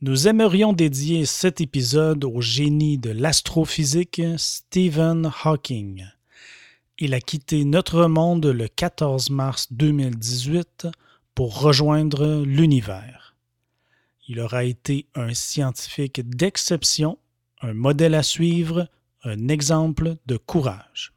Nous 0.00 0.28
aimerions 0.28 0.72
dédier 0.72 1.26
cet 1.26 1.60
épisode 1.60 2.22
au 2.22 2.40
génie 2.40 2.98
de 2.98 3.10
l'astrophysique 3.10 4.22
Stephen 4.36 5.28
Hawking. 5.42 6.06
Il 7.00 7.14
a 7.14 7.20
quitté 7.20 7.64
notre 7.64 8.06
monde 8.06 8.46
le 8.46 8.68
14 8.68 9.30
mars 9.30 9.72
2018 9.72 10.86
pour 11.34 11.60
rejoindre 11.60 12.44
l'univers. 12.44 13.34
Il 14.28 14.38
aura 14.38 14.62
été 14.62 15.08
un 15.16 15.34
scientifique 15.34 16.20
d'exception, 16.28 17.18
un 17.60 17.74
modèle 17.74 18.14
à 18.14 18.22
suivre, 18.22 18.86
un 19.24 19.48
exemple 19.48 20.14
de 20.26 20.36
courage. 20.36 21.12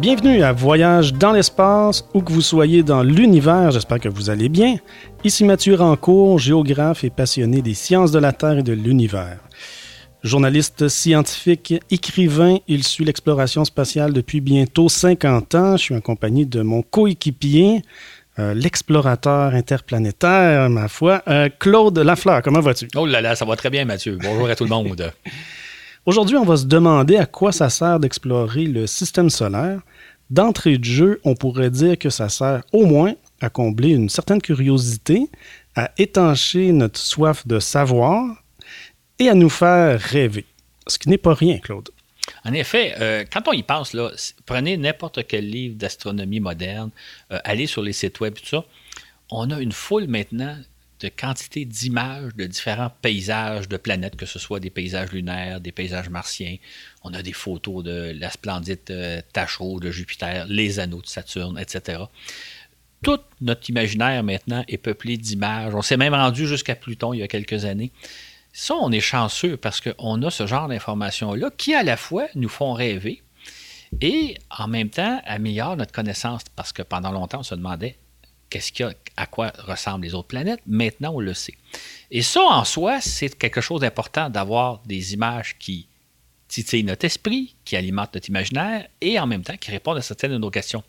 Bienvenue 0.00 0.44
à 0.44 0.52
Voyage 0.52 1.12
dans 1.12 1.32
l'espace, 1.32 2.04
où 2.14 2.22
que 2.22 2.32
vous 2.32 2.40
soyez 2.40 2.84
dans 2.84 3.02
l'univers, 3.02 3.72
j'espère 3.72 3.98
que 3.98 4.08
vous 4.08 4.30
allez 4.30 4.48
bien. 4.48 4.76
Ici 5.24 5.42
Mathieu 5.42 5.74
Rancourt, 5.74 6.38
géographe 6.38 7.02
et 7.02 7.10
passionné 7.10 7.62
des 7.62 7.74
sciences 7.74 8.12
de 8.12 8.20
la 8.20 8.32
Terre 8.32 8.58
et 8.58 8.62
de 8.62 8.72
l'univers. 8.72 9.38
Journaliste 10.22 10.86
scientifique, 10.86 11.74
écrivain, 11.90 12.58
il 12.68 12.84
suit 12.84 13.04
l'exploration 13.04 13.64
spatiale 13.64 14.12
depuis 14.12 14.40
bientôt 14.40 14.88
50 14.88 15.54
ans. 15.56 15.76
Je 15.76 15.82
suis 15.82 15.96
en 15.96 16.00
compagnie 16.00 16.46
de 16.46 16.62
mon 16.62 16.82
coéquipier, 16.82 17.82
euh, 18.38 18.54
l'explorateur 18.54 19.52
interplanétaire, 19.54 20.70
ma 20.70 20.86
foi, 20.86 21.22
euh, 21.26 21.48
Claude 21.58 21.98
Lafleur. 21.98 22.42
Comment 22.42 22.60
vas-tu? 22.60 22.86
Oh 22.94 23.04
là 23.04 23.20
là, 23.20 23.34
ça 23.34 23.44
va 23.44 23.56
très 23.56 23.70
bien, 23.70 23.84
Mathieu. 23.84 24.16
Bonjour 24.22 24.48
à 24.48 24.54
tout 24.54 24.62
le 24.62 24.70
monde. 24.70 25.12
Aujourd'hui, 26.08 26.38
on 26.38 26.44
va 26.46 26.56
se 26.56 26.64
demander 26.64 27.18
à 27.18 27.26
quoi 27.26 27.52
ça 27.52 27.68
sert 27.68 28.00
d'explorer 28.00 28.64
le 28.64 28.86
système 28.86 29.28
solaire. 29.28 29.82
D'entrée 30.30 30.78
de 30.78 30.84
jeu, 30.84 31.20
on 31.22 31.34
pourrait 31.34 31.68
dire 31.68 31.98
que 31.98 32.08
ça 32.08 32.30
sert 32.30 32.62
au 32.72 32.86
moins 32.86 33.12
à 33.42 33.50
combler 33.50 33.90
une 33.90 34.08
certaine 34.08 34.40
curiosité, 34.40 35.28
à 35.76 35.90
étancher 35.98 36.72
notre 36.72 36.98
soif 36.98 37.46
de 37.46 37.58
savoir 37.58 38.42
et 39.18 39.28
à 39.28 39.34
nous 39.34 39.50
faire 39.50 40.00
rêver. 40.00 40.46
Ce 40.86 40.98
qui 40.98 41.10
n'est 41.10 41.18
pas 41.18 41.34
rien, 41.34 41.58
Claude. 41.58 41.90
En 42.42 42.54
effet, 42.54 42.94
euh, 42.98 43.26
quand 43.30 43.46
on 43.46 43.52
y 43.52 43.62
pense, 43.62 43.94
prenez 44.46 44.78
n'importe 44.78 45.26
quel 45.26 45.46
livre 45.46 45.76
d'astronomie 45.76 46.40
moderne, 46.40 46.88
euh, 47.32 47.38
allez 47.44 47.66
sur 47.66 47.82
les 47.82 47.92
sites 47.92 48.18
web, 48.20 48.32
tout 48.32 48.46
ça, 48.46 48.64
on 49.30 49.50
a 49.50 49.60
une 49.60 49.72
foule 49.72 50.06
maintenant 50.06 50.56
de 51.00 51.08
quantité 51.08 51.64
d'images 51.64 52.34
de 52.34 52.46
différents 52.46 52.90
paysages 53.02 53.68
de 53.68 53.76
planètes, 53.76 54.16
que 54.16 54.26
ce 54.26 54.38
soit 54.38 54.60
des 54.60 54.70
paysages 54.70 55.12
lunaires, 55.12 55.60
des 55.60 55.72
paysages 55.72 56.08
martiens. 56.10 56.56
On 57.02 57.14
a 57.14 57.22
des 57.22 57.32
photos 57.32 57.84
de 57.84 58.16
la 58.18 58.30
splendide 58.30 58.80
euh, 58.90 59.20
de 59.80 59.90
Jupiter, 59.90 60.46
les 60.48 60.80
anneaux 60.80 61.00
de 61.00 61.06
Saturne, 61.06 61.58
etc. 61.58 62.02
Tout 63.02 63.20
notre 63.40 63.70
imaginaire 63.70 64.24
maintenant 64.24 64.64
est 64.66 64.78
peuplé 64.78 65.16
d'images. 65.16 65.74
On 65.74 65.82
s'est 65.82 65.96
même 65.96 66.14
rendu 66.14 66.46
jusqu'à 66.46 66.74
Pluton 66.74 67.12
il 67.12 67.20
y 67.20 67.22
a 67.22 67.28
quelques 67.28 67.64
années. 67.64 67.92
Ça, 68.52 68.74
on 68.74 68.90
est 68.90 69.00
chanceux 69.00 69.56
parce 69.56 69.80
qu'on 69.80 70.22
a 70.22 70.30
ce 70.30 70.46
genre 70.46 70.68
d'informations-là 70.68 71.50
qui, 71.56 71.74
à 71.74 71.84
la 71.84 71.96
fois, 71.96 72.26
nous 72.34 72.48
font 72.48 72.72
rêver 72.72 73.22
et, 74.00 74.36
en 74.50 74.66
même 74.68 74.90
temps, 74.90 75.20
améliorent 75.24 75.76
notre 75.76 75.92
connaissance 75.92 76.42
parce 76.56 76.72
que 76.72 76.82
pendant 76.82 77.12
longtemps, 77.12 77.40
on 77.40 77.44
se 77.44 77.54
demandait 77.54 77.96
qu'est-ce 78.50 78.72
qu'il 78.72 78.86
y 78.86 78.88
a, 78.88 78.92
à 79.18 79.26
quoi 79.26 79.52
ressemblent 79.58 80.04
les 80.04 80.14
autres 80.14 80.28
planètes. 80.28 80.60
Maintenant, 80.66 81.12
on 81.14 81.20
le 81.20 81.34
sait. 81.34 81.54
Et 82.10 82.22
ça, 82.22 82.40
en 82.40 82.64
soi, 82.64 83.00
c'est 83.00 83.36
quelque 83.36 83.60
chose 83.60 83.80
d'important 83.80 84.30
d'avoir 84.30 84.80
des 84.86 85.12
images 85.12 85.56
qui 85.58 85.88
titillent 86.46 86.84
notre 86.84 87.04
esprit, 87.04 87.56
qui 87.64 87.76
alimentent 87.76 88.14
notre 88.14 88.28
imaginaire 88.28 88.88
et 89.00 89.18
en 89.18 89.26
même 89.26 89.42
temps 89.42 89.56
qui 89.56 89.70
répondent 89.70 89.98
à 89.98 90.02
certaines 90.02 90.32
de 90.32 90.38
nos 90.38 90.50
questions. 90.50 90.82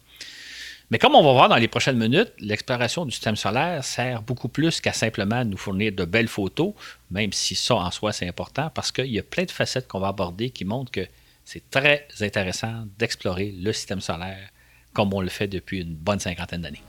Mais 0.91 0.97
comme 0.97 1.15
on 1.15 1.23
va 1.23 1.33
voir 1.33 1.49
dans 1.49 1.55
les 1.57 1.67
prochaines 1.67 1.97
minutes, 1.97 2.31
l'exploration 2.39 3.05
du 3.05 3.11
système 3.11 3.35
solaire 3.35 3.83
sert 3.83 4.21
beaucoup 4.21 4.47
plus 4.47 4.79
qu'à 4.79 4.93
simplement 4.93 5.43
nous 5.43 5.57
fournir 5.57 5.91
de 5.91 6.05
belles 6.05 6.27
photos, 6.27 6.73
même 7.11 7.33
si 7.33 7.55
ça 7.55 7.75
en 7.75 7.91
soi 7.91 8.13
c'est 8.13 8.27
important, 8.27 8.71
parce 8.73 8.91
qu'il 8.91 9.07
y 9.07 9.19
a 9.19 9.23
plein 9.23 9.43
de 9.43 9.51
facettes 9.51 9.87
qu'on 9.87 9.99
va 9.99 10.07
aborder 10.07 10.49
qui 10.49 10.65
montrent 10.65 10.91
que 10.91 11.05
c'est 11.45 11.69
très 11.69 12.07
intéressant 12.21 12.85
d'explorer 12.97 13.51
le 13.51 13.73
système 13.73 14.01
solaire 14.01 14.49
comme 14.93 15.13
on 15.13 15.21
le 15.21 15.29
fait 15.29 15.47
depuis 15.47 15.81
une 15.81 15.93
bonne 15.93 16.19
cinquantaine 16.19 16.61
d'années. 16.61 16.83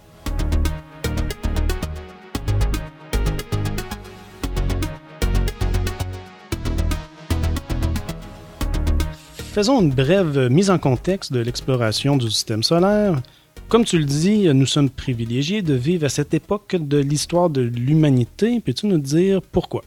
Faisons 9.52 9.80
une 9.80 9.90
brève 9.90 10.48
mise 10.48 10.70
en 10.70 10.78
contexte 10.78 11.32
de 11.32 11.40
l'exploration 11.40 12.16
du 12.16 12.30
système 12.30 12.62
solaire. 12.62 13.20
Comme 13.68 13.84
tu 13.84 13.98
le 13.98 14.04
dis, 14.04 14.44
nous 14.54 14.64
sommes 14.64 14.88
privilégiés 14.88 15.60
de 15.60 15.74
vivre 15.74 16.06
à 16.06 16.08
cette 16.08 16.32
époque 16.34 16.76
de 16.76 16.98
l'histoire 16.98 17.50
de 17.50 17.60
l'humanité. 17.60 18.60
Peux-tu 18.60 18.86
nous 18.86 18.98
dire 18.98 19.42
pourquoi? 19.42 19.82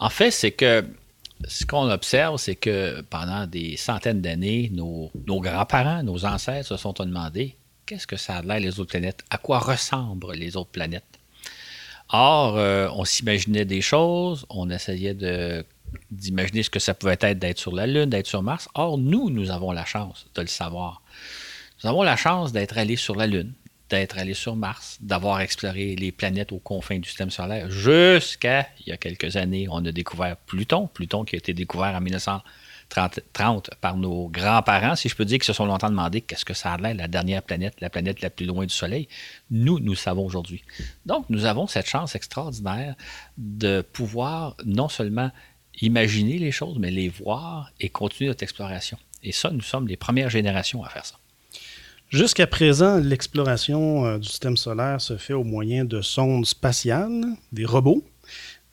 En 0.00 0.10
fait, 0.10 0.32
c'est 0.32 0.50
que 0.50 0.84
ce 1.46 1.64
qu'on 1.64 1.88
observe, 1.88 2.36
c'est 2.36 2.56
que 2.56 3.02
pendant 3.02 3.46
des 3.46 3.76
centaines 3.76 4.20
d'années, 4.20 4.72
nos, 4.74 5.12
grands-parents, 5.28 6.02
nos 6.02 6.24
ancêtres 6.24 6.66
se 6.66 6.76
sont 6.76 6.92
demandé 6.98 7.54
qu'est-ce 7.86 8.08
que 8.08 8.16
ça 8.16 8.38
a 8.38 8.42
l'air 8.42 8.58
les 8.58 8.80
autres 8.80 8.90
planètes, 8.90 9.22
à 9.30 9.38
quoi 9.38 9.60
ressemblent 9.60 10.32
les 10.32 10.56
autres 10.56 10.70
planètes? 10.70 11.20
Or, 12.08 12.58
euh, 12.58 12.88
on 12.92 13.04
s'imaginait 13.04 13.64
des 13.64 13.82
choses, 13.82 14.46
on 14.50 14.68
essayait 14.68 15.14
de 15.14 15.64
d'imaginer 16.10 16.62
ce 16.62 16.70
que 16.70 16.78
ça 16.78 16.94
pouvait 16.94 17.18
être 17.20 17.38
d'être 17.38 17.58
sur 17.58 17.74
la 17.74 17.86
Lune, 17.86 18.06
d'être 18.06 18.26
sur 18.26 18.42
Mars. 18.42 18.68
Or, 18.74 18.98
nous, 18.98 19.30
nous 19.30 19.50
avons 19.50 19.72
la 19.72 19.84
chance 19.84 20.26
de 20.34 20.40
le 20.42 20.46
savoir. 20.46 21.02
Nous 21.82 21.90
avons 21.90 22.02
la 22.02 22.16
chance 22.16 22.52
d'être 22.52 22.78
allés 22.78 22.96
sur 22.96 23.16
la 23.16 23.26
Lune, 23.26 23.52
d'être 23.90 24.18
allés 24.18 24.34
sur 24.34 24.56
Mars, 24.56 24.98
d'avoir 25.00 25.40
exploré 25.40 25.96
les 25.96 26.12
planètes 26.12 26.52
aux 26.52 26.58
confins 26.58 26.98
du 26.98 27.08
système 27.08 27.30
solaire. 27.30 27.70
Jusqu'à 27.70 28.68
il 28.80 28.90
y 28.90 28.92
a 28.92 28.96
quelques 28.96 29.36
années, 29.36 29.66
on 29.70 29.84
a 29.84 29.92
découvert 29.92 30.36
Pluton. 30.36 30.88
Pluton 30.92 31.24
qui 31.24 31.36
a 31.36 31.38
été 31.38 31.52
découvert 31.52 31.94
en 31.94 32.00
1930 32.00 33.70
par 33.80 33.96
nos 33.96 34.28
grands-parents, 34.28 34.96
si 34.96 35.08
je 35.08 35.16
peux 35.16 35.24
dire, 35.24 35.38
qui 35.38 35.46
se 35.46 35.52
sont 35.52 35.66
longtemps 35.66 35.90
demandé 35.90 36.20
qu'est-ce 36.20 36.44
que 36.44 36.54
ça 36.54 36.72
a 36.72 36.78
l'air, 36.78 36.94
la 36.94 37.08
dernière 37.08 37.42
planète, 37.42 37.80
la 37.80 37.90
planète 37.90 38.22
la 38.22 38.30
plus 38.30 38.46
loin 38.46 38.64
du 38.64 38.74
Soleil. 38.74 39.08
Nous, 39.50 39.80
nous 39.80 39.92
le 39.92 39.96
savons 39.98 40.24
aujourd'hui. 40.24 40.62
Donc, 41.04 41.26
nous 41.28 41.44
avons 41.44 41.66
cette 41.66 41.86
chance 41.86 42.14
extraordinaire 42.14 42.94
de 43.36 43.82
pouvoir 43.82 44.56
non 44.64 44.88
seulement 44.88 45.30
imaginer 45.80 46.38
les 46.38 46.52
choses, 46.52 46.78
mais 46.78 46.90
les 46.90 47.08
voir 47.08 47.72
et 47.80 47.88
continuer 47.88 48.28
notre 48.28 48.42
exploration. 48.42 48.98
Et 49.22 49.32
ça, 49.32 49.50
nous 49.50 49.60
sommes 49.60 49.88
les 49.88 49.96
premières 49.96 50.30
générations 50.30 50.84
à 50.84 50.88
faire 50.88 51.06
ça. 51.06 51.16
Jusqu'à 52.08 52.46
présent, 52.46 52.98
l'exploration 52.98 54.04
euh, 54.04 54.18
du 54.18 54.28
système 54.28 54.58
solaire 54.58 55.00
se 55.00 55.16
fait 55.16 55.32
au 55.32 55.44
moyen 55.44 55.86
de 55.86 56.02
sondes 56.02 56.44
spatiales, 56.44 57.24
des 57.52 57.64
robots, 57.64 58.04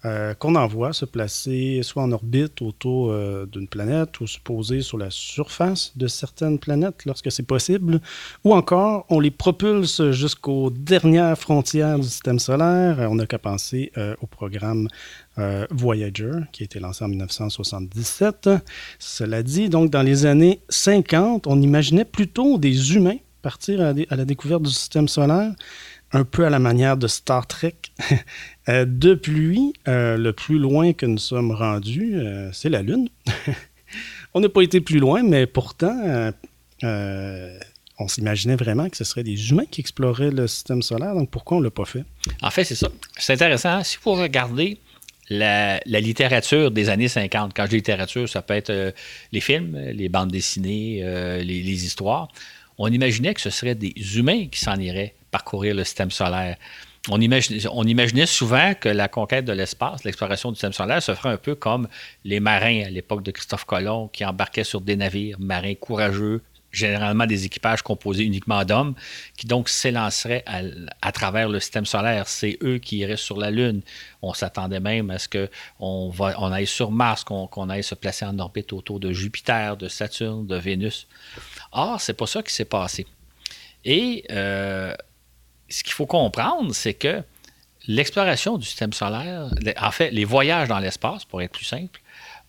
euh, 0.05 0.33
qu'on 0.33 0.55
envoie 0.55 0.93
se 0.93 1.05
placer 1.05 1.81
soit 1.83 2.03
en 2.03 2.11
orbite 2.11 2.61
autour 2.61 3.11
euh, 3.11 3.45
d'une 3.45 3.67
planète 3.67 4.19
ou 4.21 4.27
se 4.27 4.39
poser 4.39 4.81
sur 4.81 4.97
la 4.97 5.09
surface 5.09 5.91
de 5.95 6.07
certaines 6.07 6.59
planètes 6.59 7.05
lorsque 7.05 7.31
c'est 7.31 7.45
possible, 7.45 7.99
ou 8.43 8.53
encore 8.53 9.05
on 9.09 9.19
les 9.19 9.31
propulse 9.31 10.11
jusqu'aux 10.11 10.69
dernières 10.69 11.37
frontières 11.37 11.99
du 11.99 12.07
système 12.07 12.39
solaire. 12.39 12.97
On 13.11 13.15
n'a 13.15 13.25
qu'à 13.25 13.39
penser 13.39 13.91
au 14.21 14.27
programme 14.27 14.87
Voyager 15.71 16.31
qui 16.51 16.63
a 16.63 16.65
été 16.65 16.79
lancé 16.79 17.03
en 17.03 17.07
1977. 17.07 18.49
Cela 18.99 19.43
dit, 19.43 19.69
donc 19.69 19.89
dans 19.89 20.01
les 20.01 20.25
années 20.25 20.61
50, 20.69 21.47
on 21.47 21.61
imaginait 21.61 22.05
plutôt 22.05 22.57
des 22.57 22.95
humains 22.95 23.17
partir 23.41 23.81
à, 23.81 23.93
la 23.93 24.25
découverte 24.25 24.63
du 24.63 24.71
système 24.71 25.07
solaire, 25.07 25.53
un 26.11 26.23
peu 26.23 26.45
à 26.45 26.49
la 26.49 26.59
manière 26.59 26.97
de 26.97 27.07
Star 27.07 27.47
Trek. 27.47 27.75
Euh, 28.69 28.85
depuis, 28.87 29.73
euh, 29.87 30.17
le 30.17 30.31
plus 30.31 30.59
loin 30.59 30.93
que 30.93 31.05
nous 31.05 31.17
sommes 31.17 31.51
rendus, 31.51 32.15
euh, 32.15 32.51
c'est 32.53 32.69
la 32.69 32.81
Lune. 32.81 33.09
on 34.33 34.41
n'a 34.41 34.49
pas 34.49 34.61
été 34.61 34.79
plus 34.79 34.99
loin, 34.99 35.23
mais 35.23 35.47
pourtant, 35.47 36.31
on 36.83 38.07
s'imaginait 38.07 38.55
vraiment 38.55 38.87
que 38.89 38.95
ce 38.95 39.03
serait 39.03 39.23
des 39.23 39.49
humains 39.49 39.65
qui 39.69 39.81
exploraient 39.81 40.31
le 40.31 40.47
système 40.47 40.81
solaire. 40.81 41.15
Donc 41.15 41.29
pourquoi 41.29 41.57
on 41.57 41.59
ne 41.61 41.65
l'a 41.65 41.71
pas 41.71 41.85
fait? 41.85 42.03
En 42.41 42.51
fait, 42.51 42.63
c'est 42.63 42.75
ça. 42.75 42.89
C'est 43.17 43.33
intéressant. 43.33 43.83
Si 43.83 43.97
vous 44.03 44.13
regardez 44.13 44.77
la, 45.29 45.79
littérature 45.85 46.71
des 46.71 46.89
années 46.89 47.07
50. 47.07 47.53
Quand 47.55 47.65
je 47.65 47.69
dis 47.69 47.75
littérature, 47.77 48.29
ça 48.29 48.41
peut 48.41 48.53
être 48.53 48.93
les 49.31 49.41
films, 49.41 49.77
les 49.93 50.09
bandes 50.09 50.31
dessinées, 50.31 51.03
les, 51.43 51.85
histoires 51.85 52.29
on 52.79 52.87
imaginait 52.87 53.33
que 53.33 53.41
ce 53.41 53.49
seraient 53.49 53.75
des 53.75 53.93
humains 54.15 54.47
qui 54.47 54.59
s'en 54.59 54.77
iraient 54.77 55.13
parcourir 55.31 55.75
le 55.75 55.83
système 55.83 56.11
solaire. 56.11 56.55
On 57.09 57.19
imaginait, 57.19 58.25
souvent 58.25 58.73
que 58.75 58.89
la 58.89 59.07
conquête 59.07 59.45
de 59.45 59.53
l'espace, 59.53 60.03
l'exploration 60.03 60.51
du 60.51 60.55
système 60.55 60.73
solaire, 60.73 61.01
se 61.01 61.13
ferait 61.15 61.29
un 61.29 61.37
peu 61.37 61.55
comme 61.55 61.87
les 62.23 62.39
marins 62.39 62.83
à 62.85 62.89
l'époque 62.89 63.23
de 63.23 63.31
Christophe 63.31 63.65
Colomb 63.65 64.07
qui 64.09 64.23
embarquaient 64.25 64.63
sur 64.63 64.81
des 64.81 64.95
navires 64.95 65.37
marins 65.39 65.75
courageux, 65.75 66.41
généralement 66.71 67.25
des 67.25 67.45
équipages 67.45 67.81
composés 67.81 68.23
uniquement 68.23 68.63
d'hommes, 68.63 68.93
qui 69.37 69.47
donc 69.47 69.69
s'élanceraient 69.69 70.43
à, 71.01 71.11
travers 71.11 71.49
le 71.49 71.59
système 71.59 71.85
solaire. 71.85 72.27
C'est 72.27 72.57
eux 72.61 72.77
qui 72.77 72.97
iraient 72.97 73.17
sur 73.17 73.37
la 73.37 73.49
Lune. 73.49 73.81
On 74.21 74.33
s'attendait 74.33 74.79
même 74.79 75.09
à 75.09 75.17
ce 75.17 75.27
qu'on 75.27 76.13
on 76.19 76.51
aille 76.51 76.67
sur 76.67 76.91
Mars, 76.91 77.23
qu'on 77.23 77.69
aille 77.69 77.83
se 77.83 77.95
placer 77.95 78.25
en 78.25 78.37
orbite 78.37 78.71
autour 78.71 78.99
de 78.99 79.11
Jupiter, 79.11 79.77
de 79.77 79.87
Saturne, 79.87 80.45
de 80.45 80.55
Vénus. 80.55 81.07
Or, 81.71 81.99
c'est 81.99 82.13
pas 82.13 82.27
ça 82.27 82.43
qui 82.43 82.53
s'est 82.53 82.65
passé. 82.65 83.07
Et 83.85 84.25
euh, 84.29 84.93
ce 85.69 85.83
qu'il 85.83 85.93
faut 85.93 86.05
comprendre, 86.05 86.73
c'est 86.73 86.93
que 86.93 87.23
l'exploration 87.87 88.57
du 88.57 88.65
système 88.65 88.93
solaire, 88.93 89.49
en 89.81 89.91
fait, 89.91 90.11
les 90.11 90.25
voyages 90.25 90.67
dans 90.67 90.79
l'espace, 90.79 91.25
pour 91.25 91.41
être 91.41 91.51
plus 91.51 91.65
simple, 91.65 92.01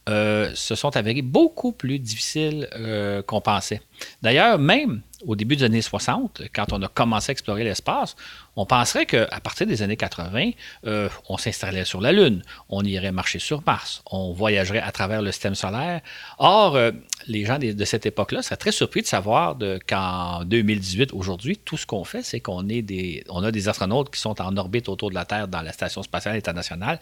euh, 0.08 0.50
se 0.55 0.75
sont 0.75 0.97
avérés 0.97 1.20
beaucoup 1.20 1.73
plus 1.73 1.99
difficiles 1.99 2.69
euh, 2.75 3.23
qu'on 3.23 3.43
pensait. 3.43 3.82
D'ailleurs, 4.23 4.58
même 4.58 5.02
au 5.26 5.37
début 5.37 5.56
des 5.56 5.64
années 5.64 5.82
60, 5.82 6.43
quand 6.55 6.73
on 6.73 6.81
a 6.81 6.88
commencé 6.88 7.31
à 7.31 7.32
explorer 7.32 7.64
l'espace, 7.64 8.17
on 8.56 8.64
penserait 8.64 9.05
qu'à 9.05 9.26
partir 9.43 9.67
des 9.67 9.82
années 9.82 9.99
80, 9.99 10.52
euh, 10.87 11.11
on 11.29 11.37
s'installait 11.37 11.85
sur 11.85 12.00
la 12.00 12.12
Lune, 12.12 12.43
on 12.70 12.82
irait 12.82 13.12
marcher 13.12 13.38
sur 13.38 13.62
Mars, 13.67 14.02
on 14.11 14.32
voyagerait 14.32 14.81
à 14.81 14.91
travers 14.91 15.20
le 15.20 15.32
système 15.32 15.55
solaire. 15.55 16.00
Or, 16.38 16.79
les 17.26 17.44
gens 17.44 17.58
de, 17.58 17.85
cette 17.85 18.06
époque-là 18.06 18.41
seraient 18.43 18.56
très 18.56 18.73
surpris 18.73 19.02
de 19.02 19.06
savoir 19.06 19.58
qu'en 19.87 20.44
2018, 20.44 21.12
aujourd'hui, 21.12 21.58
tout 21.58 21.76
ce 21.76 21.85
qu'on 21.85 22.05
fait, 22.05 22.23
c'est 22.23 22.41
qu'on 22.41 22.67
on 23.29 23.44
a 23.44 23.50
des 23.52 23.69
astronautes 23.69 24.11
qui 24.11 24.20
sont 24.20 24.41
en 24.41 24.56
orbite 24.56 24.88
autour 24.88 25.11
de 25.11 25.14
la 25.14 25.26
Terre 25.26 25.47
dans 25.47 25.61
la 25.61 25.73
Station 25.73 26.02
spatiale 26.02 26.37
internationale, 26.37 26.99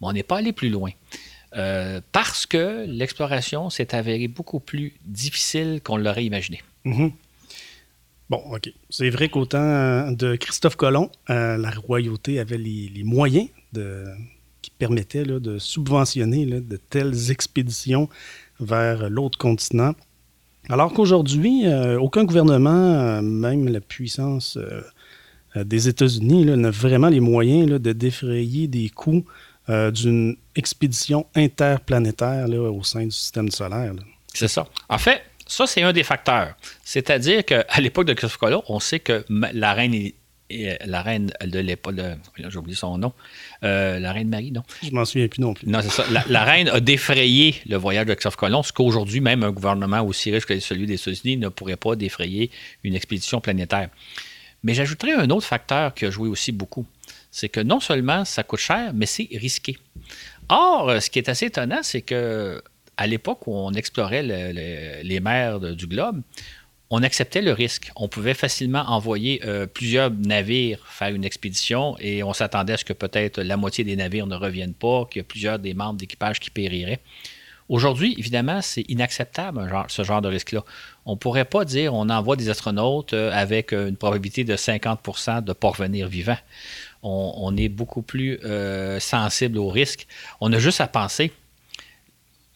mais 0.00 0.06
on 0.06 0.12
n'est 0.12 0.22
pas 0.22 0.38
allé 0.38 0.52
plus 0.52 0.70
loin. 0.70 0.92
Euh, 1.56 2.00
parce 2.12 2.44
que 2.44 2.84
l'exploration 2.86 3.70
s'est 3.70 3.94
avérée 3.94 4.28
beaucoup 4.28 4.60
plus 4.60 4.94
difficile 5.06 5.80
qu'on 5.82 5.96
l'aurait 5.96 6.24
imaginé. 6.24 6.62
Mhm. 6.84 7.12
Bon, 8.28 8.42
OK. 8.52 8.70
C'est 8.90 9.08
vrai 9.08 9.28
qu'au 9.28 9.46
temps 9.46 10.10
de 10.10 10.36
Christophe 10.36 10.76
Colomb, 10.76 11.10
euh, 11.30 11.56
la 11.56 11.70
royauté 11.70 12.40
avait 12.40 12.58
les, 12.58 13.04
moyens 13.04 13.48
qui 14.62 14.70
permettaient 14.70 15.24
de 15.24 15.58
subventionner 15.58 16.44
de 16.44 16.76
telles 16.76 17.30
expéditions 17.30 18.08
vers 18.60 19.08
l'autre 19.08 19.38
continent. 19.38 19.94
Alors 20.68 20.92
qu'aujourd'hui, 20.92 21.66
euh, 21.66 21.98
aucun 21.98 22.24
gouvernement, 22.24 23.22
même 23.22 23.68
la 23.68 23.80
puissance 23.80 24.58
des 25.54 25.88
États-Unis, 25.88 26.44
n'a 26.44 26.70
vraiment 26.70 27.08
les 27.08 27.20
moyens 27.20 27.80
de 27.80 27.92
défrayer 27.92 28.66
des 28.66 28.90
coûts 28.90 29.24
euh, 29.68 29.90
d'une 29.90 30.36
expédition 30.54 31.26
interplanétaire 31.34 32.48
au 32.48 32.82
sein 32.84 33.04
du 33.04 33.10
système 33.10 33.50
solaire. 33.50 33.92
C'est 34.32 34.48
ça. 34.48 34.66
En 34.88 34.98
fait, 34.98 35.22
ça, 35.46 35.66
c'est 35.66 35.82
un 35.82 35.92
des 35.92 36.02
facteurs. 36.02 36.54
C'est-à-dire 36.84 37.44
qu'à 37.44 37.64
l'époque 37.80 38.06
de 38.06 38.12
Christophe 38.12 38.38
Colomb, 38.38 38.62
on 38.68 38.80
sait 38.80 39.00
que 39.00 39.24
la 39.30 39.72
reine 39.72 40.12
la 40.48 41.02
reine 41.02 41.32
de 41.44 41.58
l'époque, 41.58 41.96
j'ai 42.36 42.56
oublié 42.56 42.76
son 42.76 42.98
nom, 42.98 43.12
euh, 43.64 43.98
la 43.98 44.12
reine 44.12 44.28
Marie, 44.28 44.52
non? 44.52 44.62
Je 44.82 44.90
m'en 44.90 45.04
souviens 45.04 45.28
plus 45.28 45.40
non 45.40 45.54
plus. 45.54 45.66
Non, 45.66 45.80
c'est 45.82 45.90
ça. 45.90 46.04
La, 46.28 46.44
reine 46.44 46.68
a 46.68 46.80
défrayé 46.80 47.56
le 47.66 47.76
voyage 47.76 48.06
de 48.06 48.14
Christophe 48.14 48.36
Colomb, 48.36 48.62
ce 48.62 48.72
qu'aujourd'hui, 48.72 49.20
même 49.20 49.42
un 49.42 49.50
gouvernement 49.50 50.02
aussi 50.02 50.30
riche 50.30 50.46
que 50.46 50.58
celui 50.60 50.86
des 50.86 50.94
États-Unis 50.94 51.36
ne 51.38 51.48
pourrait 51.48 51.76
pas 51.76 51.96
défrayer 51.96 52.50
une 52.84 52.94
expédition 52.94 53.40
planétaire. 53.40 53.88
Mais 54.62 54.74
j'ajouterais 54.74 55.12
un 55.12 55.30
autre 55.30 55.46
facteur 55.46 55.94
qui 55.94 56.06
a 56.06 56.10
joué 56.10 56.28
aussi 56.28 56.52
beaucoup 56.52 56.86
c'est 57.36 57.50
que 57.50 57.60
non 57.60 57.80
seulement 57.80 58.24
ça 58.24 58.42
coûte 58.44 58.60
cher, 58.60 58.92
mais 58.94 59.04
c'est 59.04 59.28
risqué. 59.32 59.76
Or, 60.48 60.88
euh, 60.88 61.00
ce 61.00 61.10
qui 61.10 61.18
est 61.18 61.28
assez 61.28 61.44
étonnant, 61.46 61.80
c'est 61.82 62.00
que 62.00 62.62
à 62.96 63.06
l'époque 63.06 63.46
où 63.46 63.54
on 63.54 63.72
explorait 63.74 64.22
les 64.22 65.20
mers 65.20 65.60
du 65.60 65.86
globe, 65.86 66.22
on 66.88 67.02
acceptait 67.02 67.42
le 67.42 67.52
risque. 67.52 67.92
On 67.94 68.08
pouvait 68.08 68.32
facilement 68.32 68.84
envoyer 68.88 69.42
euh, 69.44 69.66
plusieurs 69.66 70.10
navires 70.10 70.78
faire 70.88 71.14
une 71.14 71.26
expédition 71.26 71.94
et 71.98 72.22
on 72.22 72.32
s'attendait 72.32 72.72
à 72.72 72.76
ce 72.78 72.86
que 72.86 72.94
peut-être 72.94 73.42
la 73.42 73.58
moitié 73.58 73.84
des 73.84 73.96
navires 73.96 74.26
ne 74.26 74.36
reviennent 74.36 74.72
pas, 74.72 75.04
qu'il 75.04 75.20
y 75.20 75.20
a 75.20 75.24
plusieurs 75.24 75.58
des 75.58 75.74
membres 75.74 75.98
d'équipage 75.98 76.40
qui 76.40 76.48
périraient. 76.48 77.00
Aujourd'hui, 77.68 78.14
évidemment, 78.16 78.62
c'est 78.62 78.88
inacceptable 78.88 79.70
ce 79.88 80.04
genre 80.04 80.22
de 80.22 80.28
risque-là. 80.28 80.64
On 81.04 81.12
ne 81.12 81.16
pourrait 81.16 81.44
pas 81.44 81.66
dire 81.66 81.92
on 81.92 82.08
envoie 82.08 82.36
des 82.36 82.48
astronautes 82.48 83.12
euh, 83.12 83.30
avec 83.30 83.74
une 83.74 83.98
probabilité 83.98 84.44
de 84.44 84.56
50% 84.56 85.42
de 85.42 85.50
ne 85.50 85.52
pas 85.52 85.68
revenir 85.68 86.08
vivants 86.08 86.38
on, 87.06 87.56
est 87.56 87.68
beaucoup 87.68 88.02
plus 88.02 88.38
euh, 88.44 88.98
sensible 89.00 89.58
au 89.58 89.68
risque. 89.68 90.06
On 90.40 90.52
a 90.52 90.58
juste 90.58 90.80
à 90.80 90.88
penser 90.88 91.32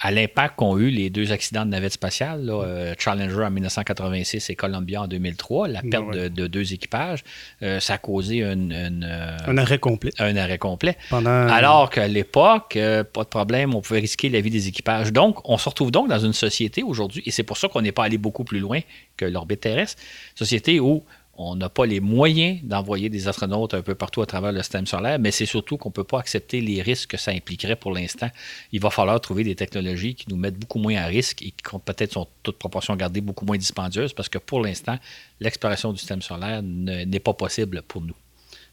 à 0.02 0.10
l'impact 0.10 0.56
qu'ont 0.56 0.78
eu 0.78 0.88
les 0.88 1.10
deux 1.10 1.30
accidents 1.30 1.66
de 1.66 1.70
navette 1.70 1.92
spatiale, 1.92 2.48
euh, 2.48 2.94
Challenger 2.98 3.44
en 3.44 3.50
1986 3.50 4.48
et 4.48 4.56
Columbia 4.56 5.02
en 5.02 5.06
2003, 5.06 5.68
la 5.68 5.82
perte 5.82 6.10
de, 6.16 6.46
deux 6.46 6.72
équipages, 6.72 7.22
euh, 7.62 7.80
ça 7.80 7.94
a 7.94 7.98
causé 7.98 8.42
un 8.42 9.58
arrêt 9.58 9.78
complet. 9.78 10.10
Un 10.18 10.36
arrêt 10.36 10.56
complet. 10.56 10.96
Alors 11.12 11.90
qu'à 11.90 12.08
l'époque, 12.08 12.78
pas 13.12 13.24
de 13.24 13.28
problème, 13.28 13.74
on 13.74 13.82
pouvait 13.82 14.00
risquer 14.00 14.30
la 14.30 14.40
vie 14.40 14.48
des 14.48 14.68
équipages. 14.68 15.12
Donc, 15.12 15.46
on 15.46 15.58
se 15.58 15.68
retrouve 15.68 15.90
donc 15.90 16.08
dans 16.08 16.18
une 16.18 16.32
société 16.32 16.82
aujourd'hui, 16.82 17.22
et 17.26 17.30
c'est 17.30 17.42
pour 17.42 17.58
ça 17.58 17.68
qu'on 17.68 17.82
n'est 17.82 17.92
pas 17.92 18.04
allé 18.04 18.16
beaucoup 18.16 18.44
plus 18.44 18.58
loin 18.58 18.80
que 19.18 19.26
l'orbite 19.26 19.60
terrestre, 19.60 20.02
société 20.34 20.80
où 20.80 21.04
on 21.42 21.56
n'a 21.56 21.70
pas 21.70 21.86
les 21.86 22.00
moyens 22.00 22.60
d'envoyer 22.62 23.08
des 23.08 23.26
astronautes 23.26 23.72
un 23.72 23.82
peu 23.82 23.94
partout 23.94 24.20
à 24.20 24.26
travers 24.26 24.52
le 24.52 24.58
système 24.58 24.86
solaire, 24.86 25.18
mais 25.18 25.30
c'est 25.30 25.46
surtout 25.46 25.78
qu'on 25.78 25.88
ne 25.88 25.94
peut 25.94 26.04
pas 26.04 26.18
accepter 26.18 26.60
les 26.60 26.82
risques 26.82 27.10
que 27.10 27.16
ça 27.16 27.30
impliquerait 27.30 27.76
pour 27.76 27.92
l'instant. 27.92 28.28
Il 28.72 28.80
va 28.80 28.90
falloir 28.90 29.20
trouver 29.20 29.42
des 29.42 29.54
technologies 29.54 30.14
qui 30.14 30.26
nous 30.28 30.36
mettent 30.36 30.58
beaucoup 30.58 30.78
moins 30.78 30.96
à 30.96 31.06
risque 31.06 31.40
et 31.42 31.50
qui 31.52 31.78
peut-être 31.84 32.12
sont 32.12 32.28
toute 32.42 32.58
proportion 32.58 32.94
gardée 32.94 33.22
beaucoup 33.22 33.46
moins 33.46 33.56
dispendieuses 33.56 34.12
parce 34.12 34.28
que 34.28 34.38
pour 34.38 34.60
l'instant, 34.60 34.98
l'exploration 35.40 35.92
du 35.92 35.98
système 35.98 36.22
solaire 36.22 36.62
n'est 36.62 37.20
pas 37.20 37.32
possible 37.32 37.82
pour 37.88 38.02
nous. 38.02 38.14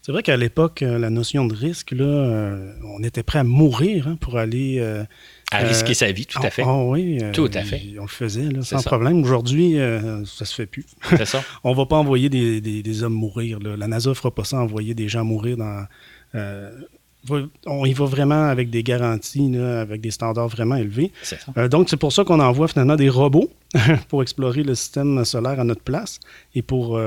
C'est 0.07 0.13
vrai 0.13 0.23
qu'à 0.23 0.37
l'époque, 0.37 0.83
euh, 0.83 0.97
la 0.97 1.09
notion 1.09 1.45
de 1.45 1.53
risque, 1.53 1.91
euh, 1.91 2.71
on 2.97 3.03
était 3.03 3.23
prêt 3.23 3.39
à 3.39 3.43
mourir 3.43 4.07
hein, 4.07 4.15
pour 4.15 4.37
aller 4.37 4.79
euh, 4.79 5.03
à 5.51 5.59
risquer 5.59 5.93
sa 5.93 6.11
vie, 6.11 6.25
tout 6.25 6.39
à 6.41 6.49
fait. 6.49 6.63
Ah 6.65 6.83
oui. 6.83 7.19
Euh, 7.21 7.31
tout 7.31 7.49
à 7.53 7.63
fait. 7.63 7.81
On 7.97 8.03
le 8.03 8.07
faisait, 8.07 8.49
sans 8.63 8.81
problème. 8.81 9.23
Aujourd'hui, 9.23 9.79
euh, 9.79 10.25
ça 10.25 10.45
se 10.45 10.53
fait 10.53 10.65
plus. 10.65 10.85
C'est 11.09 11.25
ça. 11.25 11.43
on 11.63 11.73
va 11.73 11.85
pas 11.85 11.95
envoyer 11.97 12.29
des, 12.29 13.03
hommes 13.03 13.13
mourir. 13.13 13.59
La 13.59 13.87
NASA 13.87 14.09
ne 14.09 14.15
fera 14.15 14.31
pas 14.31 14.43
ça, 14.43 14.57
envoyer 14.57 14.93
des 14.93 15.07
gens 15.07 15.23
mourir 15.23 15.57
dans. 15.57 15.85
Euh, 16.35 16.71
on 17.65 17.85
y 17.85 17.93
va 17.93 18.05
vraiment 18.05 18.45
avec 18.45 18.69
des 18.69 18.83
garanties, 18.83 19.57
avec 19.57 19.99
des 19.99 20.11
standards 20.11 20.47
vraiment 20.47 20.75
élevés. 20.75 21.11
donc, 21.69 21.89
c'est 21.89 21.97
pour 21.97 22.13
ça 22.13 22.23
qu'on 22.23 22.39
envoie 22.39 22.69
finalement 22.69 22.95
des 22.95 23.09
robots 23.09 23.49
pour 24.07 24.21
explorer 24.21 24.63
le 24.63 24.75
système 24.75 25.25
solaire 25.25 25.59
à 25.59 25.65
notre 25.65 25.81
place 25.81 26.21
et 26.55 26.61
pour 26.61 27.01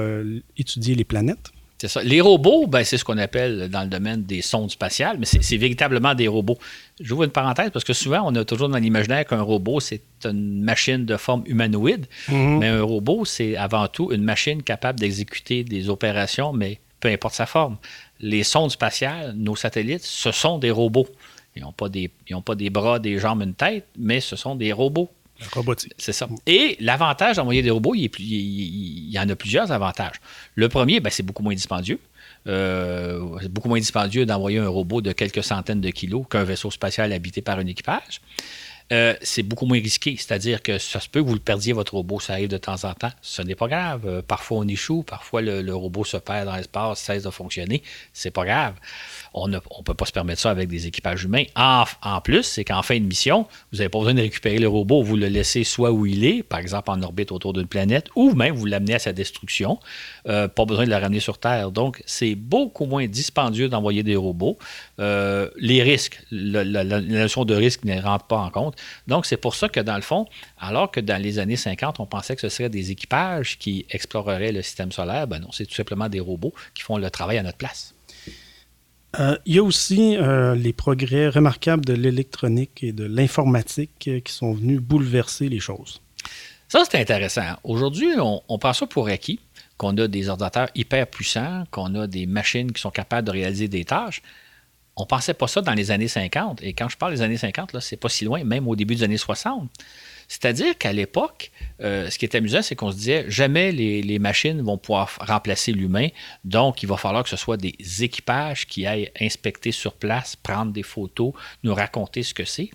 étudier 0.58 0.94
les 0.94 1.04
planètes. 1.04 1.52
C'est 1.81 1.88
ça. 1.88 2.03
Les 2.03 2.21
robots, 2.21 2.67
ben, 2.67 2.85
c'est 2.85 2.99
ce 2.99 3.05
qu'on 3.06 3.17
appelle 3.17 3.71
dans 3.71 3.81
le 3.81 3.88
domaine 3.88 4.23
des 4.25 4.43
sondes 4.43 4.71
spatiales, 4.71 5.17
mais 5.19 5.25
c'est 5.25 5.56
véritablement 5.56 6.15
des 6.15 6.29
robots. 6.29 6.59
J'ouvre 7.00 7.25
une 7.25 7.31
parenthèse 7.31 7.71
parce 7.71 7.87
que 7.87 7.94
souvent, 7.94 8.21
on 8.27 8.35
a 8.35 8.44
toujours 8.44 8.69
dans 8.69 8.77
l'imaginaire 8.77 9.25
qu'un 9.25 9.41
robot, 9.41 9.81
c'est 9.81 10.02
une 10.26 10.62
machine 10.62 11.07
de 11.07 11.16
forme 11.16 11.43
humanoïde, 11.47 12.04
mhm. 12.28 12.59
mais 12.59 12.69
un 12.69 12.83
robot, 12.83 13.25
c'est 13.25 13.57
avant 13.57 13.88
tout 13.88 14.12
une 14.12 14.23
machine 14.23 14.62
capable 14.62 15.00
d'exécuter 15.00 15.64
des 15.64 15.88
opérations, 15.88 16.52
mais 16.52 16.81
peu 17.00 17.09
importe 17.09 17.33
sa 17.33 17.47
forme. 17.47 17.78
Les 18.21 18.43
sondes 18.43 18.71
spatiales, 18.71 19.33
nos 19.35 19.57
satellites, 19.57 20.04
ce 20.04 20.33
sont 20.33 20.59
des 20.59 20.71
robots. 20.71 21.09
Ils 21.57 21.62
n'ont 21.62 21.73
pas, 21.73 21.88
des, 21.88 22.11
pas 22.45 22.54
des 22.57 22.69
bras, 22.69 22.99
des 22.99 23.19
jambes, 23.19 23.40
une 23.40 23.54
tête, 23.54 23.87
mais 23.99 24.21
ce 24.21 24.37
sont 24.37 24.54
des 24.54 24.75
robots. 24.75 25.09
C'est 25.99 26.12
ça. 26.12 26.28
Et 26.47 26.76
l'avantage 26.80 27.37
d'envoyer 27.37 27.62
des 27.62 27.70
robots, 27.70 27.94
il, 27.94 29.11
y 29.11 29.18
en 29.18 29.28
a 29.28 29.37
plusieurs 29.37 29.73
avantages. 29.73 30.20
Le 30.54 30.68
premier, 30.68 31.00
ben, 31.00 31.11
c'est 31.11 31.23
beaucoup 31.23 31.42
moins 31.42 31.54
dispendieux. 31.54 31.99
Euh, 32.47 33.38
c'est 33.40 33.52
beaucoup 33.52 33.68
moins 33.68 33.78
dispendieux 33.78 34.26
d'envoyer 34.26 34.59
un 34.59 34.68
robot 34.68 35.00
de 35.00 35.12
quelques 35.12 35.44
centaines 35.44 35.80
de 35.80 35.90
kilos 35.90 36.25
qu'un 36.28 36.44
vaisseau 36.44 36.70
spatial 36.70 37.12
habité 37.12 37.42
par 37.42 37.59
un 37.59 37.66
équipage. 37.66 38.20
Euh, 38.92 39.14
c'est 39.23 39.44
beaucoup 39.44 39.66
moins 39.66 39.80
risqué. 39.80 40.16
C'est-à-dire 40.16 40.62
que 40.62 40.78
ça 40.78 41.00
se 41.00 41.09
peut 41.09 41.23
que 41.23 41.28
vous 41.28 41.38
perdiez, 41.38 41.73
votre 41.73 41.94
robot, 41.94 42.18
ça 42.18 42.35
arrive 42.35 42.49
de 42.49 42.59
temps 42.59 42.85
en 42.85 42.92
temps. 42.92 43.12
Ce 43.23 43.40
n'est 43.40 43.54
pas 43.54 43.68
grave. 43.68 44.02
Euh, 44.06 44.23
parfois, 44.23 44.59
on 44.59 44.68
échoue. 44.68 45.04
Parfois, 45.04 45.42
le, 45.42 45.62
le 45.62 45.75
robot 45.75 46.04
se 46.04 46.16
perd 46.16 46.47
dans 46.47 46.56
l'espace, 46.56 47.00
cesse 47.00 47.23
de 47.23 47.30
fonctionner. 47.30 47.82
C'est 48.12 48.32
pas 48.32 48.44
grave 48.44 48.75
on 49.34 49.49
ne 49.49 49.58
peut 49.58 49.94
pas 49.94 50.06
se 50.06 50.12
permettre 50.12 50.40
ça 50.40 50.50
avec 50.50 50.68
des 50.68 50.87
équipages 50.87 51.25
humains. 51.25 51.44
En, 51.56 52.20
plus, 52.22 52.42
c'est 52.42 52.64
qu'en 52.64 52.82
fin 52.82 52.99
de 52.99 53.04
mission, 53.04 53.46
vous 53.72 53.78
n'avez 53.78 53.88
pas 53.88 53.99
besoin 53.99 54.14
de 54.14 54.20
récupérer 54.20 54.58
le 54.58 54.68
robot, 54.68 55.02
vous 55.02 55.16
le 55.16 55.28
laissez 55.28 55.64
soit 55.64 55.92
où 55.92 56.06
il 56.06 56.25
est, 56.25 56.42
par 56.42 56.58
exemple 56.58 56.90
en 56.90 57.00
orbite 57.02 57.32
autour 57.32 57.52
d'une 57.52 57.66
planète, 57.66 58.08
ou 58.16 58.32
même 58.34 58.54
vous 58.54 58.66
l'amenez 58.66 58.94
à 58.94 58.99
sa 58.99 59.12
destruction. 59.12 59.78
Euh, 60.28 60.49
pas 60.49 60.64
besoin 60.64 60.84
de 60.84 60.90
le 60.90 60.96
ramener 60.96 61.20
sur 61.20 61.38
Terre. 61.38 61.70
Donc, 61.70 62.02
c'est 62.06 62.34
beaucoup 62.34 62.87
moins 62.87 63.06
dispendieux 63.06 63.68
d'envoyer 63.68 64.02
des 64.02 64.16
robots. 64.16 64.58
Euh, 64.99 65.49
les 65.56 65.82
risques, 65.82 66.22
la, 66.30 66.84
notion 67.00 67.44
de 67.44 67.54
risque 67.54 67.84
ne 67.84 68.00
rentre 68.00 68.26
pas 68.26 68.38
en 68.38 68.50
compte. 68.50 68.76
Donc, 69.06 69.26
c'est 69.26 69.37
pour 69.37 69.54
ça 69.54 69.68
que 69.68 69.80
dans 69.80 69.96
le 69.96 70.02
fond, 70.02 70.26
alors 70.58 70.90
que 70.90 71.00
dans 71.00 71.20
les 71.20 71.38
années 71.38 71.56
50, 71.56 72.00
on 72.00 72.06
pensait 72.06 72.34
que 72.34 72.40
ce 72.40 72.49
serait 72.49 72.68
des 72.68 72.90
équipages 72.90 73.58
qui 73.58 73.87
exploreraient 73.90 74.52
le 74.52 74.62
système 74.62 74.92
solaire, 74.92 75.26
ben 75.26 75.38
non, 75.38 75.52
c'est 75.52 75.66
tout 75.66 75.75
simplement 75.75 76.08
des 76.08 76.20
robots 76.20 76.52
qui 76.75 76.82
font 76.82 76.99
le 76.99 77.10
travail 77.10 77.38
à 77.38 77.42
notre 77.42 77.58
place. 77.58 77.94
Euh, 79.19 79.37
il 79.45 79.57
y 79.57 79.59
a 79.59 79.62
aussi 79.62 80.17
euh, 80.17 80.55
les 80.55 80.73
progrès 80.73 81.29
remarquables 81.29 81.85
de 81.85 81.95
l'électronique 81.95 82.83
et 82.83 82.93
de 82.93 83.05
l'informatique 83.05 84.09
euh, 84.09 84.21
qui 84.21 84.33
sont 84.33 84.52
venus 84.52 84.81
bouleverser 84.81 85.49
les 85.49 85.59
choses. 85.59 86.00
Ça, 86.69 86.85
c'est 86.88 87.00
intéressant. 87.00 87.57
Aujourd'hui, 87.64 88.11
on, 88.19 88.40
on 88.49 88.59
prend 88.59 88.73
ça 88.73 88.87
pour 88.87 89.09
acquis, 89.09 89.40
qu'on 89.76 89.97
a 89.97 90.07
des 90.07 90.29
ordinateurs 90.29 90.69
hyper 90.76 91.09
puissants, 91.09 91.64
qu'on 91.73 91.95
a 91.97 92.07
des 92.07 92.26
machines 92.26 92.71
qui 92.71 92.81
sont 92.81 92.90
capables 92.90 93.26
de 93.26 93.33
réaliser 93.33 93.67
des 93.67 93.85
tâches. 93.85 94.23
On 94.95 95.02
ne 95.02 95.09
pensait 95.09 95.35
pas 95.35 95.49
ça 95.49 95.61
dans 95.61 95.75
les 95.75 95.90
années 95.90 96.09
50. 96.09 96.62
Et 96.62 96.73
quand 96.73 96.88
je 96.88 96.97
parle 96.97 97.12
des 97.12 97.23
années 97.23 97.38
50, 97.38 97.73
là, 97.73 97.81
c'est 97.81 97.97
pas 97.97 98.09
si 98.09 98.25
loin, 98.25 98.45
même 98.45 98.69
au 98.69 98.76
début 98.76 98.95
des 98.95 99.02
années 99.02 99.17
60. 99.17 99.69
C'est-à-dire 100.30 100.78
qu'à 100.78 100.92
l'époque, 100.92 101.50
euh, 101.80 102.08
ce 102.08 102.16
qui 102.16 102.25
est 102.25 102.37
amusant, 102.37 102.62
c'est 102.62 102.76
qu'on 102.76 102.92
se 102.92 102.96
disait 102.96 103.25
jamais 103.28 103.72
les, 103.72 104.00
les 104.00 104.20
machines 104.20 104.62
vont 104.62 104.78
pouvoir 104.78 105.10
remplacer 105.18 105.72
l'humain. 105.72 106.06
Donc, 106.44 106.84
il 106.84 106.87
va 106.87 106.96
falloir 106.96 107.25
que 107.25 107.28
ce 107.28 107.37
soit 107.37 107.56
des 107.56 107.75
équipages 107.99 108.68
qui 108.68 108.87
aillent 108.87 109.10
inspecter 109.20 109.72
sur 109.72 109.94
place, 109.94 110.37
prendre 110.37 110.72
des 110.72 110.84
photos, 110.84 111.32
nous 111.64 111.75
raconter 111.75 112.22
ce 112.22 112.32
que 112.32 112.44
c'est. 112.44 112.70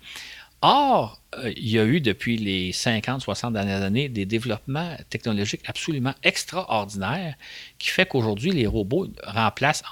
Or, 0.62 1.20
euh, 1.36 1.52
il 1.54 1.68
y 1.68 1.78
a 1.78 1.84
eu 1.84 2.00
depuis 2.00 2.38
les 2.38 2.72
50, 2.72 3.20
60 3.20 3.52
dernières 3.52 3.82
années 3.82 4.08
des 4.08 4.24
développements 4.24 4.96
technologiques 5.10 5.60
absolument 5.66 6.14
extraordinaires 6.22 7.34
qui 7.78 7.90
fait 7.90 8.06
qu'aujourd'hui, 8.06 8.52
les 8.52 8.66
robots 8.66 9.06
remplacent, 9.22 9.82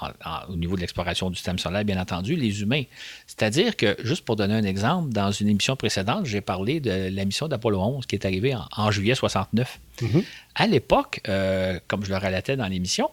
au 0.49 0.55
niveau 0.55 0.75
de 0.75 0.81
l'exploration 0.81 1.29
du 1.29 1.35
système 1.35 1.59
solaire, 1.59 1.85
bien 1.85 2.01
entendu, 2.01 2.35
les 2.35 2.61
humains. 2.61 2.83
C'est-à-dire 3.27 3.77
que, 3.77 3.95
juste 4.03 4.25
pour 4.25 4.35
donner 4.35 4.55
un 4.55 4.63
exemple, 4.63 5.13
dans 5.13 5.31
une 5.31 5.49
émission 5.49 5.75
précédente, 5.75 6.25
j'ai 6.25 6.41
parlé 6.41 6.79
de 6.79 7.09
la 7.11 7.25
mission 7.25 7.47
d'Apollo 7.47 7.79
11 7.79 8.05
qui 8.07 8.15
est 8.15 8.25
arrivée 8.25 8.55
en, 8.75 8.91
juillet 8.91 9.13
69. 9.15 9.79
Mm-hmm. 10.01 10.23
À 10.55 10.67
l'époque, 10.67 11.21
euh, 11.27 11.79
comme 11.87 12.03
je 12.03 12.09
le 12.09 12.17
relatais 12.17 12.57
dans 12.57 12.67
l'émission, 12.67 13.09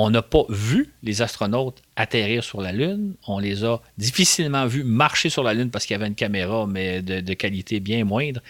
on 0.00 0.10
n'a 0.10 0.22
pas 0.22 0.44
vu 0.48 0.94
les 1.02 1.22
astronautes 1.22 1.82
atterrir 1.96 2.44
sur 2.44 2.60
la 2.60 2.70
Lune. 2.70 3.14
On 3.26 3.40
les 3.40 3.64
a 3.64 3.80
difficilement 3.98 4.64
vus 4.64 4.84
marcher 4.84 5.28
sur 5.28 5.42
la 5.42 5.54
Lune 5.54 5.70
parce 5.70 5.86
qu'il 5.86 5.94
y 5.94 5.96
avait 5.96 6.06
une 6.06 6.14
caméra, 6.14 6.68
mais 6.68 7.02
de, 7.02 7.34
qualité 7.34 7.80
bien 7.80 8.04
moindre. 8.04 8.40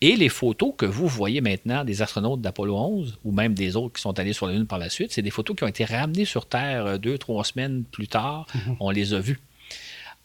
Et 0.00 0.14
les 0.14 0.28
photos 0.28 0.72
que 0.78 0.86
vous 0.86 1.08
voyez 1.08 1.40
maintenant 1.40 1.82
des 1.82 2.02
astronautes 2.02 2.40
d'Apollo 2.40 2.76
11, 2.76 3.18
ou 3.24 3.32
même 3.32 3.52
des 3.52 3.74
autres 3.74 3.94
qui 3.94 4.00
sont 4.00 4.16
allés 4.20 4.32
sur 4.32 4.46
la 4.46 4.52
Lune 4.52 4.68
par 4.68 4.78
la 4.78 4.88
suite, 4.88 5.12
c'est 5.12 5.22
des 5.22 5.32
photos 5.32 5.56
qui 5.56 5.64
ont 5.64 5.68
été 5.68 5.84
ramenées 5.84 6.24
sur 6.24 6.46
Terre 6.46 6.86
euh, 6.86 6.98
deux, 6.98 7.18
trois 7.18 7.42
semaines 7.42 7.82
plus 7.82 8.06
tard. 8.06 8.46
Mhm. 8.54 8.76
On 8.78 8.90
les 8.90 9.12
a 9.12 9.18
vues. 9.18 9.40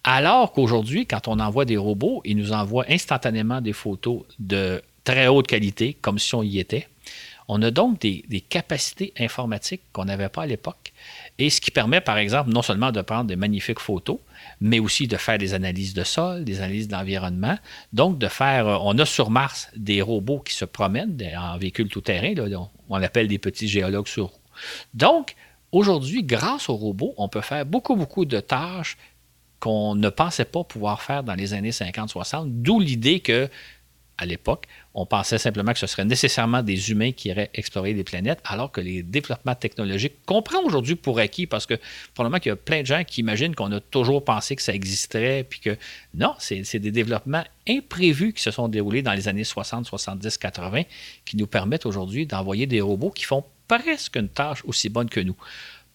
Alors 0.03 0.51
qu'aujourd'hui, 0.51 1.07
quand 1.07 1.27
on 1.27 1.39
envoie 1.39 1.65
des 1.65 1.77
robots, 1.77 2.21
ils 2.23 2.37
nous 2.37 2.51
envoient 2.51 2.85
instantanément 2.87 3.61
des 3.61 3.73
photos 3.73 4.25
de 4.37 4.79
très 5.03 5.27
haute 5.27 5.47
qualité, 5.47 5.97
comme 5.99 6.19
si 6.19 6.35
on 6.35 6.43
y 6.43 6.59
était. 6.59 6.87
On 7.49 7.61
a 7.61 7.71
donc 7.71 7.99
des, 7.99 8.23
capacités 8.49 9.13
informatiques 9.17 9.81
qu'on 9.93 10.05
n'avait 10.05 10.29
pas 10.29 10.43
à 10.43 10.45
l'époque. 10.45 10.91
Et 11.37 11.49
ce 11.49 11.61
qui 11.61 11.71
permet, 11.71 12.01
par 12.01 12.17
exemple, 12.17 12.49
non 12.49 12.61
seulement 12.61 12.91
de 12.91 13.01
prendre 13.01 13.25
des 13.25 13.37
magnifiques 13.37 13.79
photos, 13.79 14.19
mais 14.59 14.79
aussi 14.79 15.07
de 15.07 15.15
faire 15.15 15.37
des 15.37 15.53
analyses 15.53 15.93
de 15.93 16.03
sol, 16.03 16.43
des 16.43 16.59
analyses 16.59 16.89
d'environnement. 16.89 17.57
Donc, 17.93 18.17
de 18.19 18.27
faire, 18.27 18.67
euh, 18.67 18.77
on 18.81 18.97
a 18.97 19.05
sur 19.05 19.29
Mars 19.29 19.69
des 19.75 20.01
robots 20.01 20.39
qui 20.39 20.53
se 20.53 20.65
promènent 20.65 21.17
en 21.37 21.57
véhicule 21.57 21.87
tout-terrain, 21.87 22.33
on 22.89 23.01
appelle 23.01 23.27
des 23.27 23.37
petits 23.37 23.67
géologues 23.67 24.07
sur 24.07 24.27
roues. 24.27 24.39
Donc, 24.93 25.35
aujourd'hui, 25.71 26.23
grâce 26.23 26.69
aux 26.69 26.75
robots, 26.75 27.13
on 27.17 27.29
peut 27.29 27.41
faire 27.41 27.65
beaucoup, 27.65 27.95
beaucoup 27.95 28.25
de 28.25 28.39
tâches 28.39 28.97
qu'on 29.59 29.95
ne 29.95 30.09
pensait 30.09 30.45
pas 30.45 30.63
pouvoir 30.63 31.01
faire 31.01 31.23
dans 31.23 31.33
les 31.33 31.53
années 31.53 31.71
50-60, 31.71 32.61
d'où 32.61 32.79
l'idée 32.79 33.19
que 33.19 33.49
à 34.17 34.25
l'époque, 34.25 34.65
on 34.93 35.05
pensait 35.05 35.37
simplement 35.37 35.73
que 35.73 35.79
ce 35.79 35.87
serait 35.87 36.05
nécessairement 36.05 36.63
des 36.63 36.91
humains 36.91 37.11
qui 37.11 37.29
iraient 37.29 37.49
explorer 37.53 37.93
les 37.93 38.03
planètes, 38.03 38.39
alors 38.45 38.71
que 38.71 38.81
les 38.81 39.03
développements 39.03 39.55
technologiques, 39.55 40.13
qu'on 40.25 40.41
prend 40.41 40.63
aujourd'hui 40.63 40.95
pour 40.95 41.19
acquis, 41.19 41.45
parce 41.45 41.65
que 41.65 41.75
probablement 42.13 42.39
qu'il 42.39 42.49
y 42.49 42.53
a 42.53 42.55
plein 42.55 42.81
de 42.81 42.87
gens 42.87 43.03
qui 43.03 43.21
imaginent 43.21 43.53
qu'on 43.53 43.71
a 43.71 43.79
toujours 43.79 44.23
pensé 44.23 44.55
que 44.55 44.61
ça 44.61 44.73
existerait, 44.73 45.45
puis 45.47 45.59
que 45.59 45.77
non, 46.13 46.33
c'est 46.39 46.79
des 46.79 46.91
développements 46.91 47.43
imprévus 47.67 48.33
qui 48.33 48.41
se 48.41 48.51
sont 48.51 48.67
déroulés 48.67 49.01
dans 49.01 49.13
les 49.13 49.27
années 49.27 49.43
60, 49.43 49.85
70, 49.85 50.37
80, 50.37 50.83
qui 51.25 51.37
nous 51.37 51.47
permettent 51.47 51.85
aujourd'hui 51.85 52.25
d'envoyer 52.25 52.65
des 52.65 52.81
robots 52.81 53.11
qui 53.11 53.25
font 53.25 53.43
presque 53.67 54.15
une 54.15 54.29
tâche 54.29 54.63
aussi 54.65 54.89
bonne 54.89 55.09
que 55.09 55.19
nous 55.19 55.35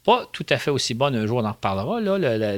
pas 0.04 0.28
tout 0.32 0.47
à 0.49 0.59
fait 0.59 0.71
aussi 0.71 0.94
bonne, 0.94 1.14
un 1.14 1.26
jour 1.26 1.38
on 1.38 1.44
en 1.44 1.52
reparlera. 1.52 2.00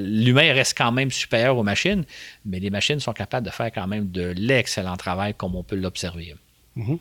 L'humain 0.00 0.52
reste 0.52 0.76
quand 0.76 0.92
même 0.92 1.10
supérieur 1.10 1.56
aux 1.56 1.62
machines, 1.62 2.04
mais 2.44 2.60
les 2.60 2.70
machines 2.70 3.00
sont 3.00 3.12
capables 3.12 3.46
de 3.46 3.52
faire 3.52 3.70
quand 3.72 3.86
même 3.86 4.10
de 4.10 4.32
l'excellent 4.36 4.96
travail 4.96 5.34
comme 5.34 5.54
on 5.54 5.62
peut 5.62 5.76
l'observer. 5.76 6.34
Mhm. 6.76 6.98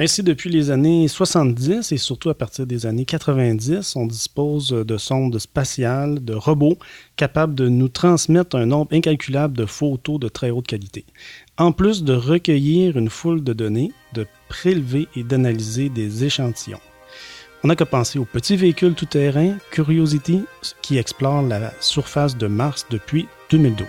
Ainsi, 0.00 0.22
depuis 0.22 0.48
les 0.48 0.70
années 0.70 1.08
70 1.08 1.90
et 1.90 1.96
surtout 1.96 2.30
à 2.30 2.34
partir 2.34 2.68
des 2.68 2.86
années 2.86 3.04
90, 3.04 3.96
on 3.96 4.06
dispose 4.06 4.68
de 4.68 4.96
sondes 4.96 5.36
spatiales, 5.40 6.24
de 6.24 6.34
robots 6.34 6.78
capables 7.16 7.56
de 7.56 7.68
nous 7.68 7.88
transmettre 7.88 8.54
un 8.54 8.66
nombre 8.66 8.94
incalculable 8.94 9.56
de 9.56 9.66
photos 9.66 10.20
de 10.20 10.28
très 10.28 10.50
haute 10.50 10.68
qualité. 10.68 11.04
En 11.56 11.72
plus 11.72 12.04
de 12.04 12.12
recueillir 12.12 12.96
une 12.96 13.10
foule 13.10 13.42
de 13.42 13.52
données, 13.52 13.90
de 14.12 14.24
prélever 14.48 15.08
et 15.16 15.24
d'analyser 15.24 15.88
des 15.88 16.22
échantillons. 16.22 16.78
On 17.64 17.68
n'a 17.68 17.74
qu'à 17.74 17.86
penser 17.86 18.20
au 18.20 18.24
petit 18.24 18.56
véhicule 18.56 18.94
tout-terrain 18.94 19.56
Curiosity 19.72 20.44
qui 20.80 20.96
explore 20.96 21.42
la 21.42 21.72
surface 21.80 22.36
de 22.36 22.46
Mars 22.46 22.86
depuis 22.88 23.26
2012. 23.50 23.88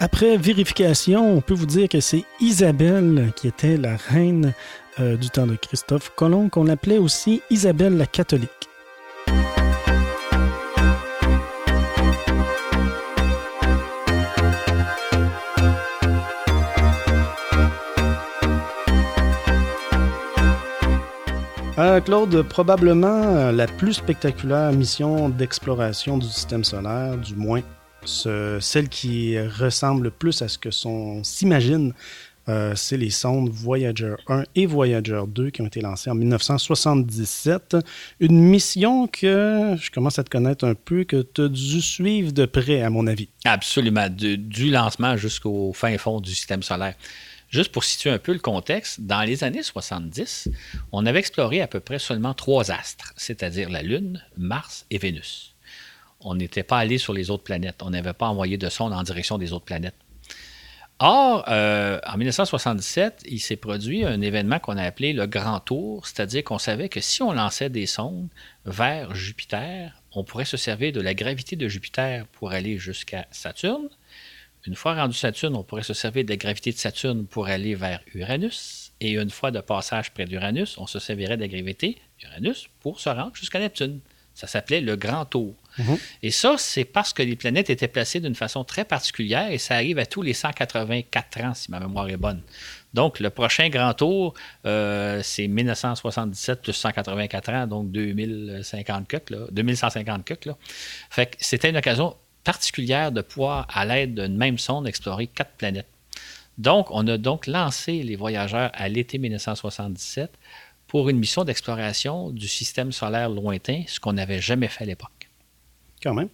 Après 0.00 0.38
vérification, 0.38 1.36
on 1.36 1.42
peut 1.42 1.54
vous 1.54 1.66
dire 1.66 1.88
que 1.88 2.00
c'est 2.00 2.24
Isabelle 2.40 3.32
qui 3.36 3.48
était 3.48 3.76
la 3.76 3.96
reine 3.96 4.54
euh, 4.98 5.16
du 5.16 5.28
temps 5.28 5.46
de 5.46 5.56
Christophe 5.56 6.10
Colomb, 6.16 6.48
qu'on 6.48 6.68
appelait 6.68 6.98
aussi 6.98 7.42
Isabelle 7.50 7.98
la 7.98 8.06
catholique. 8.06 8.50
Euh, 21.78 22.00
Claude, 22.00 22.42
probablement 22.42 23.50
la 23.52 23.66
plus 23.66 23.94
spectaculaire 23.94 24.72
mission 24.72 25.28
d'exploration 25.28 26.16
du 26.16 26.26
système 26.26 26.64
solaire, 26.64 27.18
du 27.18 27.34
moins 27.34 27.62
celle 28.06 28.88
qui 28.88 29.38
ressemble 29.38 30.04
le 30.04 30.10
plus 30.10 30.40
à 30.40 30.48
ce 30.48 30.58
que 30.58 30.70
son 30.70 31.24
s'imagine, 31.24 31.92
euh, 32.48 32.74
c'est 32.76 32.96
les 32.96 33.10
sondes 33.10 33.50
Voyager 33.50 34.14
1 34.28 34.44
et 34.54 34.66
Voyager 34.66 35.22
2 35.26 35.50
qui 35.50 35.62
ont 35.62 35.66
été 35.66 35.80
lancées 35.80 36.10
en 36.10 36.14
1977. 36.14 37.76
Une 38.20 38.38
mission 38.40 39.08
que 39.08 39.74
je 39.80 39.90
commence 39.90 40.18
à 40.18 40.24
te 40.24 40.30
connaître 40.30 40.64
un 40.64 40.74
peu, 40.74 41.04
que 41.04 41.22
tu 41.22 41.42
as 41.42 41.48
dû 41.48 41.82
suivre 41.82 42.32
de 42.32 42.46
près, 42.46 42.82
à 42.82 42.90
mon 42.90 43.06
avis. 43.08 43.28
Absolument, 43.44 44.06
du 44.08 44.70
lancement 44.70 45.16
jusqu'au 45.16 45.72
fin 45.72 45.98
fond 45.98 46.20
du 46.20 46.30
système 46.30 46.62
solaire. 46.62 46.94
Juste 47.48 47.72
pour 47.72 47.84
situer 47.84 48.10
un 48.10 48.18
peu 48.18 48.32
le 48.32 48.38
contexte, 48.38 49.02
dans 49.02 49.22
les 49.22 49.44
années 49.44 49.62
70, 49.62 50.48
on 50.92 51.06
avait 51.06 51.20
exploré 51.20 51.60
à 51.60 51.68
peu 51.68 51.80
près 51.80 51.98
seulement 51.98 52.34
trois 52.34 52.70
astres, 52.70 53.12
c'est-à-dire 53.16 53.70
la 53.70 53.82
Lune, 53.82 54.24
Mars 54.36 54.84
et 54.90 54.98
Vénus. 54.98 55.54
On 56.20 56.34
n'était 56.34 56.64
pas 56.64 56.78
allé 56.78 56.98
sur 56.98 57.12
les 57.12 57.30
autres 57.30 57.44
planètes. 57.44 57.82
On 57.82 57.90
n'avait 57.90 58.12
pas 58.12 58.26
envoyé 58.26 58.58
de 58.58 58.68
sondes 58.68 58.92
en 58.92 59.02
direction 59.02 59.38
des 59.38 59.52
autres 59.52 59.64
planètes. 59.64 59.94
Or, 60.98 61.44
euh, 61.48 62.00
en 62.06 62.16
1977, 62.16 63.24
il 63.26 63.38
s'est 63.38 63.56
produit 63.56 64.04
un 64.04 64.22
événement 64.22 64.58
qu'on 64.58 64.78
a 64.78 64.82
appelé 64.82 65.12
le 65.12 65.26
Grand 65.26 65.60
Tour, 65.60 66.06
c'est-à-dire 66.06 66.42
qu'on 66.42 66.58
savait 66.58 66.88
que 66.88 67.00
si 67.00 67.22
on 67.22 67.32
lançait 67.32 67.68
des 67.68 67.84
sondes 67.84 68.28
vers 68.64 69.14
Jupiter, 69.14 69.92
on 70.12 70.24
pourrait 70.24 70.46
se 70.46 70.56
servir 70.56 70.92
de 70.92 71.02
la 71.02 71.12
gravité 71.12 71.54
de 71.54 71.68
Jupiter 71.68 72.26
pour 72.28 72.52
aller 72.52 72.78
jusqu'à 72.78 73.26
Saturne, 73.30 73.90
une 74.66 74.74
fois 74.74 74.94
rendu 74.94 75.16
Saturne, 75.16 75.54
on 75.54 75.62
pourrait 75.62 75.82
se 75.82 75.94
servir 75.94 76.24
de 76.24 76.30
la 76.30 76.36
gravité 76.36 76.72
de 76.72 76.76
Saturne 76.76 77.26
pour 77.26 77.46
aller 77.46 77.74
vers 77.74 78.00
Uranus. 78.14 78.92
Et 79.00 79.12
une 79.12 79.30
fois 79.30 79.50
de 79.50 79.60
passage 79.60 80.12
près 80.12 80.24
d'Uranus, 80.24 80.78
on 80.78 80.86
se 80.86 80.98
servirait 80.98 81.36
de 81.36 81.42
la 81.42 81.48
gravité 81.48 81.98
d'Uranus 82.18 82.68
pour 82.80 83.00
se 83.00 83.08
rendre 83.08 83.34
jusqu'à 83.34 83.58
Neptune. 83.58 84.00
Ça 84.34 84.46
s'appelait 84.46 84.82
le 84.82 84.96
Grand 84.96 85.24
Tour. 85.24 85.54
Mhm. 85.78 85.96
Et 86.22 86.30
ça, 86.30 86.56
c'est 86.58 86.84
parce 86.84 87.14
que 87.14 87.22
les 87.22 87.36
planètes 87.36 87.70
étaient 87.70 87.88
placées 87.88 88.20
d'une 88.20 88.34
façon 88.34 88.64
très 88.64 88.84
particulière 88.84 89.50
et 89.50 89.56
ça 89.56 89.76
arrive 89.76 89.98
à 89.98 90.04
tous 90.04 90.20
les 90.20 90.34
184 90.34 91.40
ans, 91.40 91.54
si 91.54 91.70
ma 91.70 91.80
mémoire 91.80 92.08
est 92.08 92.18
bonne. 92.18 92.42
Donc, 92.92 93.18
le 93.18 93.30
prochain 93.30 93.70
grand 93.70 93.94
tour, 93.94 94.34
euh, 94.66 95.20
c'est 95.22 95.48
1977 95.48 96.62
plus 96.62 96.74
184 96.74 97.48
ans, 97.50 97.66
donc 97.66 97.90
2050 97.90 99.30
là, 99.30 99.38
2150 99.52 100.46
là. 100.46 100.56
Fait 101.08 101.26
que 101.26 101.36
c'était 101.40 101.70
une 101.70 101.76
occasion 101.78 102.14
particulière 102.46 103.10
de 103.10 103.22
pouvoir, 103.22 103.66
à 103.74 103.84
l'aide 103.84 104.14
d'une 104.14 104.36
même 104.36 104.56
sonde, 104.56 104.86
explorer 104.86 105.26
quatre 105.26 105.50
planètes. 105.58 105.88
Donc, 106.58 106.86
on 106.92 107.06
a 107.08 107.18
donc 107.18 107.48
lancé 107.48 108.04
les 108.04 108.14
voyageurs 108.14 108.70
à 108.72 108.88
l'été 108.88 109.18
1977 109.18 110.30
pour 110.86 111.08
une 111.08 111.18
mission 111.18 111.42
d'exploration 111.42 112.30
du 112.30 112.46
système 112.46 112.92
solaire 112.92 113.28
lointain, 113.28 113.82
ce 113.88 113.98
qu'on 113.98 114.12
n'avait 114.12 114.40
jamais 114.40 114.68
fait 114.68 114.84
à 114.84 114.86
l'époque. 114.86 115.28
Quand 116.00 116.14
même. 116.14 116.28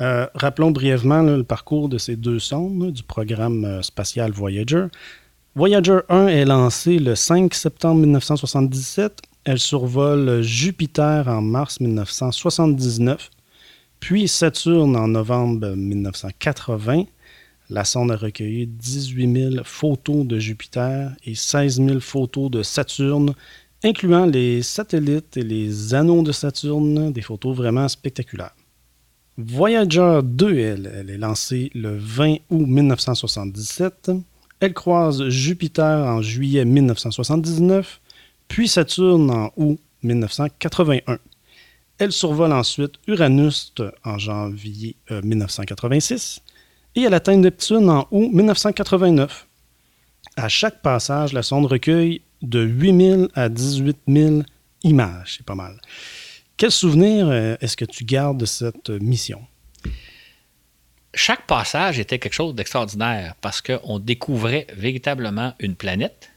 Euh, 0.00 0.28
rappelons 0.34 0.70
brièvement 0.70 1.22
le 1.22 1.42
parcours 1.42 1.88
de 1.88 1.98
ces 1.98 2.14
deux 2.14 2.38
sondes 2.38 2.92
du 2.92 3.02
programme 3.02 3.64
euh, 3.64 3.82
spatial 3.82 4.30
Voyager. 4.30 4.86
Voyager 5.56 5.98
1 6.08 6.28
est 6.28 6.44
lancée 6.44 7.00
le 7.00 7.16
5 7.16 7.52
septembre 7.52 8.02
1977. 8.02 9.20
Elle 9.44 9.58
survole 9.58 10.42
Jupiter 10.42 11.26
en 11.26 11.40
mars 11.40 11.80
1979 11.80 13.30
Puis 14.00 14.28
Saturne 14.28 14.96
en 14.96 15.08
novembre 15.08 15.74
1980. 15.74 17.04
La 17.68 17.84
sonde 17.84 18.12
a 18.12 18.16
recueilli 18.16 18.66
18 18.66 19.50
000 19.52 19.64
photos 19.64 20.24
de 20.24 20.38
Jupiter 20.38 21.12
et 21.24 21.34
16 21.34 21.84
000 21.84 22.00
photos 22.00 22.48
de 22.50 22.62
Saturne, 22.62 23.34
incluant 23.82 24.24
les 24.24 24.62
satellites 24.62 25.36
et 25.36 25.42
les 25.42 25.92
anneaux 25.92 26.22
de 26.22 26.30
Saturne, 26.30 27.12
des 27.12 27.22
photos 27.22 27.56
vraiment 27.56 27.88
spectaculaires. 27.88 28.54
Voyager 29.36 30.20
2, 30.22 30.58
elle, 30.58 30.92
elle 30.94 31.10
est 31.10 31.18
lancée 31.18 31.70
le 31.74 31.96
20 31.98 32.36
août 32.50 32.66
1977. 32.66 34.12
Elle 34.60 34.72
croise 34.72 35.28
Jupiter 35.28 36.06
en 36.06 36.22
juillet 36.22 36.64
1979, 36.64 38.00
puis 38.48 38.68
Saturne 38.68 39.30
en 39.30 39.52
août 39.56 39.78
1981. 40.02 41.18
Elle 41.98 42.12
survole 42.12 42.52
ensuite 42.52 42.94
Uranus 43.06 43.72
en 44.04 44.18
janvier 44.18 44.96
1986 45.10 46.40
et 46.94 47.02
elle 47.02 47.14
atteint 47.14 47.36
Neptune 47.36 47.88
en 47.88 48.06
août 48.10 48.30
1989. 48.32 49.46
À 50.36 50.48
chaque 50.48 50.82
passage, 50.82 51.32
la 51.32 51.42
sonde 51.42 51.66
recueille 51.66 52.20
de 52.42 52.60
8000 52.60 53.28
à 53.34 53.48
18 53.48 53.98
000 54.06 54.42
images. 54.82 55.36
C'est 55.36 55.46
pas 55.46 55.54
mal. 55.54 55.80
Quel 56.56 56.70
souvenir 56.70 57.28
euh, 57.28 57.56
est-ce 57.60 57.76
que 57.76 57.84
tu 57.84 58.04
gardes 58.04 58.38
de 58.38 58.46
cette 58.46 58.90
mission? 58.90 59.46
Chaque 61.14 61.46
passage 61.46 61.98
était 61.98 62.18
quelque 62.18 62.34
chose 62.34 62.54
d'extraordinaire 62.54 63.34
parce 63.40 63.62
qu'on 63.62 63.98
découvrait 63.98 64.66
véritablement 64.76 65.54
une 65.60 65.74
planète, 65.74 66.30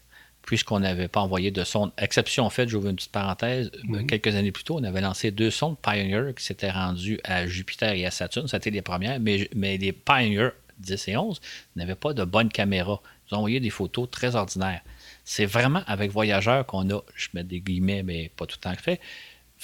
puisqu'on 0.49 0.79
n'avait 0.79 1.07
pas 1.07 1.19
envoyé 1.21 1.51
de 1.51 1.63
sonde. 1.63 1.91
Exception 1.99 2.49
faite, 2.49 2.69
j'ouvre 2.69 2.87
une 2.89 2.95
petite 2.95 3.11
parenthèse, 3.11 3.69
Mhm. 3.83 4.07
quelques 4.07 4.33
années 4.33 4.51
plus 4.51 4.63
tôt, 4.63 4.79
on 4.79 4.83
avait 4.83 4.99
lancé 4.99 5.29
deux 5.29 5.51
sondes 5.51 5.77
Pioneer 5.79 6.33
qui 6.35 6.43
s'étaient 6.43 6.71
rendues 6.71 7.19
à 7.23 7.45
Jupiter 7.45 7.93
et 7.93 8.03
à 8.07 8.09
Saturne. 8.09 8.47
C'était 8.47 8.71
les 8.71 8.81
premières, 8.81 9.19
mais, 9.19 9.47
mais 9.55 9.77
les 9.77 9.91
Pioneer 9.91 10.49
10 10.79 11.07
et 11.07 11.17
11 11.17 11.39
n'avaient 11.75 11.93
pas 11.93 12.13
de 12.15 12.23
bonne 12.23 12.49
caméra. 12.49 12.99
Ils 13.29 13.35
ont 13.35 13.37
envoyé 13.37 13.59
des 13.59 13.69
photos 13.69 14.09
très 14.09 14.35
ordinaires. 14.35 14.81
C'est 15.23 15.45
vraiment 15.45 15.83
avec 15.85 16.09
Voyageur 16.09 16.65
qu'on 16.65 16.89
a, 16.89 16.99
je 17.13 17.27
mets 17.35 17.43
des 17.43 17.59
guillemets, 17.61 18.01
mais 18.01 18.31
pas 18.35 18.47
tout 18.47 18.57
le 18.57 18.61
temps 18.63 18.75
que 18.75 18.81
fait, 18.81 18.99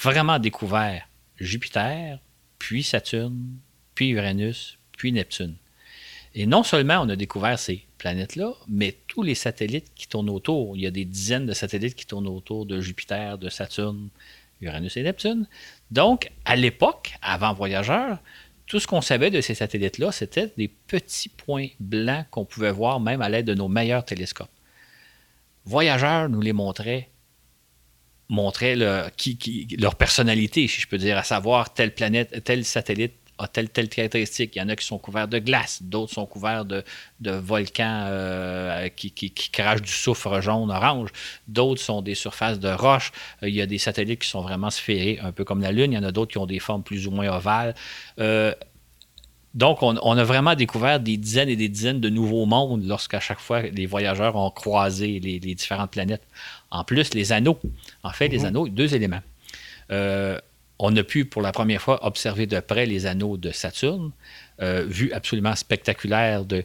vraiment 0.00 0.38
découvert 0.38 1.08
Jupiter, 1.40 2.20
puis 2.60 2.84
Saturne, 2.84 3.56
puis 3.96 4.10
Uranus, 4.10 4.78
puis 4.96 5.10
Neptune. 5.10 5.56
Et 6.36 6.46
non 6.46 6.62
seulement 6.62 7.00
on 7.00 7.08
a 7.08 7.16
découvert 7.16 7.58
ces 7.58 7.85
planètes-là, 7.98 8.52
mais 8.68 8.96
tous 9.08 9.22
les 9.22 9.34
satellites 9.34 9.92
qui 9.94 10.06
tournent 10.06 10.30
autour. 10.30 10.76
Il 10.76 10.82
y 10.82 10.86
a 10.86 10.90
des 10.90 11.04
dizaines 11.04 11.46
de 11.46 11.52
satellites 11.52 11.94
qui 11.94 12.06
tournent 12.06 12.26
autour 12.26 12.66
de 12.66 12.80
Jupiter, 12.80 13.38
de 13.38 13.48
Saturne, 13.48 14.08
Uranus 14.60 14.96
et 14.96 15.02
Neptune. 15.02 15.46
Donc, 15.90 16.30
à 16.44 16.56
l'époque, 16.56 17.14
avant 17.22 17.52
Voyageur, 17.52 18.18
tout 18.66 18.80
ce 18.80 18.86
qu'on 18.86 19.00
savait 19.00 19.30
de 19.30 19.40
ces 19.40 19.54
satellites-là, 19.54 20.12
c'était 20.12 20.52
des 20.56 20.68
petits 20.68 21.28
points 21.28 21.68
blancs 21.78 22.26
qu'on 22.30 22.44
pouvait 22.44 22.72
voir 22.72 23.00
même 23.00 23.22
à 23.22 23.28
l'aide 23.28 23.46
de 23.46 23.54
nos 23.54 23.68
meilleurs 23.68 24.04
télescopes. 24.04 24.50
Voyageur 25.64 26.28
nous 26.28 26.40
les 26.40 26.52
montrait, 26.52 27.10
montrait 28.28 28.76
leur 28.76 29.94
personnalité, 29.96 30.68
si 30.68 30.80
je 30.80 30.88
peux 30.88 30.98
dire, 30.98 31.16
à 31.16 31.22
savoir 31.22 31.74
telle 31.74 31.94
planète, 31.94 32.42
tel 32.44 32.64
satellite 32.64 33.14
a 33.38 33.48
telle, 33.48 33.68
telle 33.68 33.88
caractéristique. 33.88 34.56
Il 34.56 34.58
y 34.58 34.62
en 34.62 34.68
a 34.68 34.76
qui 34.76 34.86
sont 34.86 34.98
couverts 34.98 35.28
de 35.28 35.38
glace, 35.38 35.82
d'autres 35.82 36.12
sont 36.12 36.26
couverts 36.26 36.64
de, 36.64 36.82
de 37.20 37.30
volcans 37.30 38.04
euh, 38.06 38.88
qui, 38.88 39.10
qui, 39.10 39.30
qui 39.30 39.50
crachent 39.50 39.82
du 39.82 39.92
soufre 39.92 40.40
jaune, 40.40 40.70
orange, 40.70 41.10
d'autres 41.48 41.80
sont 41.80 42.02
des 42.02 42.14
surfaces 42.14 42.58
de 42.60 42.68
roches. 42.68 43.12
Euh, 43.42 43.48
il 43.48 43.54
y 43.54 43.60
a 43.60 43.66
des 43.66 43.78
satellites 43.78 44.20
qui 44.22 44.28
sont 44.28 44.42
vraiment 44.42 44.70
sphériques, 44.70 45.20
un 45.22 45.32
peu 45.32 45.44
comme 45.44 45.60
la 45.60 45.72
Lune. 45.72 45.92
Il 45.92 45.96
y 45.96 45.98
en 45.98 46.04
a 46.04 46.12
d'autres 46.12 46.32
qui 46.32 46.38
ont 46.38 46.46
des 46.46 46.58
formes 46.58 46.82
plus 46.82 47.06
ou 47.06 47.10
moins 47.10 47.28
ovales. 47.34 47.74
Euh, 48.18 48.54
donc, 49.54 49.82
on, 49.82 49.96
on 50.02 50.18
a 50.18 50.24
vraiment 50.24 50.54
découvert 50.54 51.00
des 51.00 51.16
dizaines 51.16 51.48
et 51.48 51.56
des 51.56 51.70
dizaines 51.70 52.00
de 52.00 52.10
nouveaux 52.10 52.44
mondes 52.44 52.84
lorsqu'à 52.84 53.20
chaque 53.20 53.40
fois 53.40 53.62
les 53.62 53.86
voyageurs 53.86 54.36
ont 54.36 54.50
croisé 54.50 55.18
les, 55.18 55.38
les 55.38 55.54
différentes 55.54 55.90
planètes. 55.90 56.26
En 56.70 56.84
plus, 56.84 57.14
les 57.14 57.32
anneaux. 57.32 57.58
En 58.02 58.10
fait, 58.10 58.28
les 58.28 58.44
anneaux, 58.44 58.68
deux 58.68 58.94
éléments. 58.94 59.22
Euh, 59.90 60.38
on 60.78 60.94
a 60.96 61.02
pu 61.02 61.24
pour 61.24 61.42
la 61.42 61.52
première 61.52 61.80
fois 61.80 62.04
observer 62.06 62.46
de 62.46 62.60
près 62.60 62.86
les 62.86 63.06
anneaux 63.06 63.36
de 63.36 63.50
Saturne, 63.50 64.12
euh, 64.60 64.84
vue 64.86 65.12
absolument 65.12 65.54
spectaculaire 65.56 66.44
de, 66.44 66.64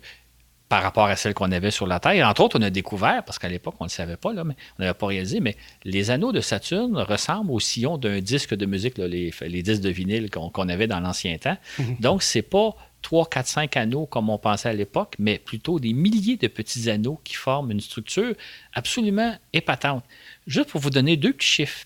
par 0.72 0.84
rapport 0.84 1.08
à 1.08 1.18
celle 1.18 1.34
qu'on 1.34 1.52
avait 1.52 1.70
sur 1.70 1.86
la 1.86 2.00
Terre. 2.00 2.14
Et 2.14 2.24
entre 2.24 2.42
autres, 2.42 2.58
on 2.58 2.62
a 2.62 2.70
découvert, 2.70 3.24
parce 3.26 3.40
qu'à 3.40 3.50
l'époque, 3.50 3.76
on 3.80 3.84
ne 3.84 3.90
le 3.90 3.94
savait 3.94 4.18
pas, 4.18 4.32
là, 4.32 4.46
mais 4.46 4.56
on 4.80 4.84
n'avait 4.84 4.98
pas 4.98 5.08
réalisé, 5.08 5.42
mais 5.42 5.58
les 5.84 6.12
anneaux 6.12 6.32
de 6.32 6.40
Saturne 6.40 6.98
ressemblent 6.98 7.52
au 7.52 7.60
sillon 7.60 7.98
d'un 7.98 8.22
disque 8.22 8.56
de 8.56 8.66
musique, 8.66 8.98
là, 8.98 9.08
les, 9.08 9.34
les 9.42 9.64
disques 9.64 9.82
de 9.82 9.90
vinyle 9.90 10.30
qu'on 10.30 10.70
avait 10.70 10.88
dans 10.88 11.02
l'ancien 11.02 11.38
temps. 11.38 11.58
Donc, 12.00 12.24
c'est 12.24 12.42
pas 12.42 12.76
3, 13.02 13.28
4, 13.30 13.48
5 13.48 13.78
anneaux 13.78 14.06
comme 14.06 14.30
on 14.30 14.38
pensait 14.38 14.70
à 14.70 14.74
l'époque, 14.74 15.16
mais 15.20 15.40
plutôt 15.40 15.80
des 15.80 15.94
milliers 15.94 16.38
de 16.38 16.48
petits 16.48 16.90
anneaux 16.90 17.20
qui 17.24 17.34
forment 17.34 17.72
une 17.72 17.82
structure 17.82 18.34
absolument 18.74 19.36
épatante. 19.54 20.04
Juste 20.48 20.70
pour 20.70 20.82
vous 20.82 20.90
donner 20.90 21.18
deux 21.18 21.34
petits 21.34 21.48
chiffres. 21.48 21.86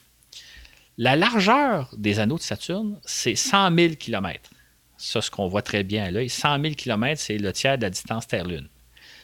La 0.98 1.16
largeur 1.16 1.90
des 1.98 2.20
anneaux 2.20 2.38
de 2.38 2.42
Saturne, 2.42 3.00
c'est 3.06 3.36
100 3.36 3.76
000 3.76 3.94
km. 3.96 4.50
Ça, 4.98 5.22
ce 5.22 5.30
qu'on 5.30 5.48
voit 5.48 5.62
très 5.62 5.84
bien 5.84 6.06
à 6.06 6.12
l'œil. 6.12 6.30
100 6.30 6.62
000 6.62 6.74
km, 6.76 7.20
c'est 7.20 7.38
le 7.38 7.52
tiers 7.52 7.78
de 7.78 7.84
la 7.84 7.90
distance 7.90 8.28
Terre-Lune. 8.28 8.70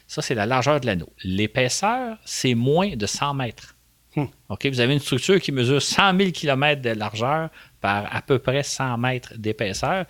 Ça, 0.06 0.22
c'est 0.22 0.36
la 0.36 0.46
largeur 0.46 0.82
de 0.82 0.86
l'anneau. 0.86 1.12
L'épaisseur, 1.24 2.18
c'est 2.26 2.56
moins 2.56 2.96
de 2.98 3.06
100 3.06 3.34
mètres. 3.36 3.76
Hmm. 4.18 4.26
Vous 4.50 4.80
avez 4.82 4.94
une 4.94 5.00
structure 5.00 5.40
qui 5.40 5.54
mesure 5.54 5.82
100 5.82 6.18
000 6.18 6.32
km 6.32 6.82
de 6.82 6.90
largeur 6.90 7.50
par 7.80 8.14
à 8.14 8.22
peu 8.22 8.38
près 8.40 8.64
100 8.64 8.98
mètres 8.98 9.34
d'épaisseur. 9.38 10.06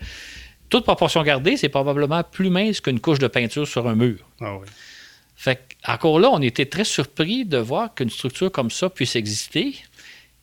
Toute 0.69 0.84
proportion 0.86 1.21
gardée, 1.21 1.58
c'est 1.58 1.69
probablement 1.69 2.24
plus 2.24 2.50
mince 2.50 2.82
qu'une 2.82 3.00
couche 3.00 3.19
de 3.19 3.28
peinture 3.28 3.67
sur 3.67 3.88
un 3.88 3.93
mur. 3.93 4.17
Ah 4.39 4.56
oui. 4.58 4.67
Fait 5.36 5.60
encore 5.88 6.19
là, 6.19 6.30
on 6.32 6.41
était 6.41 6.65
très 6.65 6.84
surpris 6.84 7.45
de 7.45 7.58
voir 7.58 7.93
qu'une 7.93 8.10
structure 8.10 8.52
comme 8.52 8.71
ça 8.71 8.89
puisse 8.89 9.15
exister. 9.15 9.76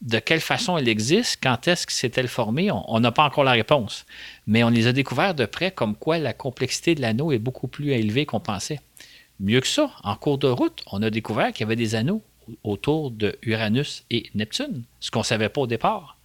De 0.00 0.20
quelle 0.20 0.40
façon 0.40 0.78
elle 0.78 0.88
existe, 0.88 1.38
quand 1.42 1.66
est-ce 1.66 1.86
que 1.86 1.92
s'est-elle 1.92 2.28
formée, 2.28 2.70
on 2.70 3.00
n'a 3.00 3.10
pas 3.10 3.24
encore 3.24 3.42
la 3.42 3.52
réponse. 3.52 4.06
Mais 4.46 4.62
on 4.62 4.68
les 4.68 4.86
a 4.86 4.92
découverts 4.92 5.34
de 5.34 5.44
près 5.44 5.72
comme 5.72 5.96
quoi 5.96 6.18
la 6.18 6.32
complexité 6.32 6.94
de 6.94 7.00
l'anneau 7.00 7.32
est 7.32 7.38
beaucoup 7.38 7.66
plus 7.66 7.90
élevée 7.90 8.24
qu'on 8.24 8.38
pensait. 8.38 8.80
Mieux 9.40 9.60
que 9.60 9.66
ça, 9.66 9.90
en 10.04 10.14
cours 10.14 10.38
de 10.38 10.46
route, 10.46 10.84
on 10.92 11.02
a 11.02 11.10
découvert 11.10 11.52
qu'il 11.52 11.60
y 11.60 11.64
avait 11.64 11.76
des 11.76 11.96
anneaux 11.96 12.22
autour 12.62 13.10
de 13.10 13.36
Uranus 13.42 14.04
et 14.10 14.30
Neptune, 14.34 14.84
ce 15.00 15.10
qu'on 15.10 15.20
ne 15.20 15.24
savait 15.24 15.48
pas 15.48 15.62
au 15.62 15.66
départ. 15.66 16.16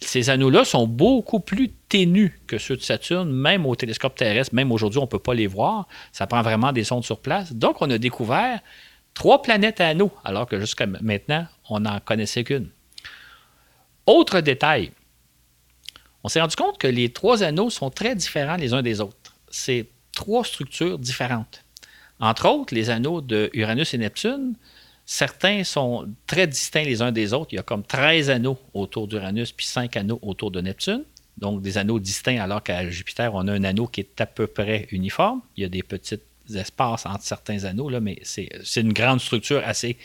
Ces 0.00 0.30
anneaux-là 0.30 0.64
sont 0.64 0.86
beaucoup 0.86 1.40
plus 1.40 1.70
ténus 1.88 2.32
que 2.46 2.58
ceux 2.58 2.76
de 2.76 2.82
Saturne, 2.82 3.30
même 3.30 3.66
au 3.66 3.76
télescope 3.76 4.14
terrestre. 4.14 4.54
Même 4.54 4.72
aujourd'hui, 4.72 4.98
on 4.98 5.02
ne 5.02 5.08
peut 5.08 5.18
pas 5.18 5.34
les 5.34 5.46
voir. 5.46 5.86
Ça 6.12 6.26
prend 6.26 6.42
vraiment 6.42 6.72
des 6.72 6.84
sondes 6.84 7.04
sur 7.04 7.20
place. 7.20 7.52
Donc, 7.52 7.82
on 7.82 7.90
a 7.90 7.98
découvert 7.98 8.60
trois 9.12 9.42
planètes 9.42 9.80
à 9.80 9.88
anneaux, 9.88 10.12
alors 10.24 10.46
que 10.46 10.58
jusqu'à 10.58 10.86
maintenant, 10.86 11.46
on 11.68 11.80
n'en 11.80 12.00
connaissait 12.00 12.44
qu'une. 12.44 12.70
Autre 14.06 14.40
détail, 14.40 14.90
on 16.22 16.28
s'est 16.28 16.40
rendu 16.40 16.56
compte 16.56 16.78
que 16.78 16.86
les 16.86 17.12
trois 17.12 17.42
anneaux 17.42 17.70
sont 17.70 17.90
très 17.90 18.14
différents 18.14 18.56
les 18.56 18.72
uns 18.74 18.82
des 18.82 19.00
autres. 19.00 19.34
C'est 19.50 19.88
trois 20.12 20.44
structures 20.44 20.98
différentes. 20.98 21.64
Entre 22.18 22.46
autres, 22.48 22.74
les 22.74 22.90
anneaux 22.90 23.20
de 23.20 23.50
Uranus 23.54 23.94
et 23.94 23.98
Neptune, 23.98 24.54
certains 25.06 25.64
sont 25.64 26.06
très 26.26 26.46
distincts 26.46 26.82
les 26.82 27.00
uns 27.02 27.12
des 27.12 27.32
autres. 27.32 27.52
Il 27.52 27.56
y 27.56 27.58
a 27.58 27.62
comme 27.62 27.82
13 27.82 28.30
anneaux 28.30 28.58
autour 28.74 29.08
d'Uranus 29.08 29.52
puis 29.52 29.66
5 29.66 29.96
anneaux 29.96 30.18
autour 30.22 30.50
de 30.50 30.60
Neptune. 30.60 31.04
Donc 31.38 31.62
des 31.62 31.78
anneaux 31.78 31.98
distincts, 31.98 32.40
alors 32.40 32.62
qu'à 32.62 32.88
Jupiter, 32.90 33.34
on 33.34 33.48
a 33.48 33.52
un 33.52 33.64
anneau 33.64 33.86
qui 33.86 34.00
est 34.00 34.20
à 34.20 34.26
peu 34.26 34.46
près 34.46 34.86
uniforme. 34.90 35.40
Il 35.56 35.62
y 35.62 35.66
a 35.66 35.70
des 35.70 35.82
petits 35.82 36.20
espaces 36.54 37.06
entre 37.06 37.24
certains 37.24 37.64
anneaux, 37.64 37.88
là, 37.88 38.00
mais 38.00 38.18
c'est 38.22 38.50
c'est 38.62 38.82
une 38.82 38.92
grande 38.92 39.20
structure 39.20 39.62
assez 39.64 39.96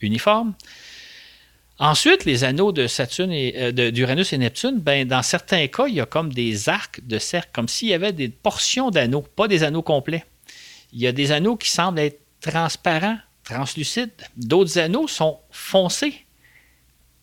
uniforme. 0.00 0.54
Ensuite, 1.78 2.24
les 2.24 2.44
anneaux 2.44 2.70
de 2.70 2.86
Saturne 2.86 3.32
et 3.32 3.54
euh, 3.56 3.90
d'Uranus 3.90 4.32
et 4.32 4.38
Neptune, 4.38 4.78
ben, 4.78 5.08
dans 5.08 5.22
certains 5.22 5.66
cas, 5.66 5.86
il 5.88 5.94
y 5.94 6.00
a 6.00 6.06
comme 6.06 6.32
des 6.32 6.68
arcs 6.68 7.00
de 7.04 7.18
cercle, 7.18 7.50
comme 7.52 7.66
s'il 7.66 7.88
y 7.88 7.94
avait 7.94 8.12
des 8.12 8.28
portions 8.28 8.90
d'anneaux, 8.90 9.22
pas 9.22 9.48
des 9.48 9.64
anneaux 9.64 9.82
complets. 9.82 10.24
Il 10.92 11.00
y 11.00 11.08
a 11.08 11.12
des 11.12 11.32
anneaux 11.32 11.56
qui 11.56 11.68
semblent 11.68 11.98
être 11.98 12.20
transparents, 12.40 13.18
translucides. 13.42 14.12
D'autres 14.36 14.78
anneaux 14.78 15.08
sont 15.08 15.38
foncés. 15.50 16.24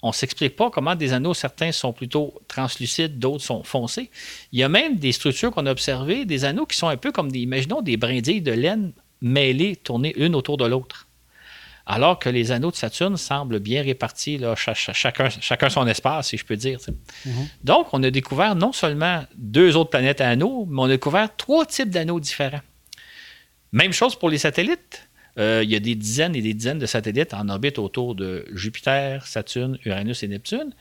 On 0.04 0.10
ne 0.10 0.14
s'explique 0.14 0.56
pas 0.56 0.70
comment 0.70 0.96
des 0.96 1.14
anneaux, 1.14 1.34
certains 1.34 1.72
sont 1.72 1.94
plutôt 1.94 2.34
translucides, 2.48 3.20
d'autres 3.20 3.44
sont 3.44 3.64
foncés. 3.64 4.10
Il 4.52 4.60
y 4.60 4.64
a 4.64 4.70
même 4.70 4.98
des 4.98 5.12
structures 5.12 5.52
qu'on 5.52 5.68
a 5.68 5.72
observées, 5.72 6.26
des 6.26 6.44
anneaux 6.44 6.66
qui 6.66 6.76
sont 6.76 6.88
un 6.88 6.98
peu 6.98 7.12
comme 7.12 7.32
des, 7.32 7.40
imaginons, 7.40 7.82
des 7.82 7.98
brindilles 7.98 8.42
de 8.42 8.52
laine 8.52 8.92
mêlées, 9.22 9.76
tournées 9.76 10.14
une 10.18 10.36
autour 10.36 10.58
de 10.58 10.66
l'autre. 10.66 11.08
Alors 11.86 12.20
que 12.20 12.30
les 12.30 12.52
anneaux 12.52 12.72
de 12.72 12.76
Saturne 12.76 13.18
semblent 13.18 13.60
bien 13.60 13.82
répartis, 13.82 14.38
là, 14.38 14.56
chacun, 14.56 15.30
chacun 15.30 15.70
son 15.70 15.88
espace, 15.88 16.30
si 16.30 16.38
je 16.38 16.46
peux 16.46 16.56
dire. 16.56 16.80
sais. 16.80 16.94
Donc, 17.64 17.88
on 17.94 18.02
a 18.04 18.12
découvert 18.12 18.56
non 18.56 18.72
seulement 18.72 19.24
deux 19.36 19.76
autres 19.76 19.90
planètes 19.90 20.22
à 20.22 20.30
anneaux, 20.30 20.68
mais 20.70 20.82
on 20.82 20.86
a 20.86 20.90
découvert 20.90 21.36
trois 21.36 21.66
types 21.66 21.90
d'anneaux 21.90 22.20
différents. 22.20 22.62
Même 23.72 23.94
chose 23.94 24.16
pour 24.16 24.30
les 24.30 24.38
satellites. 24.38 25.08
Euh, 25.40 25.62
il 25.64 25.72
y 25.72 25.76
a 25.76 25.80
des 25.80 25.96
dizaines 25.96 26.36
et 26.36 26.42
des 26.42 26.54
dizaines 26.54 26.80
de 26.80 26.86
satellites 26.86 27.34
en 27.34 27.48
orbite 27.48 27.80
autour 27.80 28.16
de 28.16 28.46
Jupiter, 28.54 29.26
Saturne, 29.26 29.78
Uranus 29.86 30.24
et 30.24 30.28
Neptune. 30.28 30.74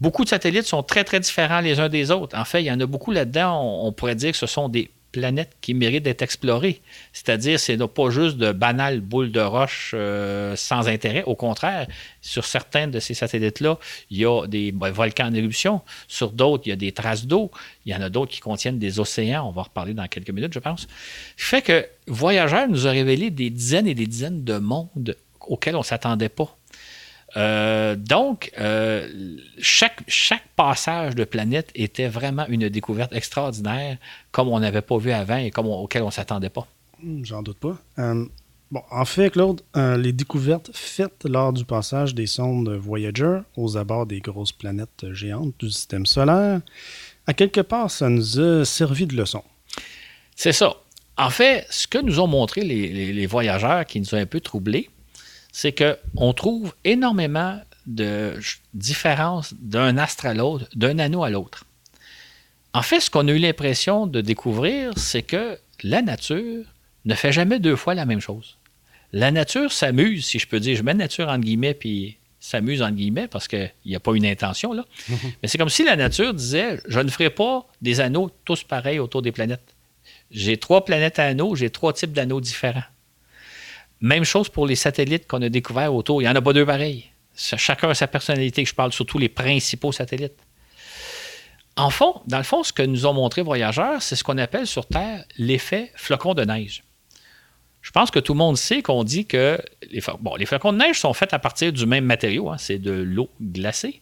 beaucoup 0.00 0.24
de 0.24 0.30
satellites 0.30 0.64
sont 0.64 0.82
très, 0.82 1.04
très 1.04 1.20
différents 1.20 1.60
les 1.60 1.80
uns 1.80 1.90
des 1.90 2.10
autres. 2.10 2.36
En 2.36 2.46
fait, 2.46 2.62
il 2.62 2.66
y 2.66 2.72
en 2.72 2.80
a 2.80 2.86
beaucoup 2.86 3.12
là-dedans, 3.12 3.84
on, 3.84 3.92
pourrait 3.92 4.14
dire 4.14 4.32
que 4.32 4.38
ce 4.38 4.46
sont 4.46 4.70
des 4.70 4.90
planètes 5.14 5.56
qui 5.60 5.74
méritent 5.74 6.02
d'être 6.02 6.22
explorées. 6.22 6.80
C'est-à-dire, 7.12 7.60
c'est 7.60 7.78
pas 7.86 8.10
juste 8.10 8.36
de 8.36 8.50
banales 8.50 9.00
boules 9.00 9.30
de 9.30 9.40
roche 9.40 9.92
euh, 9.94 10.56
sans 10.56 10.88
intérêt. 10.88 11.22
Au 11.24 11.36
contraire, 11.36 11.86
sur 12.20 12.44
certains 12.44 12.88
de 12.88 12.98
ces 12.98 13.14
satellites-là, 13.14 13.78
il 14.10 14.18
y 14.18 14.26
a 14.26 14.46
des 14.46 14.72
ben, 14.72 14.90
volcans 14.90 15.28
en 15.28 15.34
éruption. 15.34 15.82
Sur 16.08 16.32
d'autres, 16.32 16.64
il 16.66 16.70
y 16.70 16.72
a 16.72 16.76
des 16.76 16.92
traces 16.92 17.26
d'eau. 17.26 17.50
Il 17.86 17.92
y 17.92 17.94
en 17.94 18.02
a 18.02 18.10
d'autres 18.10 18.32
qui 18.32 18.40
contiennent 18.40 18.80
des 18.80 18.98
océans. 18.98 19.46
On 19.48 19.52
va 19.52 19.60
en 19.60 19.64
reparler 19.64 19.94
dans 19.94 20.08
quelques 20.08 20.30
minutes, 20.30 20.52
je 20.52 20.58
pense. 20.58 20.88
Fait 21.36 21.62
que 21.62 21.86
Voyageur 22.06 22.68
nous 22.68 22.86
a 22.86 22.90
révélé 22.90 23.30
des 23.30 23.50
dizaines 23.50 23.86
et 23.86 23.94
des 23.94 24.06
dizaines 24.06 24.44
de 24.44 24.58
mondes 24.58 25.16
auxquels 25.40 25.76
on 25.76 25.80
ne 25.80 25.84
s'attendait 25.84 26.28
pas. 26.28 26.56
Euh, 27.36 27.96
donc, 27.96 28.52
euh, 28.58 29.36
chaque, 29.58 30.02
chaque 30.06 30.46
passage 30.56 31.14
de 31.14 31.24
planète 31.24 31.70
était 31.74 32.08
vraiment 32.08 32.46
une 32.48 32.68
découverte 32.68 33.12
extraordinaire, 33.12 33.98
comme 34.30 34.48
on 34.48 34.60
n'avait 34.60 34.82
pas 34.82 34.98
vu 34.98 35.10
avant 35.10 35.36
et 35.36 35.50
comme 35.50 35.66
auquel 35.66 36.02
on 36.02 36.06
ne 36.06 36.12
s'attendait 36.12 36.50
pas. 36.50 36.66
Hmm, 37.02 37.24
j'en 37.24 37.42
doute 37.42 37.58
pas. 37.58 37.76
Euh, 37.98 38.24
bon, 38.70 38.82
en 38.90 39.04
fait, 39.04 39.30
Claude, 39.30 39.62
les 39.74 40.12
découvertes 40.12 40.70
faites 40.72 41.24
lors 41.24 41.52
du 41.52 41.64
passage 41.64 42.14
des 42.14 42.26
sondes 42.26 42.68
Voyager 42.68 43.40
aux 43.56 43.76
abords 43.76 44.06
des 44.06 44.20
grosses 44.20 44.52
planètes 44.52 45.12
géantes 45.12 45.54
du 45.58 45.70
système 45.70 46.06
solaire, 46.06 46.60
à 47.26 47.34
quelque 47.34 47.62
part, 47.62 47.90
ça 47.90 48.08
nous 48.08 48.38
a 48.38 48.64
servi 48.64 49.06
de 49.06 49.16
leçon. 49.16 49.42
C'est 50.36 50.52
ça. 50.52 50.74
En 51.16 51.30
fait, 51.30 51.66
ce 51.70 51.86
que 51.86 51.98
nous 51.98 52.20
ont 52.20 52.26
montré 52.26 52.62
les, 52.62 53.12
les 53.12 53.26
voyageurs 53.26 53.86
qui 53.86 54.00
nous 54.00 54.14
ont 54.14 54.18
un 54.18 54.26
peu 54.26 54.40
troublés, 54.40 54.90
c'est 55.54 55.72
qu'on 55.72 56.32
trouve 56.32 56.74
énormément 56.82 57.60
de 57.86 58.34
différences 58.74 59.54
d'un 59.54 59.96
astre 59.98 60.26
à 60.26 60.34
l'autre, 60.34 60.66
d'un 60.74 60.98
anneau 60.98 61.22
à 61.22 61.30
l'autre. 61.30 61.64
En 62.72 62.82
fait, 62.82 62.98
ce 62.98 63.08
qu'on 63.08 63.28
a 63.28 63.30
eu 63.30 63.38
l'impression 63.38 64.08
de 64.08 64.20
découvrir, 64.20 64.90
c'est 64.96 65.22
que 65.22 65.56
la 65.84 66.02
nature 66.02 66.64
ne 67.04 67.14
fait 67.14 67.30
jamais 67.30 67.60
deux 67.60 67.76
fois 67.76 67.94
la 67.94 68.04
même 68.04 68.20
chose. 68.20 68.56
La 69.12 69.30
nature 69.30 69.70
s'amuse, 69.70 70.26
si 70.26 70.40
je 70.40 70.48
peux 70.48 70.58
dire, 70.58 70.76
je 70.76 70.82
mets 70.82 70.92
nature 70.92 71.28
en 71.28 71.38
guillemets, 71.38 71.74
puis 71.74 72.16
s'amuse 72.40 72.82
en 72.82 72.90
guillemets, 72.90 73.28
parce 73.28 73.46
qu'il 73.46 73.72
n'y 73.86 73.94
a 73.94 74.00
pas 74.00 74.16
une 74.16 74.26
intention 74.26 74.72
là. 74.72 74.84
Mais 75.08 75.46
c'est 75.46 75.56
comme 75.56 75.68
si 75.68 75.84
la 75.84 75.94
nature 75.94 76.34
disait, 76.34 76.80
je 76.88 76.98
ne 76.98 77.08
ferai 77.08 77.30
pas 77.30 77.64
des 77.80 78.00
anneaux 78.00 78.28
tous 78.44 78.64
pareils 78.64 78.98
autour 78.98 79.22
des 79.22 79.30
planètes. 79.30 79.76
J'ai 80.32 80.56
trois 80.56 80.84
planètes 80.84 81.20
à 81.20 81.26
anneaux, 81.26 81.54
j'ai 81.54 81.70
trois 81.70 81.92
types 81.92 82.12
d'anneaux 82.12 82.40
différents. 82.40 82.82
Même 84.00 84.24
chose 84.24 84.48
pour 84.48 84.66
les 84.66 84.76
satellites 84.76 85.26
qu'on 85.26 85.42
a 85.42 85.48
découverts 85.48 85.94
autour. 85.94 86.20
Il 86.20 86.24
n'y 86.24 86.30
en 86.30 86.34
a 86.34 86.42
pas 86.42 86.52
deux 86.52 86.66
pareils. 86.66 87.10
Chacun 87.36 87.90
a 87.90 87.94
sa 87.94 88.06
personnalité. 88.06 88.64
Je 88.64 88.74
parle 88.74 88.92
surtout 88.92 89.18
les 89.18 89.28
principaux 89.28 89.92
satellites. 89.92 90.38
En 91.76 91.90
fond, 91.90 92.20
dans 92.26 92.38
le 92.38 92.44
fond, 92.44 92.62
ce 92.62 92.72
que 92.72 92.82
nous 92.82 93.06
ont 93.06 93.12
montré 93.12 93.42
Voyageurs, 93.42 94.00
c'est 94.00 94.14
ce 94.14 94.22
qu'on 94.22 94.38
appelle 94.38 94.66
sur 94.66 94.86
Terre 94.86 95.24
l'effet 95.38 95.90
flocon 95.96 96.34
de 96.34 96.44
neige. 96.44 96.84
Je 97.82 97.90
pense 97.90 98.10
que 98.10 98.20
tout 98.20 98.32
le 98.32 98.38
monde 98.38 98.56
sait 98.56 98.80
qu'on 98.80 99.04
dit 99.04 99.26
que 99.26 99.60
les, 99.90 100.00
flocons 100.00 100.72
de 100.72 100.78
neige 100.78 101.00
sont 101.00 101.12
faits 101.12 101.34
à 101.34 101.38
partir 101.38 101.72
du 101.72 101.84
même 101.84 102.04
matériau, 102.04 102.48
hein. 102.48 102.56
c'est 102.58 102.78
de 102.78 102.92
l'eau 102.92 103.28
glacée, 103.42 104.00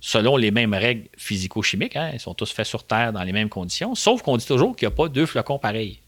selon 0.00 0.36
les 0.36 0.50
mêmes 0.50 0.74
règles 0.74 1.08
physico-chimiques. 1.16 1.96
Hein. 1.96 2.10
ils 2.12 2.20
sont 2.20 2.34
tous 2.34 2.52
faits 2.52 2.66
sur 2.66 2.84
Terre 2.84 3.12
dans 3.12 3.24
les 3.24 3.32
mêmes 3.32 3.48
conditions, 3.48 3.94
sauf 3.94 4.22
qu'on 4.22 4.36
dit 4.36 4.46
toujours 4.46 4.76
qu'il 4.76 4.86
n'y 4.86 4.92
a 4.92 4.96
pas 4.96 5.08
deux 5.08 5.26
flocons 5.26 5.58
pareils. 5.58 5.98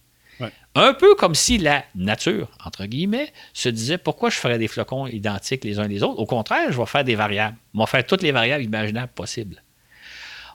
Un 0.79 0.93
peu 0.93 1.15
comme 1.15 1.35
si 1.35 1.57
la 1.57 1.85
nature, 1.95 2.49
entre 2.63 2.85
guillemets, 2.85 3.33
se 3.55 3.71
disait 3.71 3.97
pourquoi 3.97 4.29
je 4.29 4.37
ferais 4.37 4.59
des 4.59 4.69
flocons 4.69 5.07
identiques 5.07 5.65
les 5.65 5.79
uns 5.79 5.89
les 5.89 6.03
autres? 6.03 6.21
Au 6.21 6.27
contraire, 6.27 6.71
je 6.71 6.77
vais 6.77 6.85
faire 6.85 7.03
des 7.03 7.15
variables. 7.15 7.57
Je 7.73 7.81
vais 7.81 7.87
faire 7.87 8.05
toutes 8.05 8.21
les 8.21 8.31
variables 8.31 8.63
imaginables 8.63 9.13
possibles. 9.15 9.63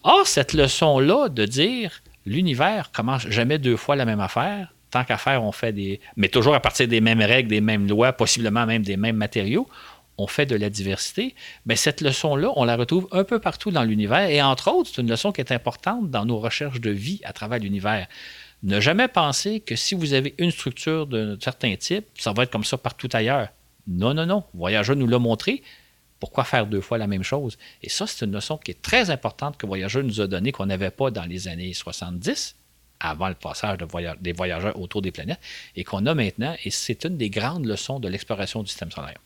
Or, 0.04 0.28
cette 0.28 0.54
leçon-là 0.54 1.28
de 1.30 1.46
dire 1.46 2.04
l'univers 2.28 2.92
commence 2.92 3.28
jamais 3.30 3.58
deux 3.58 3.76
fois 3.76 3.96
la 3.96 4.06
même 4.06 4.20
affaire, 4.20 4.72
tant 4.92 5.04
qu'à 5.04 5.18
faire, 5.18 5.44
on 5.44 5.52
fait 5.52 5.74
des. 5.74 6.00
Mais 6.18 6.28
toujours 6.28 6.54
à 6.54 6.60
partir 6.60 6.88
des 6.88 7.02
mêmes 7.02 7.22
règles, 7.22 7.50
des 7.50 7.62
mêmes 7.62 7.88
lois, 7.88 8.14
possiblement 8.14 8.68
même 8.68 8.84
des 8.84 8.98
mêmes 8.98 9.18
matériaux, 9.18 9.68
on 10.20 10.28
fait 10.28 10.46
de 10.46 10.56
la 10.56 10.70
diversité. 10.70 11.34
Mais 11.66 11.76
cette 11.76 12.00
leçon-là, 12.00 12.52
on 12.58 12.66
la 12.66 12.76
retrouve 12.76 13.08
un 13.12 13.24
peu 13.24 13.40
partout 13.40 13.72
dans 13.72 13.84
l'univers. 13.84 14.30
Et 14.30 14.40
entre 14.40 14.72
autres, 14.72 14.92
c'est 14.94 15.02
une 15.02 15.10
leçon 15.10 15.32
qui 15.32 15.42
est 15.42 15.52
importante 15.52 16.12
dans 16.12 16.26
nos 16.26 16.38
recherches 16.38 16.80
de 16.80 16.92
vie 16.92 17.22
à 17.24 17.34
travers 17.34 17.58
l'univers. 17.58 18.08
Ne 18.64 18.80
jamais 18.80 19.08
penser 19.08 19.60
que 19.60 19.76
si 19.76 19.96
vous 19.96 20.14
avez 20.14 20.36
une 20.38 20.52
structure 20.52 21.08
d'un 21.08 21.38
certain 21.40 21.76
type, 21.76 22.06
ça 22.18 22.32
va 22.32 22.44
être 22.44 22.52
comme 22.52 22.64
ça 22.64 22.78
partout 22.78 23.10
ailleurs. 23.14 23.50
Non, 23.88 24.14
non, 24.14 24.26
non. 24.26 24.44
Voyageur 24.54 24.96
nous 24.96 25.08
l'a 25.08 25.18
montré. 25.18 25.64
Pourquoi 26.20 26.44
faire 26.44 26.68
deux 26.68 26.82
fois 26.82 27.00
la 27.00 27.08
même 27.08 27.24
chose? 27.24 27.58
Et 27.82 27.90
ça, 27.90 28.06
c'est 28.06 28.26
une 28.26 28.32
notion 28.32 28.58
qui 28.58 28.70
est 28.70 28.82
très 28.82 29.10
importante 29.10 29.58
que 29.58 29.66
Voyageur 29.66 30.04
nous 30.04 30.22
a 30.22 30.28
donnée, 30.28 30.52
qu'on 30.52 30.68
n'avait 30.68 30.92
pas 30.92 31.10
dans 31.10 31.26
les 31.26 31.48
années 31.48 31.74
70, 31.74 32.56
avant 33.00 33.30
le 33.30 33.34
passage 33.34 33.80
des 34.20 34.34
voyageurs 34.34 34.80
autour 34.80 35.02
des 35.02 35.12
planètes, 35.12 35.40
et 35.76 35.84
qu'on 35.84 36.06
a 36.06 36.14
maintenant. 36.14 36.56
Et 36.64 36.70
c'est 36.70 37.04
une 37.06 37.18
des 37.18 37.32
grandes 37.32 37.66
leçons 37.66 38.00
de 38.00 38.08
l'exploration 38.08 38.62
du 38.62 38.70
système 38.70 38.92
solaire. 38.92 39.18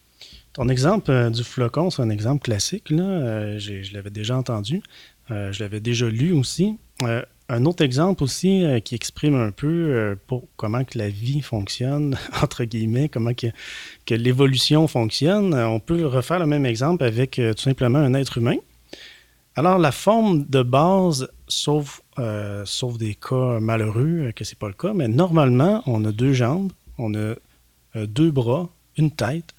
Ton 0.53 0.69
exemple 0.69 1.11
euh, 1.11 1.29
du 1.29 1.43
flocon, 1.43 1.89
c'est 1.89 2.01
un 2.01 2.09
exemple 2.09 2.43
classique. 2.43 2.89
Là. 2.89 3.03
Euh, 3.03 3.59
je 3.59 3.93
l'avais 3.93 4.09
déjà 4.09 4.37
entendu. 4.37 4.81
Euh, 5.29 5.51
je 5.51 5.61
l'avais 5.61 5.81
déjà 5.81 6.07
lu 6.07 6.31
aussi 6.31 6.77
un 7.49 7.65
autre 7.65 7.84
exemple 7.84 8.23
aussi 8.23 8.63
euh, 8.63 8.79
qui 8.79 8.95
exprime 8.95 9.36
un 9.36 9.51
peu 9.51 9.67
euh, 9.67 10.15
pour 10.27 10.47
comment 10.55 10.84
que 10.84 10.97
la 10.97 11.10
vie 11.10 11.41
fonctionne, 11.41 12.17
entre 12.41 12.63
guillemets, 12.63 13.10
comment 13.10 13.34
que, 13.34 13.47
que 14.05 14.15
l'évolution 14.15 14.88
fonctionne, 14.88 15.53
euh, 15.53 15.67
on 15.67 15.79
peut 15.79 16.05
refaire 16.05 16.39
le 16.39 16.47
même 16.47 16.65
exemple 16.65 17.03
avec 17.03 17.36
tout 17.36 17.62
simplement 17.62 17.99
un 17.99 18.13
être 18.13 18.38
humain. 18.38 18.55
Alors, 19.55 19.77
la 19.77 19.91
forme 19.91 20.45
de 20.45 20.63
base, 20.63 21.29
sauf, 21.47 22.01
sauf 22.65 22.97
des 22.97 23.15
cas 23.15 23.62
malheureux, 23.62 24.34
que 24.36 24.43
c'est 24.43 24.60
pas 24.60 24.67
le 24.67 24.73
cas, 24.73 24.91
mais 24.93 25.08
normalement, 25.08 25.81
on 25.86 26.03
a 26.03 26.12
deux 26.12 26.34
jambes, 26.34 26.73
on 26.97 27.15
a 27.15 27.36
deux 28.05 28.31
bras, 28.31 28.67
une 28.97 29.12
tête, 29.12 29.55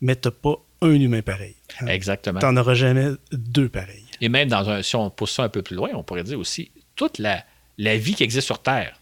mais 0.00 0.16
tu 0.16 0.32
pas 0.32 0.56
un 0.82 0.94
humain 0.94 1.22
pareil. 1.22 1.54
Exactement. 1.86 2.40
Tu 2.40 2.46
n'en 2.46 2.56
auras 2.56 2.74
jamais 2.74 3.10
deux 3.30 3.68
pareils. 3.68 4.04
Et 4.20 4.28
même 4.28 4.48
dans 4.48 4.68
un, 4.68 4.82
si 4.82 4.96
on 4.96 5.10
pousse 5.10 5.30
ça 5.30 5.44
un 5.44 5.48
peu 5.48 5.62
plus 5.62 5.76
loin, 5.76 5.90
on 5.94 6.02
pourrait 6.02 6.24
dire 6.24 6.40
aussi 6.40 6.72
toute 6.96 7.18
la, 7.18 7.44
vie 7.96 8.14
qui 8.14 8.22
existe 8.22 8.46
sur 8.46 8.60
Terre, 8.60 9.00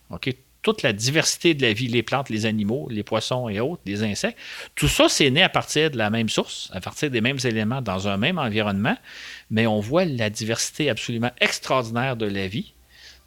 toute 0.63 0.83
la 0.83 0.93
diversité 0.93 1.55
de 1.55 1.63
la 1.63 1.73
vie, 1.73 1.89
les 1.89 2.03
plantes, 2.03 2.31
les 2.31 2.47
animaux, 2.47 2.89
les 2.91 3.03
poissons 3.03 3.49
et 3.49 3.61
autres, 3.61 3.83
les 3.85 4.03
insectes, 4.05 4.39
tout 4.75 4.89
ça, 4.89 5.09
c'est 5.09 5.31
né 5.31 5.43
à 5.43 5.49
partir 5.49 5.91
de 5.91 5.99
la 5.99 6.09
même 6.09 6.29
source, 6.29 6.71
à 6.73 6.81
partir 6.81 7.11
des 7.11 7.21
mêmes 7.21 7.39
éléments 7.45 7.83
dans 7.83 8.09
un 8.09 8.17
même 8.17 8.39
environnement, 8.39 8.97
mais 9.51 9.67
on 9.67 9.81
voit 9.81 10.05
la 10.05 10.31
diversité 10.31 10.89
absolument 10.89 11.33
extraordinaire 11.41 12.17
de 12.17 12.27
la 12.27 12.47
vie. 12.47 12.73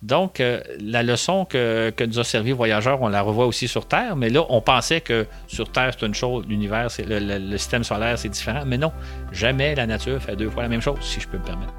Donc, 0.01 0.39
euh, 0.39 0.61
la 0.79 1.03
leçon 1.03 1.45
que, 1.45 1.91
nous 2.05 2.19
a 2.19 2.23
servi 2.23 2.51
Voyageurs, 2.51 3.01
on 3.01 3.07
la 3.07 3.21
revoit 3.21 3.47
aussi 3.47 3.67
sur 3.67 3.87
Terre, 3.87 4.15
mais 4.15 4.29
là, 4.29 4.45
on 4.49 4.61
pensait 4.61 5.01
que 5.01 5.25
sur 5.47 5.71
Terre, 5.71 5.93
c'est 5.97 6.05
une 6.05 6.13
chose, 6.13 6.45
l'univers, 6.47 6.89
le, 6.99 7.39
le 7.39 7.57
système 7.57 7.83
solaire, 7.83 8.17
c'est 8.19 8.29
différent, 8.29 8.63
mais 8.65 8.77
non, 8.77 8.91
jamais 9.31 9.73
la 9.73 9.87
nature 9.87 10.21
fait 10.21 10.35
deux 10.35 10.49
fois 10.49 10.63
la 10.63 10.69
même 10.69 10.81
chose, 10.81 10.99
si 11.01 11.19
je 11.19 11.27
peux 11.27 11.37
me 11.37 11.43
permettre. 11.43 11.73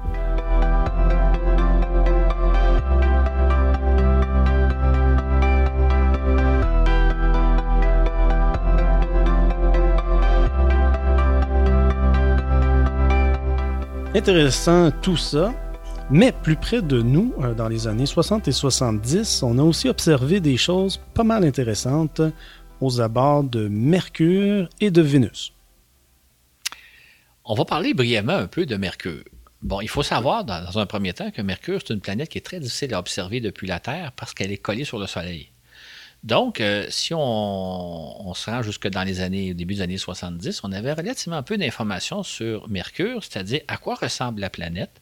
Intéressant 14.17 14.89
tout 15.03 15.15
ça. 15.15 15.53
Mais 16.09 16.31
plus 16.31 16.55
près 16.55 16.81
de 16.81 17.03
nous, 17.03 17.35
euh, 17.39 17.53
dans 17.53 17.67
les 17.67 17.87
années 17.87 18.07
60 18.07 18.47
et 18.47 18.51
70, 18.51 19.43
on 19.43 19.59
a 19.59 19.61
aussi 19.61 19.89
observé 19.89 20.39
des 20.39 20.57
choses 20.57 20.99
pas 21.13 21.23
mal 21.23 21.45
intéressantes 21.45 22.21
aux 22.81 22.99
abords 22.99 23.43
de 23.43 23.67
Mercure 23.67 24.69
et 24.81 24.89
de 24.89 25.03
Vénus. 25.03 25.53
On 27.45 27.53
va 27.53 27.63
parler 27.63 27.93
brièvement 27.93 28.33
un 28.33 28.47
peu 28.47 28.65
de 28.65 28.75
Mercure. 28.75 29.23
Bon, 29.61 29.81
il 29.81 29.87
faut 29.87 30.01
savoir 30.01 30.45
dans 30.45 30.79
un 30.79 30.87
premier 30.87 31.13
temps 31.13 31.29
que 31.29 31.43
Mercure, 31.43 31.79
c'est 31.85 31.93
une 31.93 32.01
planète 32.01 32.29
qui 32.29 32.39
est 32.39 32.41
très 32.41 32.59
difficile 32.59 32.95
à 32.95 32.99
observer 32.99 33.39
depuis 33.39 33.67
la 33.67 33.79
Terre 33.79 34.13
parce 34.13 34.33
qu'elle 34.33 34.51
est 34.51 34.57
collée 34.57 34.83
sur 34.83 34.97
le 34.97 35.05
Soleil. 35.05 35.51
Donc, 36.23 36.61
euh, 36.61 36.85
si 36.89 37.13
on, 37.13 38.33
se 38.33 38.49
rend 38.49 38.61
jusque 38.61 38.87
dans 38.87 39.03
les 39.03 39.21
années, 39.21 39.53
début 39.53 39.75
des 39.75 39.81
années 39.81 39.97
70, 39.97 40.61
on 40.63 40.71
avait 40.71 40.93
relativement 40.93 41.41
peu 41.43 41.57
d'informations 41.57 42.23
sur 42.23 42.67
Mercure, 42.69 43.23
c'est-à-dire 43.23 43.61
à 43.67 43.77
quoi 43.77 43.95
ressemble 43.95 44.41
la 44.41 44.49
planète. 44.49 45.01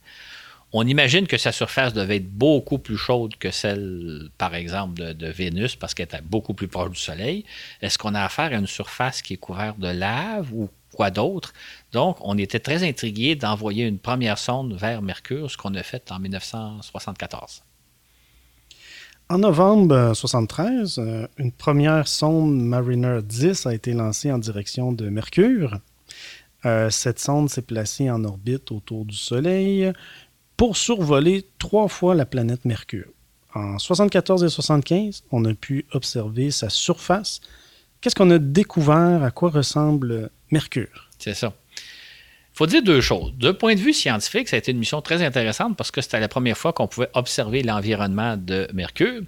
On 0.74 0.86
imagine 0.86 1.26
que 1.26 1.38
sa 1.38 1.52
surface 1.52 1.94
devait 1.94 2.18
être 2.18 2.30
beaucoup 2.30 2.80
plus 2.80 2.98
chaude 2.98 3.38
que 3.38 3.50
celle, 3.50 4.30
par 4.38 4.56
exemple, 4.56 5.14
de, 5.14 5.28
Vénus, 5.28 5.76
parce 5.78 5.94
qu'elle 5.94 6.08
était 6.08 6.22
beaucoup 6.22 6.54
plus 6.54 6.68
proche 6.68 6.92
du 6.92 7.00
Soleil. 7.00 7.46
Est-ce 7.82 7.98
qu'on 7.98 8.14
a 8.14 8.22
affaire 8.22 8.52
à 8.52 8.56
une 8.56 8.68
surface 8.68 9.22
qui 9.22 9.36
est 9.36 9.38
couverte 9.38 9.80
de 9.80 9.88
lave 9.88 10.54
ou 10.54 10.70
quoi 10.94 11.12
d'autre? 11.12 11.54
Donc, 11.94 12.18
on 12.20 12.38
était 12.38 12.60
très 12.60 12.84
intrigué 12.84 13.36
d'envoyer 13.36 13.86
une 13.86 14.00
première 14.00 14.38
sonde 14.38 14.74
vers 14.74 15.02
Mercure, 15.02 15.50
ce 15.50 15.56
qu'on 15.56 15.76
a 15.76 15.84
fait 15.84 16.12
en 16.12 16.20
1974. 16.20 17.64
En 19.28 19.40
novembre 19.40 19.96
1973, 19.96 21.00
euh, 21.00 21.28
une 21.40 21.52
première 21.52 22.08
sonde 22.08 22.62
Mariner 22.62 23.22
10 23.24 23.66
a 23.66 23.74
été 23.74 23.94
lancée 23.94 24.32
en 24.32 24.38
direction 24.38 24.92
de 24.92 25.10
Mercure. 25.10 25.80
Euh, 26.66 26.92
cette 26.92 27.18
sonde 27.18 27.50
s'est 27.50 27.64
placée 27.64 28.12
en 28.12 28.24
orbite 28.24 28.72
autour 28.72 29.04
du 29.04 29.16
Soleil 29.16 29.92
pour 30.58 30.78
survoler 30.78 31.48
trois 31.58 31.88
fois 31.88 32.14
la 32.14 32.28
planète 32.28 32.66
Mercure. 32.66 33.08
En 33.56 33.80
74 33.80 34.44
et 34.44 34.50
75, 34.50 35.24
on 35.32 35.44
a 35.46 35.56
pu 35.56 35.88
observer 35.94 36.52
sa 36.52 36.70
surface. 36.70 37.42
Qu'est-ce 38.02 38.16
qu'on 38.16 38.30
a 38.30 38.38
découvert? 38.38 39.24
À 39.24 39.32
quoi 39.32 39.50
ressemble 39.50 40.30
Mercure? 40.52 41.10
C'est 41.18 41.34
ça. 41.34 41.52
Faut 42.56 42.68
dire 42.68 42.82
deux 42.82 43.02
choses. 43.02 43.34
D'un 43.34 43.54
point 43.54 43.76
de 43.76 43.82
vue 43.82 43.92
scientifique, 43.92 44.48
ça 44.48 44.56
a 44.56 44.60
été 44.60 44.72
une 44.72 44.78
mission 44.78 45.02
très 45.02 45.22
intéressante 45.22 45.76
parce 45.76 45.92
que 45.92 46.00
c'était 46.00 46.22
la 46.22 46.30
première 46.30 46.58
fois 46.58 46.72
qu'on 46.72 46.88
pouvait 46.88 47.10
observer 47.14 47.64
l'environnement 47.64 48.38
de 48.38 48.70
Mercure. 48.74 49.24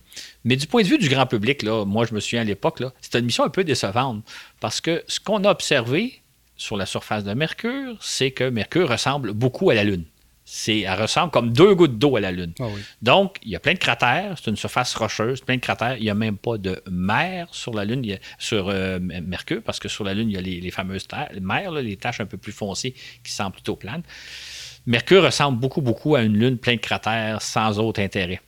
Mais 0.45 0.55
du 0.55 0.65
point 0.65 0.81
de 0.81 0.87
vue 0.87 0.97
du 0.97 1.09
grand 1.09 1.25
public, 1.25 1.61
moi 1.65 2.05
je 2.05 2.15
me 2.15 2.21
souviens 2.21 2.41
à 2.41 2.45
l'époque, 2.45 2.81
c'était 3.01 3.19
une 3.19 3.25
mission 3.25 3.43
un 3.43 3.49
peu 3.49 3.65
décevante 3.65 4.23
parce 4.61 4.79
que 4.79 5.03
ce 5.09 5.19
qu'on 5.19 5.43
a 5.43 5.51
observé 5.51 6.21
sur 6.55 6.77
la 6.77 6.85
surface 6.85 7.25
de 7.25 7.33
Mercure, 7.33 7.97
c'est 7.99 8.31
que 8.31 8.45
Mercure 8.45 8.89
ressemble 8.89 9.33
beaucoup 9.33 9.69
à 9.71 9.75
la 9.75 9.83
Lune. 9.83 10.05
C'est, 10.49 10.79
elle 10.79 11.01
ressemble 11.01 11.29
comme 11.29 11.51
deux 11.51 11.75
gouttes 11.75 11.99
d'eau 11.99 12.15
à 12.15 12.21
la 12.21 12.31
Lune. 12.31 12.53
Ah 12.61 12.67
Donc, 13.01 13.35
il 13.43 13.49
y 13.49 13.57
a 13.57 13.59
plein 13.59 13.73
de 13.73 13.79
cratères. 13.79 14.37
C'est 14.37 14.49
une 14.49 14.55
surface 14.55 14.95
rocheuse, 14.95 15.41
plein 15.41 15.57
de 15.57 15.61
cratères. 15.61 15.97
Il 15.97 16.03
n'y 16.03 16.09
a 16.09 16.13
même 16.13 16.37
pas 16.37 16.57
de 16.57 16.81
mer 16.89 17.49
sur 17.51 17.73
la 17.73 17.83
Lune, 17.83 18.17
sur 18.39 18.69
euh, 18.69 18.97
Mercure, 19.01 19.61
parce 19.61 19.77
que 19.77 19.89
sur 19.89 20.05
la 20.05 20.13
Lune, 20.13 20.29
il 20.29 20.35
y 20.35 20.37
a 20.37 20.41
les, 20.61 20.71
fameuses 20.71 21.05
mers, 21.41 21.73
les 21.73 21.97
taches 21.97 22.21
un 22.21 22.25
peu 22.25 22.37
plus 22.37 22.53
foncées 22.53 22.95
qui 23.25 23.31
semblent 23.33 23.55
plutôt 23.55 23.75
planes. 23.75 24.03
Mercure 24.85 25.25
ressemble 25.25 25.59
beaucoup, 25.59 25.81
beaucoup 25.81 26.15
à 26.15 26.21
une 26.21 26.37
Lune 26.37 26.57
plein 26.57 26.75
de 26.75 26.79
cratères 26.79 27.41
sans 27.41 27.77
autre 27.77 27.99
intérêt. 27.99 28.39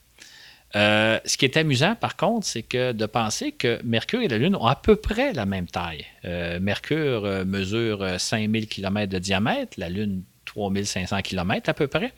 Euh, 0.78 1.20
ce 1.26 1.36
qui 1.36 1.44
est 1.44 1.58
amusant, 1.58 1.96
par 1.96 2.16
contre, 2.16 2.48
c'est 2.48 2.64
que 2.64 2.94
de 2.94 3.06
penser 3.08 3.52
que 3.52 3.82
Mercure 3.84 4.22
et 4.22 4.30
la 4.30 4.38
Lune 4.38 4.56
ont 4.56 4.68
à 4.68 4.76
peu 4.78 4.96
près 4.96 5.34
la 5.34 5.46
même 5.46 5.68
taille. 5.68 6.06
Euh, 6.24 6.62
Mercure 6.62 7.44
mesure 7.46 8.18
5000 8.18 8.70
km 8.70 9.12
de 9.12 9.20
diamètre, 9.20 9.74
la 9.78 9.90
Lune 9.90 10.24
3500 10.60 11.22
km 11.22 11.70
à 11.70 11.74
peu 11.74 11.88
près. 11.88 12.14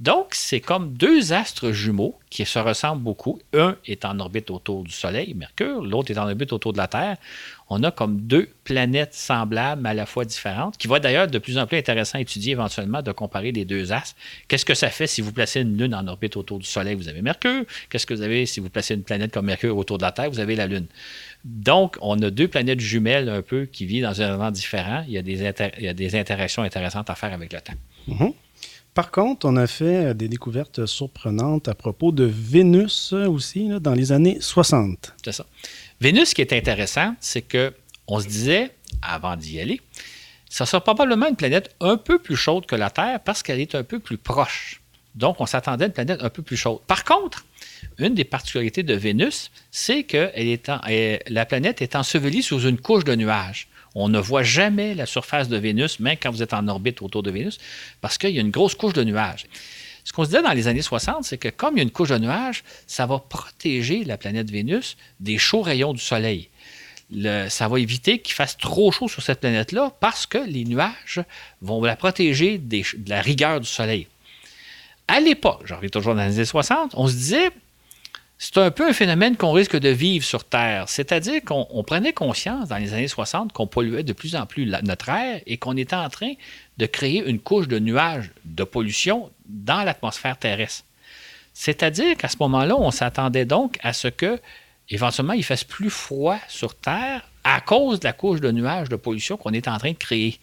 Donc, 0.00 0.28
c'est 0.30 0.60
comme 0.60 0.92
deux 0.92 1.32
astres 1.32 1.72
jumeaux 1.72 2.16
qui 2.30 2.44
se 2.44 2.60
ressemblent 2.60 3.02
beaucoup. 3.02 3.40
Un 3.52 3.76
est 3.84 4.04
en 4.04 4.20
orbite 4.20 4.48
autour 4.50 4.84
du 4.84 4.92
Soleil, 4.92 5.34
Mercure, 5.34 5.82
l'autre 5.82 6.12
est 6.12 6.18
en 6.18 6.28
orbite 6.28 6.52
autour 6.52 6.72
de 6.72 6.78
la 6.78 6.86
Terre. 6.86 7.16
On 7.68 7.82
a 7.82 7.90
comme 7.90 8.20
deux 8.20 8.48
planètes 8.62 9.12
semblables, 9.12 9.82
mais 9.82 9.88
à 9.88 9.94
la 9.94 10.06
fois 10.06 10.24
différentes, 10.24 10.78
qui 10.78 10.86
va 10.86 11.00
d'ailleurs 11.00 11.26
de 11.26 11.38
plus 11.38 11.58
en 11.58 11.66
plus 11.66 11.78
intéressant 11.78 12.18
à 12.18 12.20
étudier 12.20 12.52
éventuellement 12.52 13.02
de 13.02 13.10
comparer 13.10 13.50
les 13.50 13.64
deux 13.64 13.92
astres. 13.92 14.14
Qu'est-ce 14.46 14.64
que 14.64 14.74
ça 14.74 14.88
fait 14.88 15.08
si 15.08 15.20
vous 15.20 15.32
placez 15.32 15.62
une 15.62 15.76
Lune 15.76 15.94
en 15.94 16.06
orbite 16.06 16.36
autour 16.36 16.60
du 16.60 16.66
Soleil, 16.66 16.94
vous 16.94 17.08
avez 17.08 17.20
Mercure. 17.20 17.64
Qu'est-ce 17.90 18.06
que 18.06 18.14
vous 18.14 18.22
avez 18.22 18.46
si 18.46 18.60
vous 18.60 18.70
placez 18.70 18.94
une 18.94 19.02
planète 19.02 19.32
comme 19.32 19.46
Mercure 19.46 19.76
autour 19.76 19.98
de 19.98 20.04
la 20.04 20.12
Terre, 20.12 20.30
vous 20.30 20.40
avez 20.40 20.54
la 20.54 20.68
Lune. 20.68 20.86
Donc, 21.44 21.96
on 22.00 22.20
a 22.22 22.30
deux 22.30 22.48
planètes 22.48 22.80
jumelles 22.80 23.28
un 23.28 23.42
peu 23.42 23.64
qui 23.66 23.86
vivent 23.86 24.02
dans 24.02 24.20
un 24.20 24.24
environnement 24.24 24.50
différent. 24.50 25.04
Il 25.06 25.12
y 25.12 25.18
a 25.18 25.22
des, 25.22 25.52
il 25.78 25.84
y 25.84 25.88
a 25.88 25.94
des 25.94 26.14
interactions 26.16 26.62
intéressantes 26.62 27.08
à 27.10 27.14
faire 27.14 27.32
avec 27.32 27.52
le 27.52 27.60
temps. 27.60 27.74
Mhm. 28.06 28.32
Par 28.94 29.12
contre, 29.12 29.46
on 29.46 29.56
a 29.56 29.68
fait 29.68 30.12
des 30.14 30.28
découvertes 30.28 30.86
surprenantes 30.86 31.68
à 31.68 31.74
propos 31.74 32.10
de 32.10 32.24
Vénus 32.24 33.12
aussi 33.12 33.68
dans 33.80 33.94
les 33.94 34.10
années 34.10 34.38
60. 34.40 35.14
C'est 35.24 35.32
ça. 35.32 35.46
Vénus, 36.00 36.30
ce 36.30 36.34
qui 36.34 36.40
est 36.40 36.52
intéressant, 36.52 37.14
c'est 37.20 37.42
que 37.42 37.72
on 38.08 38.18
se 38.18 38.26
disait, 38.26 38.70
avant 39.02 39.36
d'y 39.36 39.60
aller, 39.60 39.80
ça 40.48 40.66
sera 40.66 40.82
probablement 40.82 41.28
une 41.28 41.36
planète 41.36 41.74
un 41.80 41.96
peu 41.96 42.18
plus 42.18 42.36
chaude 42.36 42.66
que 42.66 42.74
la 42.74 42.90
Terre 42.90 43.20
parce 43.20 43.42
qu'elle 43.42 43.60
est 43.60 43.74
un 43.74 43.84
peu 43.84 44.00
plus 44.00 44.18
proche. 44.18 44.80
Donc, 45.14 45.40
on 45.40 45.46
s'attendait 45.46 45.84
à 45.84 45.86
une 45.88 45.92
planète 45.92 46.22
un 46.22 46.30
peu 46.30 46.42
plus 46.42 46.56
chaude. 46.56 46.80
Par 46.86 47.04
contre, 47.04 47.44
une 47.98 48.14
des 48.14 48.24
particularités 48.24 48.82
de 48.82 48.94
Vénus, 48.94 49.50
c'est 49.70 50.04
que 50.04 50.30
la 51.28 51.46
planète 51.46 51.82
est 51.82 51.96
ensevelie 51.96 52.42
sous 52.42 52.60
une 52.60 52.78
couche 52.78 53.04
de 53.04 53.14
nuages. 53.14 53.68
On 53.94 54.08
ne 54.08 54.20
voit 54.20 54.42
jamais 54.42 54.94
la 54.94 55.06
surface 55.06 55.48
de 55.48 55.56
Vénus, 55.56 55.98
même 55.98 56.16
quand 56.20 56.30
vous 56.30 56.42
êtes 56.42 56.54
en 56.54 56.68
orbite 56.68 57.02
autour 57.02 57.22
de 57.22 57.30
Vénus, 57.30 57.58
parce 58.00 58.18
qu'il 58.18 58.30
y 58.30 58.38
a 58.38 58.40
une 58.40 58.50
grosse 58.50 58.74
couche 58.74 58.92
de 58.92 59.02
nuages. 59.02 59.46
Ce 60.04 60.12
qu'on 60.12 60.24
se 60.24 60.30
disait 60.30 60.42
dans 60.42 60.52
les 60.52 60.68
années 60.68 60.82
60, 60.82 61.24
c'est 61.24 61.36
que 61.36 61.48
comme 61.48 61.74
il 61.74 61.78
y 61.78 61.80
a 61.80 61.82
une 61.82 61.90
couche 61.90 62.10
de 62.10 62.18
nuages, 62.18 62.64
ça 62.86 63.06
va 63.06 63.18
protéger 63.18 64.04
la 64.04 64.16
planète 64.16 64.50
Vénus 64.50 64.96
des 65.20 65.36
chauds 65.36 65.62
rayons 65.62 65.92
du 65.92 66.00
Soleil. 66.00 66.48
ça 67.48 67.68
va 67.68 67.80
éviter 67.80 68.20
qu'il 68.20 68.34
fasse 68.34 68.56
trop 68.56 68.92
chaud 68.92 69.08
sur 69.08 69.22
cette 69.22 69.40
planète-là 69.40 69.92
parce 70.00 70.26
que 70.26 70.38
les 70.38 70.64
nuages 70.64 71.20
vont 71.60 71.82
la 71.82 71.96
protéger 71.96 72.58
de 72.58 72.82
la 73.08 73.20
rigueur 73.20 73.60
du 73.60 73.66
Soleil. 73.68 74.06
À 75.08 75.20
l'époque, 75.20 75.62
j'en 75.64 75.76
reviens 75.76 75.88
toujours 75.88 76.14
dans 76.14 76.22
les 76.22 76.34
années 76.36 76.44
60, 76.44 76.92
on 76.94 77.08
se 77.08 77.14
disait, 77.14 77.50
c'est 78.36 78.58
un 78.58 78.70
peu 78.70 78.88
un 78.88 78.92
phénomène 78.92 79.36
qu'on 79.36 79.52
risque 79.52 79.76
de 79.76 79.88
vivre 79.88 80.24
sur 80.24 80.44
Terre. 80.44 80.88
C'est-à-dire 80.88 81.40
qu'on 81.44 81.82
prenait 81.84 82.12
conscience 82.12 82.68
dans 82.68 82.76
les 82.76 82.92
années 82.92 83.08
60 83.08 83.52
qu'on 83.52 83.66
polluait 83.66 84.04
de 84.04 84.12
plus 84.12 84.36
en 84.36 84.46
plus 84.46 84.66
notre 84.66 85.08
air 85.08 85.40
et 85.46 85.56
qu'on 85.56 85.76
était 85.76 85.96
en 85.96 86.08
train 86.08 86.34
de 86.76 86.86
créer 86.86 87.24
une 87.26 87.40
couche 87.40 87.66
de 87.66 87.80
nuages 87.80 88.30
de 88.44 88.62
pollution 88.62 89.30
dans 89.46 89.82
l'atmosphère 89.82 90.38
terrestre. 90.38 90.84
C'est-à-dire 91.52 92.16
qu'à 92.16 92.28
ce 92.28 92.36
moment-là, 92.38 92.76
on 92.78 92.92
s'attendait 92.92 93.44
donc 93.44 93.78
à 93.82 93.92
ce 93.92 94.06
que, 94.06 94.38
éventuellement, 94.88 95.32
il 95.32 95.42
fasse 95.42 95.64
plus 95.64 95.90
froid 95.90 96.38
sur 96.46 96.76
Terre 96.76 97.28
à 97.42 97.60
cause 97.60 97.98
de 97.98 98.04
la 98.04 98.12
couche 98.12 98.40
de 98.40 98.52
nuages 98.52 98.88
de 98.88 98.96
pollution 98.96 99.36
qu'on 99.36 99.50
est 99.50 99.66
en 99.66 99.78
train 99.78 99.90
de 99.90 99.96
créer. 99.96 100.38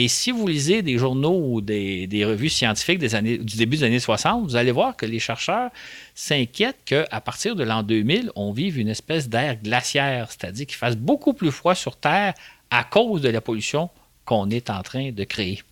Et 0.00 0.06
si 0.06 0.30
vous 0.30 0.46
lisez 0.46 0.82
des 0.82 0.96
journaux 0.96 1.42
ou 1.44 1.60
des, 1.60 2.24
revues 2.24 2.50
scientifiques 2.50 3.00
des 3.00 3.16
années, 3.16 3.36
du 3.36 3.56
début 3.56 3.78
des 3.78 3.82
années 3.82 3.98
60, 3.98 4.44
vous 4.44 4.54
allez 4.54 4.70
voir 4.70 4.96
que 4.96 5.04
les 5.04 5.18
chercheurs 5.18 5.72
s'inquiètent 6.14 6.84
qu'à 6.84 7.20
partir 7.20 7.56
de 7.56 7.64
l'an 7.64 7.82
2000, 7.82 8.30
on 8.36 8.52
vive 8.52 8.78
une 8.78 8.86
espèce 8.86 9.28
d'air 9.28 9.56
glaciaire, 9.60 10.28
c'est-à-dire 10.30 10.66
qu'il 10.68 10.76
fasse 10.76 10.96
beaucoup 10.96 11.32
plus 11.32 11.50
froid 11.50 11.74
sur 11.74 11.96
Terre 11.96 12.34
à 12.70 12.84
cause 12.84 13.22
de 13.22 13.28
la 13.28 13.40
pollution 13.40 13.90
qu'on 14.24 14.50
est 14.50 14.70
en 14.70 14.84
train 14.84 15.10
de 15.10 15.24
créer. 15.24 15.64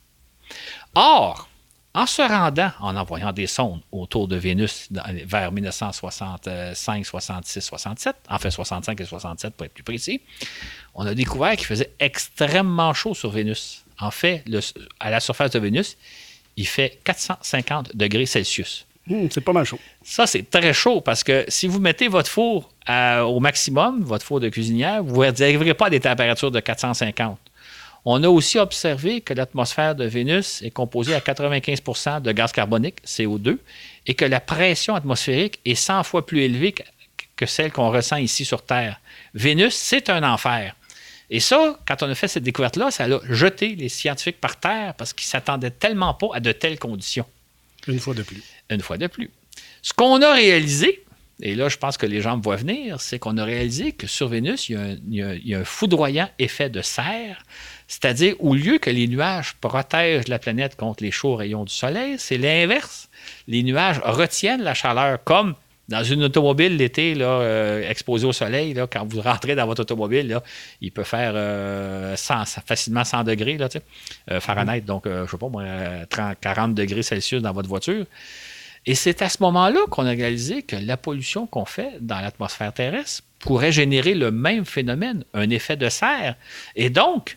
Or, 0.97 1.49
en 1.95 2.07
se 2.07 2.23
rendant, 2.23 2.73
en 2.81 2.97
envoyant 2.97 3.31
des 3.31 3.47
sondes 3.47 3.83
autour 3.93 4.27
de 4.27 4.35
Vénus 4.35 4.89
vers 4.91 5.53
1965, 5.53 7.07
66, 7.07 7.61
67, 7.61 8.17
en 8.29 8.39
fait 8.41 8.51
65 8.51 9.01
et 9.01 9.05
67 9.05 9.55
pour 9.55 9.67
être 9.67 9.73
plus 9.73 9.85
précis, 9.85 10.21
on 10.97 11.07
a 11.07 11.15
découvert 11.15 11.55
qu'il 11.55 11.67
faisait 11.67 11.93
extrêmement 12.01 12.93
chaud 12.93 13.15
sur 13.15 13.31
Vénus. 13.31 13.86
En 13.99 14.11
fait, 14.11 14.45
à 15.01 15.11
la 15.11 15.21
surface 15.21 15.51
de 15.51 15.59
Vénus, 15.59 15.97
il 16.57 16.67
fait 16.67 16.99
450 17.05 17.97
degrés 17.97 18.27
Celsius. 18.27 18.87
Hmm, 19.07 19.29
c'est 19.31 19.41
pas 19.41 19.53
mal 19.53 19.65
chaud. 19.65 19.79
Ça, 20.03 20.27
c'est 20.27 20.51
très 20.51 20.73
chaud 20.73 21.01
parce 21.01 21.23
que 21.23 21.45
si 21.49 21.69
vous 21.69 21.79
mettez 21.79 22.09
votre 22.09 22.31
four 22.31 22.71
au 22.89 23.41
maximum, 23.41 24.03
votre 24.03 24.25
four 24.25 24.41
de 24.41 24.49
cuisinière, 24.49 25.03
vous 25.03 25.23
n'arriverez 25.25 25.75
pas 25.75 25.87
à 25.87 25.91
des 25.91 26.01
températures 26.01 26.51
de 26.51 26.61
450. 26.61 27.39
On 28.09 28.23
a 28.23 28.29
aussi 28.29 28.59
observé 28.59 29.21
que 29.21 29.35
l'atmosphère 29.35 29.97
de 29.97 30.05
Vénus 30.05 30.63
est 30.63 30.71
composée 30.71 31.15
à 31.15 31.19
95% 31.19 32.23
de 32.23 32.31
gaz 32.31 32.53
carbonique, 32.53 33.03
CO2, 33.05 33.59
et 34.07 34.15
que 34.15 34.25
la 34.25 34.39
pression 34.39 34.95
atmosphérique 34.95 35.59
est 35.65 35.75
100 35.75 36.05
fois 36.05 36.25
plus 36.25 36.43
élevée 36.43 36.73
que 37.35 37.47
celle 37.47 37.73
qu'on 37.73 37.91
ressent 37.91 38.17
ici 38.17 38.45
sur 38.45 38.63
Terre. 38.63 39.01
Vénus, 39.35 39.75
c'est 39.75 40.09
un 40.09 40.23
enfer. 40.23 40.77
Et 41.31 41.41
ça, 41.41 41.79
quand 41.87 42.03
on 42.03 42.11
a 42.11 42.15
fait 42.15 42.29
cette 42.29 42.45
découverte-là, 42.45 42.91
ça 42.91 43.05
a 43.05 43.21
jeté 43.31 43.75
les 43.75 43.89
scientifiques 43.89 44.41
par 44.41 44.59
terre 44.59 44.95
parce 44.95 45.13
qu'ils 45.13 45.27
s'attendaient 45.27 45.71
tellement 45.71 46.15
pas 46.15 46.29
à 46.35 46.41
de 46.41 46.53
telles 46.53 46.79
conditions. 46.79 47.27
Une 47.89 47.99
fois 47.99 48.15
de 48.15 48.23
plus. 48.23 48.43
Une 48.71 48.81
fois 48.81 48.99
de 48.99 49.07
plus. 49.07 49.31
Ce 49.83 49.93
qu'on 49.93 50.21
a 50.23 50.33
réalisé, 50.33 51.05
et 51.41 51.55
là, 51.55 51.69
je 51.69 51.77
pense 51.77 51.97
que 51.99 52.07
les 52.07 52.21
gens 52.21 52.37
me 52.37 52.43
voient 52.43 52.57
venir, 52.57 53.01
c'est 53.01 53.19
qu'on 53.19 53.37
a 53.37 53.45
réalisé 53.45 53.93
que 53.93 54.07
sur 54.07 54.29
Vénus, 54.29 54.69
il 54.69 55.01
y, 55.11 55.55
a 55.55 55.59
un, 55.59 55.65
foudroyant 55.65 56.29
effet 56.39 56.71
de 56.71 56.81
serre, 56.81 57.45
c'est-à-dire 57.89 58.35
au 58.39 58.55
lieu 58.55 58.79
que 58.79 58.91
les 58.91 59.07
nuages 59.07 59.55
protègent 59.61 60.29
la 60.29 60.39
planète 60.39 60.77
contre 60.77 61.05
les 61.05 61.11
chauds 61.11 61.37
rayons 61.37 61.65
du 61.65 61.73
Soleil, 61.73 62.17
c'est 62.19 62.39
l'inverse. 62.39 63.09
Les 63.49 63.63
nuages 63.63 64.01
retiennent 64.03 64.63
la 64.63 64.75
chaleur 64.75 65.23
comme 65.25 65.55
dans 65.89 66.03
une 66.03 66.25
automobile 66.25 66.77
l'été, 66.77 67.15
euh, 67.21 67.89
exposé 67.89 68.27
au 68.27 68.33
soleil, 68.33 68.75
là, 68.75 68.87
quand 68.91 69.07
vous 69.07 69.21
rentrez 69.21 69.55
dans 69.55 69.67
votre 69.67 69.83
automobile, 69.83 70.29
là, 70.29 70.43
il 70.81 70.91
peut 70.93 71.05
faire 71.05 71.33
euh, 71.35 72.17
facilement 72.17 73.05
100 73.05 73.25
degrés 73.25 73.57
là, 73.57 73.69
euh, 74.31 74.41
Fahrenheit, 74.41 74.81
donc 74.83 75.05
je 75.07 75.11
ne 75.11 75.27
sais 75.27 75.39
pas 75.39 75.49
moi, 75.49 75.65
30, 76.09 76.37
40 76.41 76.75
degrés 76.75 77.03
Celsius 77.03 77.43
dans 77.43 77.53
votre 77.53 77.69
voiture. 77.69 78.05
Et 78.85 78.95
c'est 78.95 79.21
à 79.23 79.29
ce 79.29 79.39
moment-là 79.43 79.81
qu'on 79.91 80.07
a 80.07 80.11
réalisé 80.11 80.63
que 80.63 80.77
la 80.77 80.97
pollution 80.97 81.47
qu'on 81.47 81.65
fait 81.65 81.99
dans 82.01 82.21
l'atmosphère 82.21 82.73
terrestre 82.73 83.23
pourrait 83.41 83.73
générer 83.73 84.15
le 84.15 84.31
même 84.31 84.65
phénomène, 84.65 85.25
un 85.35 85.51
effet 85.51 85.77
de 85.77 85.89
serre. 85.89 86.37
Et 86.77 86.89
donc, 86.89 87.37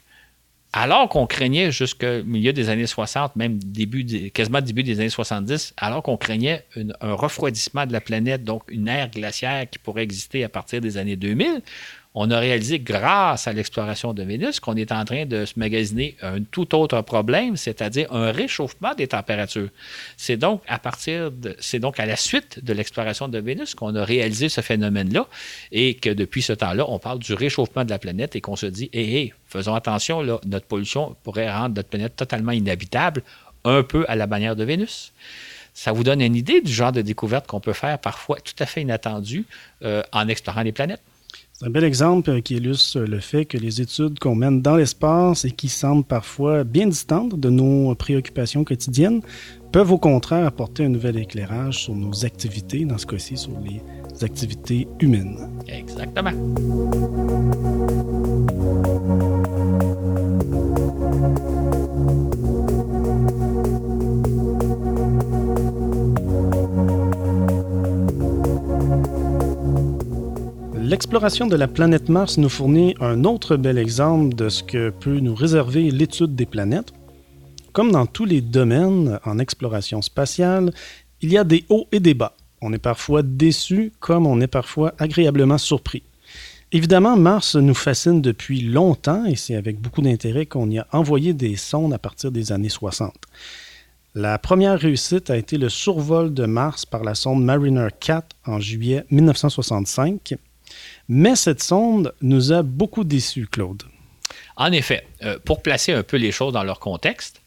alors 0.71 1.09
qu'on 1.09 1.25
craignait 1.25 1.71
jusqu'au 1.71 2.23
milieu 2.25 2.53
des 2.53 2.69
années 2.69 2.85
60, 2.85 3.35
même 3.35 3.57
début, 3.57 4.29
quasiment 4.31 4.61
début 4.61 4.83
des 4.83 4.99
années 4.99 5.09
70, 5.09 5.73
alors 5.77 6.03
qu'on 6.03 6.17
craignait 6.17 6.65
un 7.01 7.13
refroidissement 7.13 7.87
de 7.87 7.93
la 7.93 8.01
planète, 8.01 8.43
donc 8.43 8.63
une 8.69 8.87
ère 8.87 9.09
glaciaire 9.09 9.67
qui 9.69 9.79
pourrait 9.79 10.03
exister 10.03 10.43
à 10.43 10.49
partir 10.49 10.79
des 10.79 10.97
années 10.97 11.15
2000, 11.15 11.61
on 12.21 12.29
a 12.31 12.37
réalisé 12.37 12.79
grâce 12.79 13.47
à 13.47 13.53
l'exploration 13.53 14.13
de 14.13 14.23
Vénus 14.23 14.59
qu'on 14.59 14.75
est 14.75 14.91
en 14.91 15.05
train 15.05 15.25
de 15.25 15.45
se 15.45 15.53
magasiner 15.57 16.17
un 16.21 16.43
tout 16.43 16.75
autre 16.75 16.99
problème, 17.01 17.55
c'est-à-dire 17.55 18.11
un 18.11 18.33
réchauffement 18.33 18.93
des 18.93 19.07
températures. 19.07 19.69
C'est 20.17 20.35
donc 20.35 20.61
à 20.67 20.79
partir 20.79 21.31
c'est 21.59 21.79
donc 21.79 21.97
à 21.97 22.05
la 22.05 22.17
suite 22.17 22.61
de 22.61 22.73
l'exploration 22.73 23.29
de 23.29 23.39
Vénus 23.39 23.73
qu'on 23.73 23.95
a 23.95 24.03
réalisé 24.03 24.49
ce 24.49 24.59
phénomène-là 24.59 25.27
et 25.71 25.93
que 25.93 26.09
depuis 26.09 26.41
ce 26.41 26.51
temps-là, 26.51 26.83
on 26.89 26.99
parle 26.99 27.19
du 27.19 27.33
réchauffement 27.33 27.85
de 27.85 27.89
la 27.89 27.99
planète 27.99 28.35
et 28.35 28.41
qu'on 28.41 28.57
se 28.57 28.65
dit, 28.65 28.89
hé, 28.91 29.33
faisons 29.47 29.73
attention, 29.73 30.21
notre 30.21 30.65
pollution 30.65 31.15
pourrait 31.23 31.49
rendre 31.49 31.75
notre 31.77 31.87
planète 31.87 32.17
totalement 32.17 32.51
inhabitable, 32.51 33.23
un 33.63 33.81
peu 33.81 34.03
à 34.09 34.17
la 34.17 34.27
bannière 34.27 34.57
de 34.57 34.65
Vénus 34.65 35.13
ça 35.73 35.93
vous 35.93 36.03
donne 36.03 36.19
une 36.19 36.35
idée 36.35 36.59
du 36.59 36.73
genre 36.73 36.91
de 36.91 37.01
découverte 37.01 37.47
qu'on 37.47 37.61
peut 37.61 37.71
faire 37.71 37.97
parfois 37.99 38.37
tout 38.41 38.55
à 38.59 38.65
fait 38.65 38.81
inattendu 38.81 39.45
euh, 39.85 40.01
en 40.11 40.27
explorant 40.27 40.63
les 40.63 40.73
planètes. 40.73 41.01
C'est 41.59 41.65
un 41.65 41.71
bel 41.71 41.83
exemple 41.83 42.41
qui 42.41 42.55
illustre 42.55 43.01
le 43.01 43.19
fait 43.19 43.43
que 43.43 43.57
les 43.57 43.81
études 43.81 44.17
qu'on 44.17 44.33
mène 44.33 44.61
dans 44.61 44.77
l'espace 44.77 45.43
et 45.43 45.51
qui 45.51 45.67
semblent 45.67 46.05
parfois 46.05 46.63
bien 46.63 46.87
distantes 46.87 47.37
de 47.37 47.49
nos 47.49 47.93
préoccupations 47.95 48.63
quotidiennes 48.63 49.19
peuvent 49.73 49.91
au 49.91 49.97
contraire 49.97 50.45
apporter 50.47 50.85
un 50.85 50.89
nouvel 50.89 51.17
éclairage 51.17 51.83
sur 51.83 51.95
nos 51.95 52.23
activités, 52.23 52.85
dans 52.85 52.97
ce 52.97 53.05
cas-ci 53.05 53.35
sur 53.35 53.51
les 53.59 53.81
activités 54.23 54.87
humaines. 55.01 55.49
Exactement. 55.67 56.31
L'exploration 70.89 71.45
de 71.45 71.55
la 71.55 71.67
planète 71.67 72.09
Mars 72.09 72.39
nous 72.39 72.49
fournit 72.49 72.95
un 72.99 73.23
autre 73.23 73.57
bel 73.57 73.77
exemple 73.77 74.33
de 74.33 74.49
ce 74.49 74.63
que 74.63 74.89
peut 74.89 75.19
nous 75.19 75.35
réserver 75.35 75.91
l'étude 75.91 76.35
des 76.35 76.47
planètes. 76.47 76.93
Comme 77.73 77.91
dans 77.91 78.07
tous 78.07 78.25
les 78.25 78.41
domaines 78.41 79.19
en 79.23 79.37
exploration 79.37 80.01
spatiale, 80.01 80.73
il 81.21 81.31
y 81.31 81.37
a 81.37 81.43
des 81.43 81.63
hauts 81.69 81.87
et 81.91 81.99
des 81.99 82.15
bas. 82.15 82.35
On 82.59 82.73
est 82.73 82.79
parfois 82.79 83.21
déçu 83.21 83.93
comme 83.99 84.25
on 84.25 84.41
est 84.41 84.47
parfois 84.47 84.95
agréablement 84.97 85.59
surpris. 85.59 86.01
Évidemment, 86.71 87.15
Mars 87.15 87.55
nous 87.55 87.75
fascine 87.75 88.19
depuis 88.19 88.61
longtemps 88.61 89.25
et 89.25 89.35
c'est 89.35 89.53
avec 89.53 89.79
beaucoup 89.79 90.01
d'intérêt 90.01 90.47
qu'on 90.47 90.71
y 90.71 90.79
a 90.79 90.87
envoyé 90.91 91.33
des 91.33 91.55
sondes 91.55 91.93
à 91.93 91.99
partir 91.99 92.31
des 92.31 92.51
années 92.51 92.67
60. 92.67 93.13
La 94.15 94.39
première 94.39 94.79
réussite 94.79 95.29
a 95.29 95.37
été 95.37 95.59
le 95.59 95.69
survol 95.69 96.33
de 96.33 96.47
Mars 96.47 96.87
par 96.87 97.03
la 97.03 97.13
sonde 97.13 97.45
Mariner 97.45 97.89
4 97.99 98.25
en 98.47 98.59
juillet 98.59 99.05
1965 99.11 100.35
mais 101.09 101.35
cette 101.35 101.63
sonde 101.63 102.13
nous 102.21 102.53
a 102.53 102.61
beaucoup 102.61 103.03
déçus, 103.03 103.47
Claude. 103.47 103.81
En 104.55 104.71
effet, 104.71 105.07
euh, 105.23 105.39
pour 105.43 105.63
placer 105.63 105.91
un 105.91 106.03
peu 106.03 106.17
les 106.17 106.31
choses 106.31 106.53
dans 106.53 106.63
leur 106.63 106.79
contexte, 106.79 107.41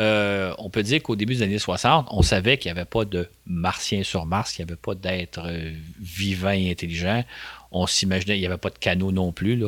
euh, 0.00 0.54
on 0.58 0.70
peut 0.70 0.82
dire 0.82 1.02
qu'au 1.02 1.14
début 1.14 1.34
des 1.34 1.42
années 1.42 1.58
60, 1.58 2.08
on 2.10 2.22
savait 2.22 2.56
qu'il 2.56 2.72
n'y 2.72 2.78
avait 2.78 2.88
pas 2.88 3.04
de 3.04 3.28
martiens 3.46 4.02
sur 4.02 4.24
Mars, 4.24 4.52
qu'il 4.52 4.64
n'y 4.64 4.72
avait 4.72 4.80
pas 4.80 4.94
d'êtres 4.94 5.42
euh, 5.44 5.72
vivants 6.00 6.50
et 6.50 6.70
intelligents. 6.70 7.24
On 7.70 7.86
s'imaginait, 7.86 8.34
qu'il 8.34 8.40
n'y 8.40 8.46
avait 8.46 8.56
pas 8.56 8.70
de 8.70 8.78
canaux 8.78 9.12
non 9.12 9.32
plus. 9.32 9.62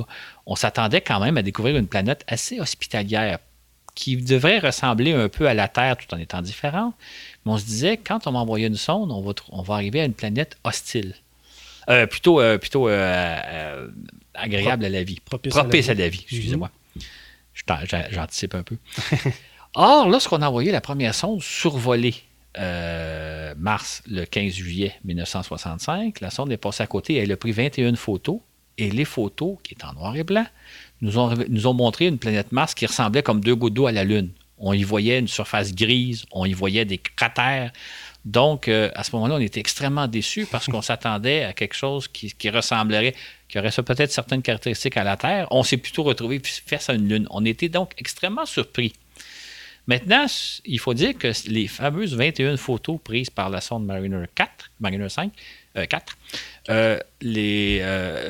On 0.47 0.57
s'attendait 0.57 1.03
quand 1.03 1.21
même 1.21 1.37
à 1.37 1.43
découvrir 1.43 1.77
une 1.77 1.89
planète 1.89 2.25
assez 2.29 2.59
hospitalière 2.59 3.39
qui 3.95 4.17
devrait 4.17 4.61
ressembler 4.61 5.13
un 5.13 5.29
peu 5.29 5.47
à 5.47 5.55
la 5.55 5.69
Terre 5.69 5.97
tout 5.97 6.13
en 6.15 6.19
étant 6.19 6.41
différente. 6.41 6.95
Mais 7.45 7.53
on 7.53 7.59
se 7.59 7.65
disait, 7.65 7.99
quand 7.99 8.27
on 8.27 8.33
va 8.33 8.39
envoyer 8.39 8.67
une 8.67 8.77
sonde, 8.77 9.11
on 9.13 9.63
va 9.63 9.75
arriver 9.75 10.01
à 10.01 10.05
une 10.05 10.15
planète 10.15 10.57
hostile. 10.65 11.15
Euh, 11.89 12.07
plutôt 12.07 12.41
euh, 12.41 12.59
plutôt 12.59 12.89
euh, 12.89 13.89
agréable 14.35 14.85
à 14.85 14.89
la 14.89 15.05
vie. 15.05 15.21
Propice, 15.25 15.57
à, 15.57 15.95
la 15.95 16.09
vie. 16.09 16.25
excusez-moi. 16.29 16.71
Mhm. 16.97 17.03
J'anticipe 18.11 18.55
un 18.55 18.63
peu. 18.63 18.77
Or, 19.75 20.09
lorsqu'on 20.09 20.43
a 20.43 20.49
envoyé 20.49 20.73
la 20.73 20.81
première 20.81 21.15
sonde 21.15 21.43
survoler 21.43 22.15
Mars 23.59 24.03
le 24.09 24.25
15 24.25 24.53
juillet 24.53 24.95
1965, 25.05 26.21
la 26.21 26.31
sonde 26.31 26.51
est 26.51 26.57
passée 26.57 26.83
à 26.83 26.87
côté. 26.87 27.17
Elle 27.17 27.31
a 27.33 27.37
pris 27.37 27.53
21 27.53 27.95
photos. 27.97 28.41
Et 28.79 28.91
les 28.91 29.07
photos, 29.07 29.57
qui 29.63 29.73
étaient 29.73 29.87
en 29.87 29.95
noir 29.95 30.15
et 30.17 30.23
blanc, 30.23 30.45
nous 31.01 31.19
ont, 31.19 31.33
nous 31.49 31.67
ont 31.67 31.73
montré 31.73 32.07
une 32.07 32.19
planète 32.19 32.53
Mars 32.53 32.75
qui 32.75 32.85
ressemblait 32.85 33.23
comme 33.23 33.41
deux 33.41 33.55
gouttes 33.55 33.73
d'eau 33.73 33.87
à 33.87 33.93
la 33.93 34.05
Lune. 34.05 34.31
On 34.59 34.73
y 34.73 34.83
voyait 34.83 35.19
une 35.19 35.29
surface 35.29 35.75
grise, 35.75 36.25
on 36.31 36.45
y 36.45 36.53
voyait 36.53 36.85
des 36.85 36.99
cratères, 36.99 37.73
donc, 38.27 38.67
euh, 38.67 38.91
à 38.97 39.05
ce 39.05 39.15
moment-là, 39.15 39.37
on 39.37 39.41
était 39.41 39.61
extrêmement 39.61 40.09
déçus 40.09 40.47
parce 40.51 40.67
qu'on 40.67 40.83
s'attendait 40.91 41.45
à 41.45 41.53
quelque 41.53 41.75
chose 41.75 42.09
qui, 42.09 42.51
ressemblerait, 42.51 43.15
qui 43.49 43.59
aurait 43.59 43.71
peut-être 43.71 44.11
certaines 44.11 44.43
caractéristiques 44.43 44.97
à 44.97 45.05
la 45.05 45.17
Terre. 45.17 45.47
On 45.53 45.63
s'est 45.63 45.77
plutôt 45.77 46.03
retrouvé 46.03 46.43
face 46.45 46.91
à 46.91 46.95
une 46.95 47.09
Lune. 47.09 47.29
On 47.31 47.45
était 47.45 47.69
donc 47.69 47.93
extrêmement 47.99 48.45
surpris. 48.45 48.93
Maintenant, 49.87 50.27
il 50.65 50.81
faut 50.81 50.95
dire 50.95 51.17
que 51.17 51.31
les 51.47 51.69
fameuses 51.69 52.17
21 52.17 52.57
photos 52.57 52.99
prises 53.03 53.31
par 53.31 53.49
la 53.49 53.61
sonde 53.61 53.87
Mariner 53.87 54.25
4, 54.35 54.73
Mariner 54.81 55.09
5, 55.09 55.31
4, 55.89 56.17
euh, 56.69 56.73
euh, 56.73 57.01
les, 57.21 57.81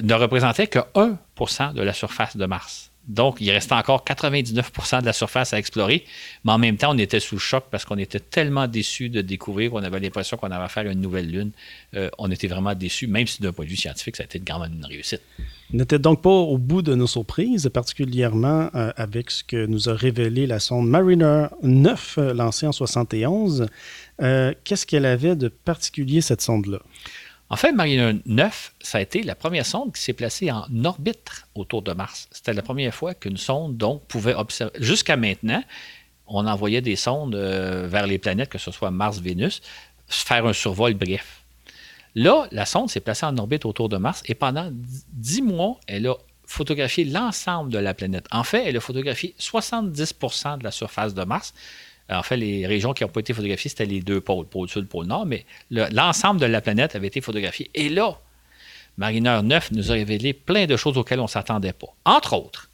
ne 0.02 0.12
représentaient 0.12 0.66
que 0.66 0.80
1% 0.94 1.72
de 1.72 1.80
la 1.80 1.94
surface 1.94 2.36
de 2.36 2.44
Mars. 2.44 2.90
Donc, 3.06 3.36
il 3.40 3.50
restait 3.50 3.74
encore 3.74 4.04
99% 4.04 5.00
de 5.00 5.06
la 5.06 5.12
surface 5.12 5.52
à 5.52 5.58
explorer, 5.58 6.04
mais 6.44 6.52
en 6.52 6.58
même 6.58 6.76
temps, 6.76 6.92
on 6.92 6.98
était 6.98 7.20
sous 7.20 7.38
choc 7.38 7.64
parce 7.70 7.84
qu'on 7.84 7.98
était 7.98 8.18
tellement 8.20 8.66
déçus 8.66 9.08
de 9.08 9.20
découvrir 9.20 9.70
qu'on 9.70 9.82
avait 9.82 10.00
l'impression 10.00 10.36
qu'on 10.36 10.50
avait 10.50 10.64
affaire 10.64 10.86
à 10.86 10.92
une 10.92 11.00
nouvelle 11.00 11.30
Lune. 11.30 11.52
Euh, 11.94 12.10
on 12.18 12.30
était 12.30 12.48
vraiment 12.48 12.74
déçus, 12.74 13.06
même 13.06 13.26
si 13.26 13.42
d'un 13.42 13.52
point 13.52 13.64
de 13.64 13.70
vue 13.70 13.76
scientifique, 13.76 14.16
ça 14.16 14.24
a 14.24 14.26
été 14.26 14.40
quand 14.40 14.58
même 14.58 14.72
une 14.72 14.84
réussite. 14.84 15.22
On 15.72 15.76
n'était 15.76 15.98
donc 15.98 16.22
pas 16.22 16.30
au 16.30 16.58
bout 16.58 16.82
de 16.82 16.94
nos 16.94 17.06
surprises, 17.06 17.70
particulièrement 17.72 18.70
euh, 18.74 18.92
avec 18.96 19.30
ce 19.30 19.44
que 19.44 19.66
nous 19.66 19.88
a 19.88 19.94
révélé 19.94 20.46
la 20.46 20.58
sonde 20.58 20.88
Mariner 20.88 21.46
9, 21.62 22.18
euh, 22.18 22.34
lancée 22.34 22.66
en 22.66 22.72
71. 22.72 23.66
Qu'est-ce 24.18 24.86
qu'elle 24.86 25.04
avait 25.04 25.36
de 25.36 25.48
particulier, 25.48 26.22
cette 26.22 26.40
sonde-là? 26.40 26.78
En 27.48 27.56
fait, 27.56 27.72
Mariner 27.72 28.12
9, 28.26 28.74
ça 28.80 28.98
a 28.98 29.00
été 29.00 29.22
la 29.22 29.36
première 29.36 29.64
sonde 29.64 29.92
qui 29.94 30.02
s'est 30.02 30.12
placée 30.12 30.50
en 30.50 30.66
orbite 30.84 31.46
autour 31.54 31.82
de 31.82 31.92
Mars. 31.92 32.28
C'était 32.32 32.52
la 32.52 32.62
première 32.62 32.92
fois 32.92 33.14
qu'une 33.14 33.36
sonde, 33.36 33.82
pouvait 34.08 34.34
observer. 34.34 34.72
Jusqu'à 34.80 35.16
maintenant, 35.16 35.62
on 36.26 36.46
envoyait 36.46 36.80
des 36.80 36.96
sondes 36.96 37.36
euh, 37.36 37.86
vers 37.86 38.06
les 38.06 38.18
planètes, 38.18 38.48
que 38.48 38.58
ce 38.58 38.72
soit 38.72 38.90
Mars, 38.90 39.20
Vénus, 39.20 39.62
faire 40.08 40.44
un 40.46 40.52
survol 40.52 40.94
bref. 40.94 41.42
Là, 42.16 42.48
la 42.50 42.66
sonde 42.66 42.90
s'est 42.90 43.00
placée 43.00 43.26
en 43.26 43.36
orbite 43.38 43.64
autour 43.64 43.88
de 43.88 43.96
Mars 43.96 44.22
et 44.26 44.34
pendant 44.34 44.70
dix 44.72 45.42
mois, 45.42 45.78
elle 45.86 46.08
a 46.08 46.14
photographié 46.46 47.04
l'ensemble 47.04 47.70
de 47.70 47.78
la 47.78 47.94
planète. 47.94 48.26
En 48.32 48.42
fait, 48.42 48.64
elle 48.66 48.76
a 48.76 48.80
photographié 48.80 49.34
70% 49.38 50.58
de 50.58 50.64
la 50.64 50.70
surface 50.70 51.14
de 51.14 51.24
Mars, 51.24 51.54
en 52.10 52.22
fait, 52.22 52.36
les 52.36 52.66
régions 52.66 52.92
qui 52.92 53.02
n'ont 53.02 53.10
pas 53.10 53.20
été 53.20 53.32
photographiées, 53.32 53.68
c'était 53.68 53.86
les 53.86 54.00
deux 54.00 54.20
pôles, 54.20 54.46
pôle 54.46 54.68
sud, 54.68 54.88
pôle 54.88 55.06
nord, 55.06 55.26
mais 55.26 55.44
l'ensemble 55.70 56.40
de 56.40 56.46
la 56.46 56.60
planète 56.60 56.94
avait 56.94 57.08
été 57.08 57.20
photographié. 57.20 57.70
Et 57.74 57.88
là, 57.88 58.18
Mariner 58.96 59.40
9 59.42 59.72
nous 59.72 59.90
a 59.90 59.94
révélé 59.94 60.32
plein 60.32 60.66
de 60.66 60.76
choses 60.76 60.96
auxquelles 60.96 61.20
on 61.20 61.24
ne 61.24 61.28
s'attendait 61.28 61.72
pas. 61.72 61.88
Entre 62.04 62.32
autres, 62.34 62.70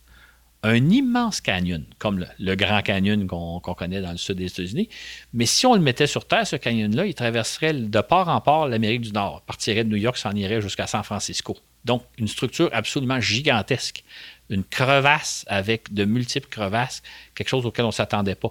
un 0.62 0.90
immense 0.90 1.40
canyon, 1.40 1.84
comme 1.98 2.24
le, 2.38 2.54
Grand 2.54 2.82
Canyon 2.82 3.26
qu'on 3.26 3.60
connaît 3.60 4.00
dans 4.00 4.12
le 4.12 4.16
sud 4.16 4.36
des 4.36 4.46
États-Unis. 4.46 4.88
Mais 5.32 5.46
si 5.46 5.66
on 5.66 5.74
le 5.74 5.80
mettait 5.80 6.06
sur 6.06 6.24
Terre, 6.26 6.46
ce 6.46 6.54
canyon-là, 6.54 7.06
il 7.06 7.14
traverserait 7.14 7.72
de 7.72 8.00
port 8.00 8.28
en 8.28 8.40
port 8.40 8.68
l'Amérique 8.68 9.00
du 9.00 9.12
Nord, 9.12 9.42
partirait 9.42 9.82
de 9.82 9.88
New 9.88 9.96
York, 9.96 10.16
s'en 10.16 10.32
irait 10.32 10.60
jusqu'à 10.60 10.86
San 10.86 11.02
Francisco. 11.02 11.56
Donc, 11.84 12.04
une 12.16 12.28
structure 12.28 12.70
absolument 12.72 13.20
gigantesque. 13.20 14.04
Une 14.50 14.62
crevasse 14.62 15.44
avec 15.48 15.92
de 15.92 16.04
multiples 16.04 16.48
crevasses, 16.48 17.02
quelque 17.34 17.48
chose 17.48 17.66
auquel 17.66 17.84
on 17.84 17.88
ne 17.88 17.92
s'attendait 17.92 18.36
pas. 18.36 18.50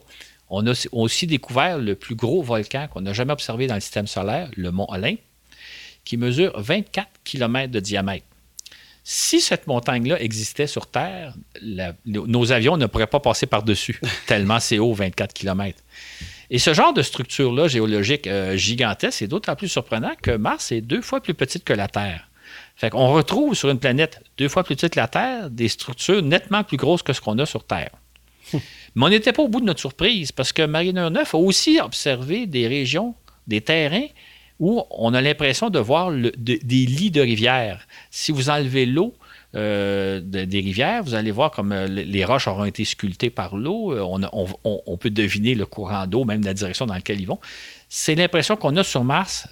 On 0.53 0.67
a 0.67 0.73
aussi 0.91 1.27
découvert 1.27 1.77
le 1.77 1.95
plus 1.95 2.15
gros 2.15 2.43
volcan 2.43 2.89
qu'on 2.91 2.99
n'a 2.99 3.13
jamais 3.13 3.31
observé 3.31 3.67
dans 3.67 3.75
le 3.75 3.79
système 3.79 4.05
solaire, 4.05 4.51
le 4.57 4.69
mont 4.69 4.85
Olympe, 4.89 5.21
qui 6.03 6.17
mesure 6.17 6.51
24 6.59 7.07
km 7.23 7.71
de 7.71 7.79
diamètre. 7.79 8.25
Si 9.05 9.39
cette 9.39 9.65
montagne-là 9.65 10.21
existait 10.21 10.67
sur 10.67 10.87
Terre, 10.87 11.35
nos 12.05 12.51
avions 12.51 12.75
ne 12.75 12.85
pourraient 12.85 13.07
pas 13.07 13.21
passer 13.21 13.45
par-dessus, 13.45 14.01
tellement 14.27 14.59
c'est 14.59 14.77
haut, 14.77 14.93
24 14.93 15.33
km. 15.33 15.79
Et 16.49 16.59
ce 16.59 16.73
genre 16.73 16.93
de 16.93 17.01
structure-là 17.01 17.69
géologique 17.69 18.27
euh, 18.27 18.57
gigantesque 18.57 19.21
est 19.21 19.27
d'autant 19.27 19.55
plus 19.55 19.69
surprenant 19.69 20.11
que 20.21 20.31
Mars 20.31 20.73
est 20.73 20.81
deux 20.81 21.01
fois 21.01 21.21
plus 21.21 21.33
petite 21.33 21.63
que 21.63 21.71
la 21.71 21.87
Terre. 21.87 22.27
Fait 22.75 22.89
qu'on 22.89 23.13
retrouve 23.13 23.55
sur 23.55 23.69
une 23.69 23.79
planète 23.79 24.21
deux 24.37 24.49
fois 24.49 24.65
plus 24.65 24.75
petite 24.75 24.93
que 24.93 24.99
la 24.99 25.07
Terre 25.07 25.49
des 25.49 25.69
structures 25.69 26.21
nettement 26.21 26.65
plus 26.65 26.75
grosses 26.75 27.03
que 27.03 27.13
ce 27.13 27.21
qu'on 27.21 27.39
a 27.39 27.45
sur 27.45 27.63
Terre. 27.63 27.91
Mais 28.95 29.05
on 29.05 29.09
n'était 29.09 29.33
pas 29.33 29.43
au 29.43 29.47
bout 29.47 29.61
de 29.61 29.65
notre 29.65 29.79
surprise 29.79 30.31
parce 30.31 30.53
que 30.53 30.63
Mariner 30.63 31.09
9 31.09 31.33
a 31.33 31.37
aussi 31.37 31.79
observé 31.79 32.45
des 32.45 32.67
régions, 32.67 33.15
des 33.47 33.61
terrains 33.61 34.07
où 34.59 34.83
on 34.91 35.13
a 35.15 35.21
l'impression 35.21 35.69
de 35.71 35.79
voir 35.79 36.11
des 36.11 36.85
lits 36.85 37.09
de 37.09 37.21
rivières. 37.21 37.87
Si 38.11 38.31
vous 38.31 38.49
enlevez 38.49 38.85
l'eau 38.85 39.15
euh, 39.55 40.21
des 40.21 40.59
rivières, 40.59 41.03
vous 41.03 41.15
allez 41.15 41.31
voir 41.31 41.51
comme 41.51 41.71
euh, 41.71 41.87
les 41.87 42.23
roches 42.23 42.47
auront 42.47 42.63
été 42.63 42.85
sculptées 42.85 43.31
par 43.31 43.57
l'eau. 43.57 43.91
Euh, 43.91 44.47
on, 44.63 44.97
peut 44.97 45.09
deviner 45.09 45.55
le 45.55 45.65
courant 45.65 46.05
d'eau, 46.05 46.25
même 46.25 46.43
la 46.43 46.53
direction 46.53 46.85
dans 46.85 46.93
laquelle 46.93 47.19
ils 47.19 47.25
vont. 47.25 47.39
C'est 47.89 48.15
l'impression 48.15 48.55
qu'on 48.55 48.77
a 48.77 48.83
sur 48.83 49.03
Mars. 49.03 49.47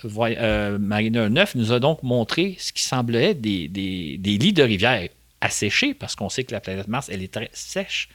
Mariner 0.79 1.29
9 1.29 1.55
nous 1.55 1.71
a 1.73 1.79
donc 1.79 2.03
montré 2.03 2.55
ce 2.59 2.71
qui 2.71 2.83
semblait 2.83 3.33
des, 3.33 3.67
des 3.67 4.37
lits 4.37 4.53
de 4.53 4.63
rivières 4.63 5.09
asséchée, 5.41 5.93
parce 5.93 6.15
qu'on 6.15 6.29
sait 6.29 6.43
que 6.43 6.53
la 6.53 6.61
planète 6.61 6.87
Mars, 6.87 7.09
elle 7.11 7.23
est 7.23 7.33
très 7.33 7.49
sèche. 7.51 8.09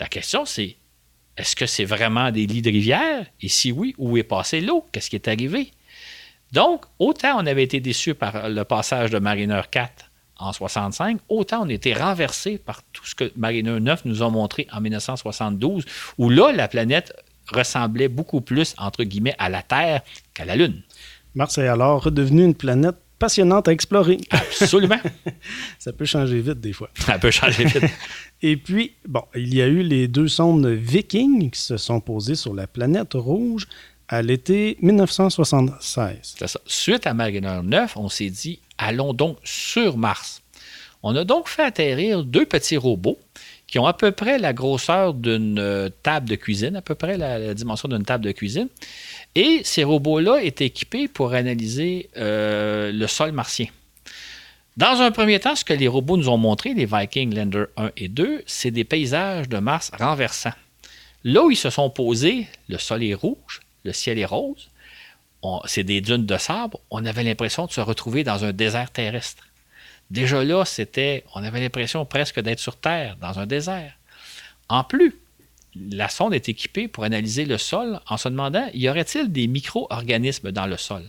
La 0.00 0.06
question, 0.06 0.44
c'est 0.44 0.76
est-ce 1.36 1.54
que 1.54 1.66
c'est 1.66 1.84
vraiment 1.84 2.30
des 2.30 2.46
lits 2.46 2.62
de 2.62 2.70
rivière? 2.70 3.26
Et 3.40 3.48
si 3.48 3.70
oui, 3.70 3.94
où 3.98 4.16
est 4.16 4.22
passée 4.22 4.60
l'eau? 4.60 4.84
Qu'est-ce 4.92 5.10
qui 5.10 5.16
est 5.16 5.28
arrivé? 5.28 5.70
Donc, 6.52 6.84
autant 6.98 7.36
on 7.36 7.46
avait 7.46 7.62
été 7.62 7.80
déçus 7.80 8.14
par 8.14 8.48
le 8.48 8.64
passage 8.64 9.10
de 9.10 9.18
Mariner 9.18 9.60
4 9.70 10.06
en 10.38 10.52
65, 10.52 11.20
autant 11.28 11.66
on 11.66 11.68
était 11.68 11.92
renversé 11.92 12.56
par 12.56 12.82
tout 12.92 13.04
ce 13.04 13.14
que 13.14 13.30
Mariner 13.36 13.78
9 13.78 14.06
nous 14.06 14.22
a 14.22 14.30
montré 14.30 14.66
en 14.72 14.80
1972, 14.80 15.84
où 16.16 16.30
là, 16.30 16.50
la 16.50 16.66
planète 16.66 17.14
ressemblait 17.52 18.08
beaucoup 18.08 18.40
plus, 18.40 18.74
entre 18.78 19.04
guillemets, 19.04 19.34
à 19.38 19.50
la 19.50 19.62
Terre 19.62 20.00
qu'à 20.32 20.46
la 20.46 20.56
Lune. 20.56 20.82
Mars 21.34 21.58
est 21.58 21.68
alors 21.68 22.02
redevenu 22.04 22.44
une 22.44 22.54
planète 22.54 22.96
passionnante 23.20 23.68
à 23.68 23.72
explorer. 23.72 24.18
Absolument. 24.30 24.98
Ça 25.78 25.92
peut 25.92 26.06
changer 26.06 26.40
vite 26.40 26.58
des 26.58 26.72
fois. 26.72 26.90
Ça 26.94 27.18
peut 27.18 27.30
changer 27.30 27.66
vite. 27.66 27.84
Et 28.42 28.56
puis, 28.56 28.94
bon, 29.06 29.22
il 29.36 29.54
y 29.54 29.62
a 29.62 29.66
eu 29.66 29.82
les 29.82 30.08
deux 30.08 30.26
sondes 30.26 30.66
Viking 30.66 31.50
qui 31.50 31.60
se 31.60 31.76
sont 31.76 32.00
posées 32.00 32.34
sur 32.34 32.54
la 32.54 32.66
planète 32.66 33.12
rouge 33.14 33.68
à 34.08 34.22
l'été 34.22 34.76
1976. 34.80 36.16
Ça. 36.22 36.60
Suite 36.66 37.06
à 37.06 37.14
Mariner 37.14 37.60
9, 37.62 37.96
on 37.96 38.08
s'est 38.08 38.30
dit, 38.30 38.58
allons 38.78 39.12
donc 39.12 39.36
sur 39.44 39.96
Mars. 39.96 40.42
On 41.02 41.14
a 41.14 41.24
donc 41.24 41.48
fait 41.48 41.62
atterrir 41.62 42.24
deux 42.24 42.44
petits 42.44 42.76
robots 42.76 43.18
qui 43.66 43.78
ont 43.78 43.86
à 43.86 43.92
peu 43.92 44.10
près 44.10 44.38
la 44.38 44.52
grosseur 44.52 45.14
d'une 45.14 45.58
euh, 45.60 45.88
table 46.02 46.28
de 46.28 46.34
cuisine, 46.34 46.74
à 46.74 46.82
peu 46.82 46.96
près 46.96 47.16
la, 47.16 47.54
dimension 47.54 47.88
d'une 47.88 48.04
table 48.04 48.24
de 48.24 48.32
cuisine. 48.32 48.68
Et 49.34 49.62
ces 49.64 49.84
robots-là 49.84 50.42
étaient 50.42 50.66
équipés 50.66 51.08
pour 51.08 51.34
analyser 51.34 52.10
euh, 52.16 52.90
le 52.92 53.06
sol 53.06 53.32
martien. 53.32 53.66
Dans 54.76 55.00
un 55.00 55.10
premier 55.10 55.38
temps, 55.40 55.56
ce 55.56 55.64
que 55.64 55.72
les 55.72 55.88
robots 55.88 56.16
nous 56.16 56.28
ont 56.28 56.36
montré, 56.36 56.74
les 56.74 56.86
Viking 56.86 57.34
Lander 57.34 57.64
1 57.76 57.90
et 57.96 58.08
2, 58.08 58.42
c'est 58.46 58.70
des 58.70 58.84
paysages 58.84 59.48
de 59.48 59.58
Mars 59.58 59.90
renversants. 59.98 60.54
Là 61.22 61.44
où 61.44 61.50
ils 61.50 61.56
se 61.56 61.70
sont 61.70 61.90
posés, 61.90 62.46
le 62.68 62.78
sol 62.78 63.04
est 63.04 63.14
rouge, 63.14 63.60
le 63.84 63.92
ciel 63.92 64.18
est 64.18 64.24
rose, 64.24 64.70
c'est 65.66 65.84
des 65.84 66.00
dunes 66.00 66.26
de 66.26 66.36
sable, 66.36 66.76
on 66.90 67.04
avait 67.04 67.24
l'impression 67.24 67.66
de 67.66 67.72
se 67.72 67.80
retrouver 67.80 68.24
dans 68.24 68.44
un 68.44 68.52
désert 68.52 68.90
terrestre. 68.90 69.44
Déjà 70.10 70.42
là, 70.42 70.64
c'était, 70.64 71.24
on 71.34 71.42
avait 71.42 71.60
l'impression 71.60 72.04
presque 72.04 72.40
d'être 72.40 72.58
sur 72.58 72.76
Terre, 72.76 73.16
dans 73.20 73.38
un 73.38 73.46
désert. 73.46 73.92
En 74.68 74.84
plus, 74.84 75.16
la 75.74 76.08
sonde 76.08 76.34
est 76.34 76.48
équipée 76.48 76.88
pour 76.88 77.04
analyser 77.04 77.44
le 77.44 77.58
sol 77.58 78.00
en 78.08 78.16
se 78.16 78.28
demandant 78.28 78.68
y 78.74 78.88
aurait-il 78.88 79.30
des 79.30 79.46
micro-organismes 79.46 80.52
dans 80.52 80.66
le 80.66 80.76
sol? 80.76 81.02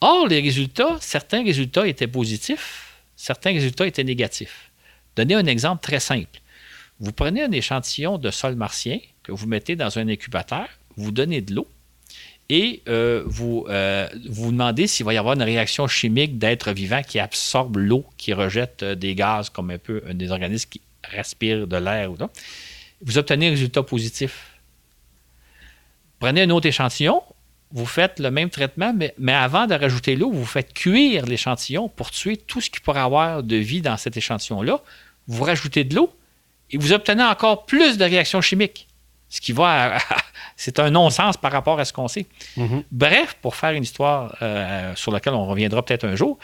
Or, 0.00 0.28
les 0.28 0.40
résultats, 0.40 0.96
certains 1.00 1.44
résultats 1.44 1.86
étaient 1.86 2.06
positifs, 2.06 2.94
certains 3.16 3.52
résultats 3.52 3.86
étaient 3.86 4.04
négatifs. 4.04 4.70
Donnez 5.16 5.34
un 5.34 5.46
exemple 5.46 5.82
très 5.82 6.00
simple. 6.00 6.40
Vous 7.00 7.12
prenez 7.12 7.42
un 7.42 7.52
échantillon 7.52 8.18
de 8.18 8.30
sol 8.30 8.54
martien 8.54 8.98
que 9.22 9.32
vous 9.32 9.46
mettez 9.46 9.76
dans 9.76 9.98
un 9.98 10.08
incubateur, 10.08 10.68
vous 10.96 11.12
donnez 11.12 11.40
de 11.40 11.54
l'eau 11.54 11.68
et 12.48 12.82
euh, 12.88 13.22
vous 13.26 13.66
euh, 13.68 14.08
vous 14.28 14.50
demandez 14.50 14.86
s'il 14.86 15.06
va 15.06 15.14
y 15.14 15.16
avoir 15.16 15.34
une 15.34 15.42
réaction 15.42 15.86
chimique 15.86 16.38
d'êtres 16.38 16.72
vivants 16.72 17.02
qui 17.02 17.18
absorbe 17.18 17.76
l'eau, 17.76 18.04
qui 18.16 18.32
rejette 18.32 18.82
euh, 18.82 18.94
des 18.94 19.14
gaz 19.14 19.50
comme 19.50 19.70
un 19.70 19.78
peu 19.78 20.02
des 20.12 20.30
organismes 20.30 20.68
qui 20.68 20.80
respirent 21.04 21.66
de 21.66 21.76
l'air 21.76 22.10
ou 22.10 22.16
non. 22.16 22.28
Vous 23.02 23.18
obtenez 23.18 23.48
un 23.48 23.50
résultat 23.50 23.82
positif. 23.82 24.60
Prenez 26.18 26.42
un 26.42 26.50
autre 26.50 26.66
échantillon, 26.66 27.22
vous 27.72 27.86
faites 27.86 28.18
le 28.18 28.30
même 28.30 28.50
traitement, 28.50 28.92
mais, 28.94 29.14
mais 29.18 29.32
avant 29.32 29.66
de 29.66 29.74
rajouter 29.74 30.16
l'eau, 30.16 30.30
vous 30.30 30.44
faites 30.44 30.72
cuire 30.74 31.24
l'échantillon 31.26 31.88
pour 31.88 32.10
tuer 32.10 32.36
tout 32.36 32.60
ce 32.60 32.68
qui 32.68 32.80
pourrait 32.80 33.00
avoir 33.00 33.42
de 33.42 33.56
vie 33.56 33.80
dans 33.80 33.96
cet 33.96 34.16
échantillon-là. 34.16 34.80
Vous 35.28 35.44
rajoutez 35.44 35.84
de 35.84 35.94
l'eau 35.94 36.12
et 36.70 36.78
vous 36.78 36.92
obtenez 36.92 37.22
encore 37.22 37.66
plus 37.66 37.96
de 37.96 38.04
réactions 38.04 38.40
chimiques. 38.40 38.88
Ce 39.28 39.40
qui 39.40 39.52
va. 39.52 39.98
c'est 40.56 40.80
un 40.80 40.90
non-sens 40.90 41.36
par 41.36 41.52
rapport 41.52 41.78
à 41.78 41.84
ce 41.84 41.92
qu'on 41.92 42.08
sait. 42.08 42.26
Mm-hmm. 42.58 42.82
Bref, 42.90 43.36
pour 43.40 43.54
faire 43.54 43.70
une 43.70 43.84
histoire 43.84 44.36
euh, 44.42 44.94
sur 44.96 45.12
laquelle 45.12 45.34
on 45.34 45.46
reviendra 45.46 45.84
peut-être 45.84 46.04
un 46.04 46.16
jour, 46.16 46.38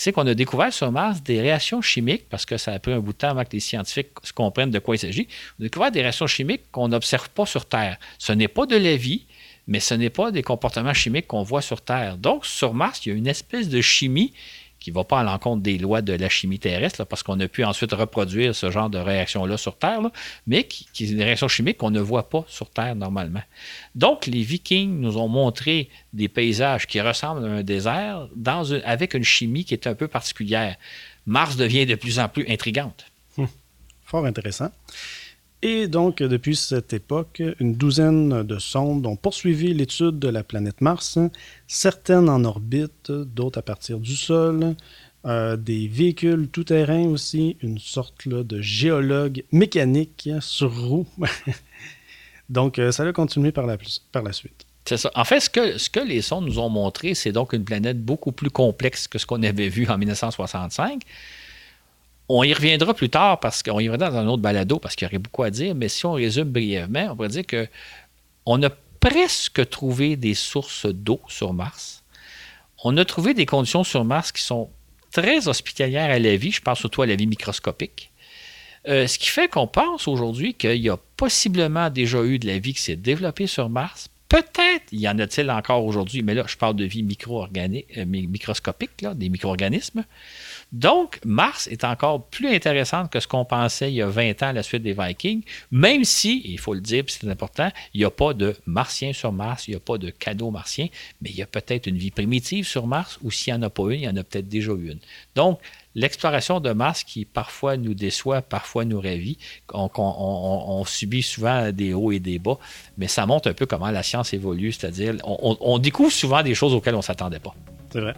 c'est 0.00 0.12
qu'on 0.12 0.28
a 0.28 0.34
découvert 0.34 0.72
sur 0.72 0.92
Mars 0.92 1.24
des 1.24 1.40
réactions 1.40 1.82
chimiques, 1.82 2.28
parce 2.28 2.46
que 2.46 2.56
ça 2.56 2.72
a 2.72 2.78
pris 2.78 2.92
un 2.92 3.00
bout 3.00 3.12
de 3.12 3.18
temps 3.18 3.30
avant 3.30 3.42
que 3.42 3.50
les 3.50 3.58
scientifiques 3.58 4.10
comprennent 4.32 4.70
de 4.70 4.78
quoi 4.78 4.94
il 4.94 5.00
s'agit. 5.00 5.26
On 5.58 5.62
a 5.62 5.64
découvert 5.64 5.90
des 5.90 6.02
réactions 6.02 6.28
chimiques 6.28 6.70
qu'on 6.70 6.86
n'observe 6.86 7.28
pas 7.30 7.46
sur 7.46 7.64
Terre. 7.64 7.98
Ce 8.16 8.30
n'est 8.30 8.46
pas 8.46 8.64
de 8.64 8.76
la 8.76 8.94
vie, 8.94 9.26
mais 9.66 9.80
ce 9.80 9.94
n'est 9.94 10.08
pas 10.08 10.30
des 10.30 10.44
comportements 10.44 10.94
chimiques 10.94 11.26
qu'on 11.26 11.42
voit 11.42 11.62
sur 11.62 11.80
Terre. 11.80 12.16
Donc, 12.16 12.46
sur 12.46 12.74
Mars, 12.74 13.04
il 13.04 13.08
y 13.08 13.12
a 13.12 13.16
une 13.16 13.26
espèce 13.26 13.68
de 13.68 13.80
chimie 13.80 14.32
qui 14.80 14.90
ne 14.90 14.94
va 14.94 15.04
pas 15.04 15.20
à 15.20 15.24
l'encontre 15.24 15.62
des 15.62 15.78
lois 15.78 16.02
de 16.02 16.12
la 16.12 16.28
chimie 16.28 16.58
terrestre, 16.58 17.04
parce 17.04 17.22
qu'on 17.22 17.38
a 17.40 17.48
pu 17.48 17.64
ensuite 17.64 17.92
reproduire 17.92 18.54
ce 18.54 18.70
genre 18.70 18.90
de 18.90 18.98
réaction-là 18.98 19.56
sur 19.56 19.76
Terre, 19.76 20.00
mais 20.46 20.64
qui, 20.64 21.04
est 21.04 21.08
une 21.08 21.22
réaction 21.22 21.48
chimique 21.48 21.78
qu'on 21.78 21.90
ne 21.90 22.00
voit 22.00 22.28
pas 22.28 22.44
sur 22.48 22.70
Terre 22.70 22.94
normalement. 22.94 23.42
Donc, 23.94 24.26
les 24.26 24.42
Vikings 24.42 25.00
nous 25.00 25.18
ont 25.18 25.28
montré 25.28 25.88
des 26.12 26.28
paysages 26.28 26.86
qui 26.86 27.00
ressemblent 27.00 27.44
à 27.44 27.48
un 27.48 27.62
désert 27.62 28.28
avec 28.84 29.14
une 29.14 29.24
chimie 29.24 29.64
qui 29.64 29.74
est 29.74 29.86
un 29.86 29.94
peu 29.94 30.08
particulière. 30.08 30.76
Mars 31.26 31.56
devient 31.56 31.86
de 31.86 31.94
plus 31.94 32.18
en 32.18 32.28
plus 32.28 32.46
intrigante. 32.48 33.06
Hum, 33.36 33.48
fort 34.04 34.24
intéressant. 34.24 34.70
Et 35.62 35.88
donc, 35.88 36.22
depuis 36.22 36.54
cette 36.54 36.92
époque, 36.92 37.42
une 37.58 37.74
douzaine 37.74 38.44
de 38.44 38.58
sondes 38.60 39.06
ont 39.06 39.16
poursuivi 39.16 39.74
l'étude 39.74 40.18
de 40.18 40.28
la 40.28 40.44
planète 40.44 40.80
Mars, 40.80 41.18
certaines 41.66 42.28
en 42.28 42.44
orbite, 42.44 43.10
d'autres 43.10 43.58
à 43.58 43.62
partir 43.62 43.98
du 43.98 44.14
sol, 44.14 44.76
euh, 45.26 45.56
des 45.56 45.88
véhicules 45.88 46.48
tout-terrain 46.48 47.08
aussi, 47.08 47.56
une 47.60 47.80
sorte 47.80 48.28
de 48.28 48.62
géologue 48.62 49.42
mécanique 49.50 50.30
sur 50.40 50.72
roue. 50.72 51.06
donc, 52.48 52.78
euh, 52.78 52.92
ça 52.92 53.02
a 53.02 53.12
continué 53.12 53.50
par 53.50 53.66
la, 53.66 53.76
par 54.12 54.22
la 54.22 54.32
suite. 54.32 54.64
C'est 54.84 54.96
ça. 54.96 55.10
En 55.16 55.24
fait, 55.24 55.40
ce 55.40 55.50
que, 55.50 55.76
ce 55.76 55.90
que 55.90 56.00
les 56.00 56.22
sondes 56.22 56.46
nous 56.46 56.60
ont 56.60 56.68
montré, 56.68 57.14
c'est 57.14 57.32
donc 57.32 57.52
une 57.52 57.64
planète 57.64 58.00
beaucoup 58.00 58.30
plus 58.30 58.48
complexe 58.48 59.08
que 59.08 59.18
ce 59.18 59.26
qu'on 59.26 59.42
avait 59.42 59.68
vu 59.68 59.88
en 59.88 59.98
1965. 59.98 61.02
On 62.28 62.42
y 62.42 62.52
reviendra 62.52 62.92
plus 62.92 63.08
tard 63.08 63.40
parce 63.40 63.62
qu'on 63.62 63.80
y 63.80 63.88
reviendra 63.88 64.10
dans 64.10 64.18
un 64.18 64.26
autre 64.28 64.42
balado 64.42 64.78
parce 64.78 64.94
qu'il 64.94 65.06
y 65.06 65.08
aurait 65.08 65.18
beaucoup 65.18 65.44
à 65.44 65.50
dire, 65.50 65.74
mais 65.74 65.88
si 65.88 66.04
on 66.04 66.12
résume 66.12 66.50
brièvement, 66.50 67.08
on 67.10 67.16
pourrait 67.16 67.28
dire 67.28 67.46
que 67.46 67.68
on 68.44 68.62
a 68.62 68.70
presque 69.00 69.68
trouvé 69.70 70.16
des 70.16 70.34
sources 70.34 70.86
d'eau 70.86 71.20
sur 71.28 71.54
Mars. 71.54 72.02
On 72.84 72.96
a 72.96 73.04
trouvé 73.04 73.34
des 73.34 73.46
conditions 73.46 73.84
sur 73.84 74.04
Mars 74.04 74.32
qui 74.32 74.42
sont 74.42 74.70
très 75.10 75.48
hospitalières 75.48 76.10
à 76.10 76.18
la 76.18 76.36
vie, 76.36 76.52
je 76.52 76.60
pense 76.60 76.78
surtout 76.78 77.02
à 77.02 77.06
la 77.06 77.16
vie 77.16 77.26
microscopique. 77.26 78.10
Euh, 78.88 79.06
ce 79.06 79.18
qui 79.18 79.28
fait 79.28 79.48
qu'on 79.48 79.66
pense 79.66 80.06
aujourd'hui 80.06 80.54
qu'il 80.54 80.76
y 80.76 80.88
a 80.88 80.96
possiblement 81.16 81.90
déjà 81.90 82.22
eu 82.22 82.38
de 82.38 82.46
la 82.46 82.58
vie 82.58 82.74
qui 82.74 82.82
s'est 82.82 82.96
développée 82.96 83.46
sur 83.46 83.68
Mars. 83.68 84.08
Peut-être 84.28 84.92
y 84.92 85.08
en 85.08 85.18
a-t-il 85.18 85.50
encore 85.50 85.84
aujourd'hui, 85.84 86.22
mais 86.22 86.34
là, 86.34 86.44
je 86.46 86.56
parle 86.56 86.76
de 86.76 86.84
vie 86.84 87.02
euh, 87.02 88.04
microscopique, 88.04 89.00
là, 89.02 89.14
des 89.14 89.28
micro-organismes. 89.30 90.04
Donc, 90.72 91.18
Mars 91.24 91.66
est 91.66 91.82
encore 91.84 92.26
plus 92.26 92.48
intéressante 92.48 93.10
que 93.10 93.20
ce 93.20 93.26
qu'on 93.26 93.46
pensait 93.46 93.90
il 93.90 93.94
y 93.94 94.02
a 94.02 94.06
20 94.06 94.42
ans 94.42 94.48
à 94.48 94.52
la 94.52 94.62
suite 94.62 94.82
des 94.82 94.92
Vikings, 94.92 95.42
même 95.70 96.04
si, 96.04 96.42
il 96.44 96.58
faut 96.58 96.74
le 96.74 96.80
dire, 96.80 97.04
c'est 97.06 97.28
important, 97.28 97.70
il 97.94 98.00
n'y 98.00 98.04
a 98.04 98.10
pas 98.10 98.34
de 98.34 98.54
martiens 98.66 99.14
sur 99.14 99.32
Mars, 99.32 99.66
il 99.66 99.70
n'y 99.70 99.76
a 99.76 99.80
pas 99.80 99.96
de 99.96 100.10
cadeaux 100.10 100.50
martiens, 100.50 100.88
mais 101.22 101.30
il 101.30 101.36
y 101.36 101.42
a 101.42 101.46
peut-être 101.46 101.86
une 101.86 101.96
vie 101.96 102.10
primitive 102.10 102.66
sur 102.66 102.86
Mars, 102.86 103.18
ou 103.22 103.30
s'il 103.30 103.54
n'y 103.54 103.60
en 103.60 103.62
a 103.62 103.70
pas 103.70 103.84
une, 103.84 103.92
il 103.92 104.02
y 104.02 104.08
en 104.08 104.16
a 104.16 104.24
peut-être 104.24 104.48
déjà 104.48 104.72
une. 104.72 104.98
Donc, 105.34 105.58
l'exploration 105.94 106.60
de 106.60 106.72
Mars 106.72 107.02
qui 107.02 107.24
parfois 107.24 107.78
nous 107.78 107.94
déçoit, 107.94 108.42
parfois 108.42 108.84
nous 108.84 109.00
ravit. 109.00 109.38
On, 109.72 110.84
subit 110.86 111.22
souvent 111.22 111.72
des 111.72 111.94
hauts 111.94 112.12
et 112.12 112.20
des 112.20 112.38
bas, 112.38 112.58
mais 112.98 113.08
ça 113.08 113.24
montre 113.24 113.48
un 113.48 113.54
peu 113.54 113.64
comment 113.64 113.90
la 113.90 114.02
science 114.02 114.34
évolue, 114.34 114.72
c'est-à-dire 114.72 115.16
on, 115.24 115.56
on, 115.60 115.78
découvre 115.78 116.12
souvent 116.12 116.42
des 116.42 116.54
choses 116.54 116.74
auxquelles 116.74 116.94
on 116.94 116.98
ne 116.98 117.02
s'attendait 117.02 117.40
pas. 117.40 117.54
C'est 117.90 118.00
vrai. 118.00 118.14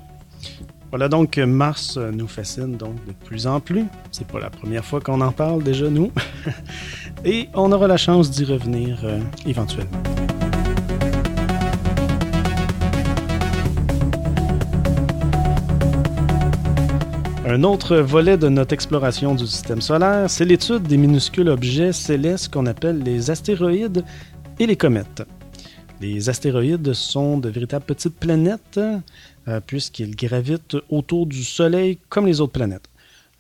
Voilà 0.91 1.09
donc 1.09 1.39
Mars 1.39 1.97
nous 1.99 2.27
fascine 2.27 2.77
donc 2.77 2.97
de 3.07 3.13
plus 3.13 3.47
en 3.47 3.61
plus. 3.61 3.85
C'est 4.11 4.27
pas 4.27 4.41
la 4.41 4.51
première 4.51 4.85
fois 4.85 5.01
qu'on 5.01 5.21
en 5.21 5.31
parle 5.31 5.63
déjà 5.63 5.89
nous. 5.89 6.11
Et 7.25 7.49
on 7.55 7.71
aura 7.71 7.87
la 7.87 7.97
chance 7.97 8.31
d'y 8.31 8.45
revenir 8.45 8.99
euh, 9.05 9.21
éventuellement. 9.47 10.03
Un 17.47 17.63
autre 17.63 17.97
volet 17.97 18.37
de 18.37 18.49
notre 18.49 18.73
exploration 18.73 19.35
du 19.35 19.47
système 19.47 19.81
solaire, 19.81 20.29
c'est 20.29 20.45
l'étude 20.45 20.85
des 20.85 20.97
minuscules 20.97 21.49
objets 21.49 21.93
célestes 21.93 22.53
qu'on 22.53 22.67
appelle 22.67 23.01
les 23.01 23.31
astéroïdes 23.31 24.05
et 24.59 24.67
les 24.67 24.77
comètes. 24.77 25.23
Les 26.01 26.29
astéroïdes 26.29 26.93
sont 26.95 27.39
de 27.39 27.49
véritables 27.49 27.85
petites 27.85 28.17
planètes 28.17 28.81
euh, 29.49 29.61
puisqu'ils 29.67 30.17
gravitent 30.17 30.77
autour 30.89 31.27
du 31.27 31.45
Soleil 31.45 31.99
comme 32.09 32.27
les 32.27 32.41
autres 32.41 32.53
planètes. 32.53 32.89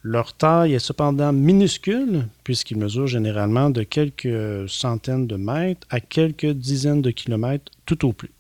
Leur 0.03 0.33
taille 0.35 0.75
est 0.75 0.79
cependant 0.79 1.33
minuscule, 1.33 2.27
puisqu'ils 2.45 2.79
mesurent 2.79 3.07
généralement 3.07 3.71
de 3.71 3.83
quelques 3.83 4.69
centaines 4.69 5.27
de 5.27 5.37
mètres 5.37 5.87
à 5.91 6.01
quelques 6.01 6.53
dizaines 6.53 7.03
de 7.03 7.11
kilomètres 7.11 7.71
tout 7.85 8.07
au 8.07 8.13
plus. 8.13 8.31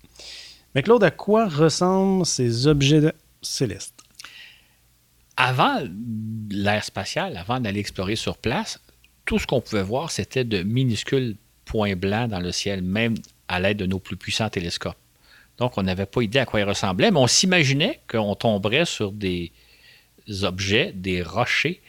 Mais 0.74 0.82
Claude, 0.82 1.04
à 1.04 1.10
quoi 1.10 1.48
ressemblent 1.48 2.24
ces 2.24 2.66
objets 2.66 3.12
célestes? 3.42 4.00
avant 5.40 5.78
l'ère 6.50 6.84
spatiale, 6.84 7.38
avant 7.38 7.60
d'aller 7.60 7.80
explorer 7.80 8.14
sur 8.14 8.36
place, 8.36 8.78
tout 9.24 9.38
ce 9.38 9.46
qu'on 9.46 9.62
pouvait 9.62 9.82
voir, 9.82 10.10
c'était 10.10 10.44
de 10.44 10.62
minuscules 10.62 11.36
points 11.64 11.96
blancs 11.96 12.28
dans 12.28 12.40
le 12.40 12.52
ciel, 12.52 12.82
même 12.82 13.14
à 13.50 13.58
l'aide 13.58 13.78
de 13.78 13.86
nos 13.86 13.98
plus 13.98 14.16
puissants 14.16 14.48
télescopes. 14.48 14.96
Donc, 15.58 15.76
on 15.76 15.82
n'avait 15.82 16.06
pas 16.06 16.22
idée 16.22 16.38
à 16.38 16.46
quoi 16.46 16.60
ils 16.60 16.64
ressemblaient, 16.64 17.10
mais 17.10 17.18
on 17.18 17.26
s'imaginait 17.26 18.00
qu'on 18.08 18.34
tomberait 18.34 18.86
sur 18.86 19.12
des 19.12 19.52
objets, 20.42 20.92
des 20.94 21.22
rochers, 21.22 21.82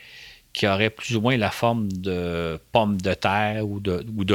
qui 0.54 0.68
auraient 0.68 0.90
plus 0.90 1.16
ou 1.16 1.22
moins 1.22 1.38
la 1.38 1.52
forme 1.52 1.90
de 1.92 2.60
pommes 2.72 3.00
de 3.00 3.14
terre 3.14 3.66
ou 3.66 3.80
de, 3.80 4.06
ou 4.18 4.26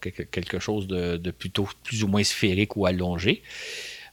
quelque 0.00 0.58
chose 0.58 0.86
de, 0.88 1.30
plutôt 1.30 1.66
plus 1.84 2.02
ou 2.04 2.08
moins 2.08 2.24
sphérique 2.24 2.76
ou 2.76 2.84
allongé. 2.84 3.42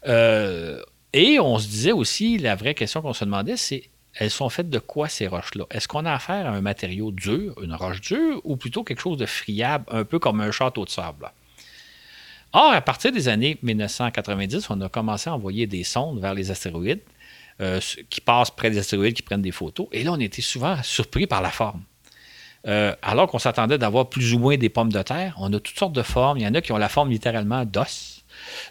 Euh, 0.07 0.81
et 1.11 1.39
on 1.39 1.57
se 1.57 1.67
disait 1.67 1.91
aussi, 1.91 2.37
la 2.37 2.55
vraie 2.55 2.75
question 2.75 3.01
qu'on 3.01 3.13
se 3.13 3.25
demandait, 3.25 3.57
c'est 3.57 3.89
elles 4.17 4.31
sont 4.31 4.47
faites 4.49 4.69
de 4.69 4.79
quoi 4.79 5.09
ces 5.09 5.27
roches-là? 5.27 5.65
Est-ce 5.71 5.89
qu'on 5.89 6.05
a 6.05 6.13
affaire 6.13 6.45
à 6.45 6.51
un 6.51 6.61
matériau 6.61 7.11
dur, 7.11 7.61
une 7.61 7.73
roche 7.73 7.99
dure, 7.99 8.39
ou 8.45 8.55
plutôt 8.55 8.83
quelque 8.83 9.01
chose 9.01 9.17
de 9.17 9.25
friable, 9.25 9.85
un 9.89 10.05
peu 10.05 10.19
comme 10.19 10.39
un 10.39 10.51
château 10.51 10.85
de 10.85 10.89
sable? 10.89 11.31
Or, 12.57 12.71
à 12.71 12.79
partir 12.79 13.11
des 13.11 13.27
années 13.27 13.57
1990, 13.63 14.69
on 14.69 14.79
a 14.79 14.87
commencé 14.87 15.29
à 15.29 15.35
envoyer 15.35 15.67
des 15.67 15.83
sondes 15.83 16.21
vers 16.21 16.33
les 16.33 16.51
astéroïdes 16.51 17.01
euh, 17.59 17.81
qui 18.09 18.21
passent 18.21 18.49
près 18.49 18.71
des 18.71 18.77
astéroïdes, 18.77 19.13
qui 19.13 19.23
prennent 19.23 19.41
des 19.41 19.51
photos. 19.51 19.87
Et 19.91 20.05
là, 20.05 20.13
on 20.13 20.19
était 20.21 20.41
souvent 20.41 20.81
surpris 20.81 21.27
par 21.27 21.41
la 21.41 21.49
forme. 21.49 21.83
Euh, 22.65 22.95
alors 23.01 23.27
qu'on 23.27 23.39
s'attendait 23.39 23.77
d'avoir 23.77 24.07
plus 24.07 24.33
ou 24.33 24.39
moins 24.39 24.55
des 24.55 24.69
pommes 24.69 24.91
de 24.91 25.01
terre, 25.01 25.35
on 25.37 25.51
a 25.51 25.59
toutes 25.59 25.77
sortes 25.77 25.91
de 25.91 26.01
formes. 26.01 26.37
Il 26.37 26.45
y 26.45 26.47
en 26.47 26.53
a 26.53 26.61
qui 26.61 26.71
ont 26.71 26.77
la 26.77 26.87
forme 26.87 27.09
littéralement 27.09 27.65
d'os, 27.65 28.23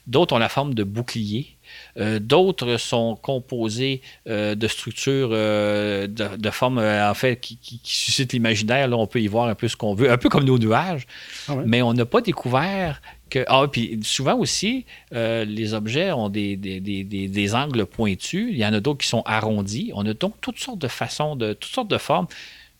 d'autres 0.07 0.35
ont 0.35 0.39
la 0.39 0.49
forme 0.49 0.72
de 0.72 0.82
bouclier, 0.82 1.59
euh, 1.99 2.18
d'autres 2.20 2.78
sont 2.78 3.16
composés 3.16 4.01
de 4.24 4.66
structures 4.66 5.28
de, 5.28 6.51
forme 6.51 6.78
en 6.78 7.14
fait 7.14 7.39
qui, 7.39 7.80
suscitent 7.85 8.32
l'imaginaire. 8.32 8.89
Là, 8.89 8.97
on 8.97 9.07
peut 9.07 9.20
y 9.20 9.28
voir 9.28 9.49
un 9.49 9.55
peu 9.55 9.68
ce 9.68 9.76
qu'on 9.76 9.95
veut, 9.95 10.11
un 10.11 10.16
peu 10.16 10.30
comme 10.30 10.45
nos 10.45 10.59
nuages. 10.59 11.07
Ah 11.49 11.57
Mais 11.66 11.82
on 11.82 11.93
n'a 11.93 12.07
pas 12.07 12.22
découvert 12.22 13.03
ah, 13.47 13.66
puis 13.70 14.01
souvent 14.03 14.37
aussi, 14.37 14.85
euh, 15.12 15.45
les 15.45 15.74
objets 15.74 16.12
ont 16.12 16.28
des, 16.28 16.57
des, 16.57 17.55
angles 17.55 17.87
pointus. 17.87 18.49
Il 18.51 18.59
y 18.59 18.66
en 18.66 18.72
a 18.72 18.80
d'autres 18.80 19.01
qui 19.01 19.09
sont 19.09 19.22
arrondis. 19.26 19.93
On 19.95 20.07
a 20.07 20.14
donc 20.14 20.35
toutes 20.41 20.59
sortes 20.59 20.78
de 20.78 20.89
façons, 20.89 21.37
de 21.37 21.53
toutes 21.53 21.72
sortes 21.72 21.89
de 21.89 21.99
formes. 21.99 22.26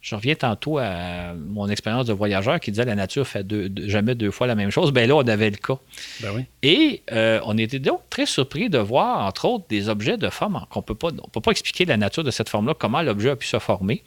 Je 0.05 0.15
reviens 0.15 0.35
tantôt 0.35 0.77
à 0.77 1.33
mon 1.35 1.67
expérience 1.67 2.05
de 2.05 2.13
voyageur 2.13 2.61
qui 2.61 2.71
disait 2.71 2.85
la 2.85 2.95
nature 2.95 3.27
fait 3.27 3.47
jamais 3.89 4.15
deux 4.15 4.31
fois 4.31 4.47
la 4.47 4.55
même 4.55 4.71
chose. 4.71 4.93
Bien 4.93 5.07
là, 5.07 5.15
on 5.17 5.27
avait 5.27 5.49
le 5.49 5.57
cas. 5.57 5.79
Ben 6.21 6.45
Et 6.63 7.03
euh, 7.11 7.41
on 7.47 7.57
était 7.57 7.79
donc 7.79 8.03
très 8.11 8.27
surpris 8.27 8.69
de 8.69 8.77
voir, 8.77 9.25
entre 9.25 9.47
autres, 9.47 9.65
des 9.71 9.89
objets 9.89 10.19
de 10.19 10.29
forme 10.29 10.67
qu'on 10.69 10.81
on 10.81 10.83
peut 10.83 11.41
pas 11.41 11.51
expliquer 11.53 11.87
la 11.87 11.97
nature 11.97 12.23
de 12.23 12.31
cette 12.31 12.51
forme-là, 12.51 12.75
comment 12.79 13.01
l'objet 13.01 13.31
a 13.31 13.37
pu 13.37 13.47
se 13.47 13.59
former. 13.59 14.03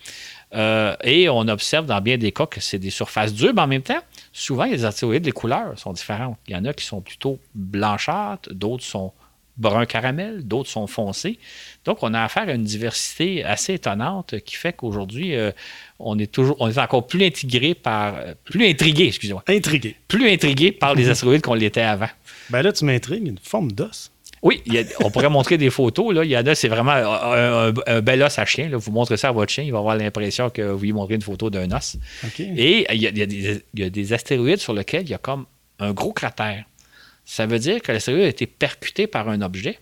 Euh, 0.56 0.96
et 1.04 1.30
on 1.30 1.48
observe 1.48 1.86
dans 1.86 2.00
bien 2.02 2.18
des 2.18 2.32
cas 2.32 2.46
que 2.46 2.62
c'est 2.62 2.80
des 2.80 2.90
surfaces 2.90 3.34
dures, 3.34 3.54
mais 3.54 3.62
en 3.62 3.68
même 3.68 3.82
temps, 3.82 4.00
souvent, 4.32 4.66
les 4.66 4.86
astéroïdes, 4.86 5.26
les 5.26 5.32
couleurs 5.32 5.78
sont 5.78 5.94
différentes. 5.94 6.38
Il 6.48 6.54
y 6.54 6.56
en 6.56 6.66
a 6.66 6.74
qui 6.74 6.86
sont 6.86 7.02
plutôt 7.02 7.40
blanchâtres, 7.54 8.54
d'autres 8.54 8.84
sont 8.84 9.12
brun 9.58 9.88
caramel, 9.88 10.48
d'autres 10.48 10.70
sont 10.70 10.86
foncés. 10.86 11.40
Donc, 11.84 11.98
on 12.02 12.14
a 12.14 12.22
affaire 12.22 12.48
à 12.48 12.54
une 12.54 12.64
diversité 12.64 13.44
assez 13.44 13.74
étonnante 13.74 14.40
qui 14.42 14.56
fait 14.56 14.72
qu'aujourd'hui, 14.72 15.36
euh, 15.36 15.52
on 16.00 16.18
est 16.20 16.32
toujours, 16.32 16.56
on 16.60 16.70
est 16.70 16.78
encore 16.78 17.08
plus 17.08 17.26
intégré 17.26 17.74
par, 17.74 18.16
plus 18.46 18.66
intrigué, 18.68 19.08
excusez-moi. 19.08 19.44
Intrigué. 19.48 19.96
Plus 20.08 20.30
intrigué 20.30 20.72
par 20.72 20.94
les 20.94 21.10
astéroïdes 21.10 21.42
qu'on 21.42 21.56
l'était 21.56 21.82
avant. 21.82 22.10
Ben 22.52 22.62
là, 22.62 22.72
tu 22.72 22.86
m'intrigues, 22.86 23.28
une 23.28 23.40
forme 23.40 23.72
d'os. 23.72 24.12
Oui, 24.48 24.64
on 25.02 25.12
pourrait 25.12 25.30
montrer 25.30 25.58
des 25.58 25.70
photos. 25.70 26.16
Là. 26.16 26.24
Il 26.24 26.32
y 26.32 26.38
en 26.38 26.46
a, 26.46 26.56
c'est 26.56 26.70
vraiment 26.70 26.94
un, 26.94 28.02
bel 28.02 28.24
os 28.24 28.40
à 28.40 28.46
chien. 28.46 28.70
Là. 28.70 28.78
Vous 28.78 28.92
montrez 28.92 29.18
ça 29.18 29.30
à 29.30 29.32
votre 29.34 29.52
chien, 29.52 29.66
il 29.66 29.74
va 29.74 29.80
avoir 29.80 29.98
l'impression 29.98 30.50
que 30.50 30.62
vous 30.62 30.84
lui 30.84 30.94
montrez 30.94 31.16
une 31.16 31.22
photo 31.22 31.50
d'un 31.50 31.70
os. 31.76 31.98
Et 32.40 32.88
il 32.94 33.02
y, 33.02 33.08
a, 33.08 33.12
des, 33.12 33.62
il 33.74 33.80
y, 33.80 33.84
a, 33.84 33.90
des, 33.90 34.14
astéroïdes 34.14 34.60
sur 34.60 34.74
lesquels 34.74 35.04
il 35.04 35.10
y 35.10 35.14
a 35.14 35.18
comme 35.18 35.46
un 35.80 35.92
gros 35.92 36.14
cratère. 36.14 36.64
Ça 37.26 37.46
veut 37.46 37.60
dire 37.60 37.82
que 37.82 37.92
l'astéroïde 37.92 38.24
a 38.24 38.30
été 38.30 38.48
percuté 38.48 39.06
par 39.06 39.28
un 39.28 39.42
objet 39.42 39.80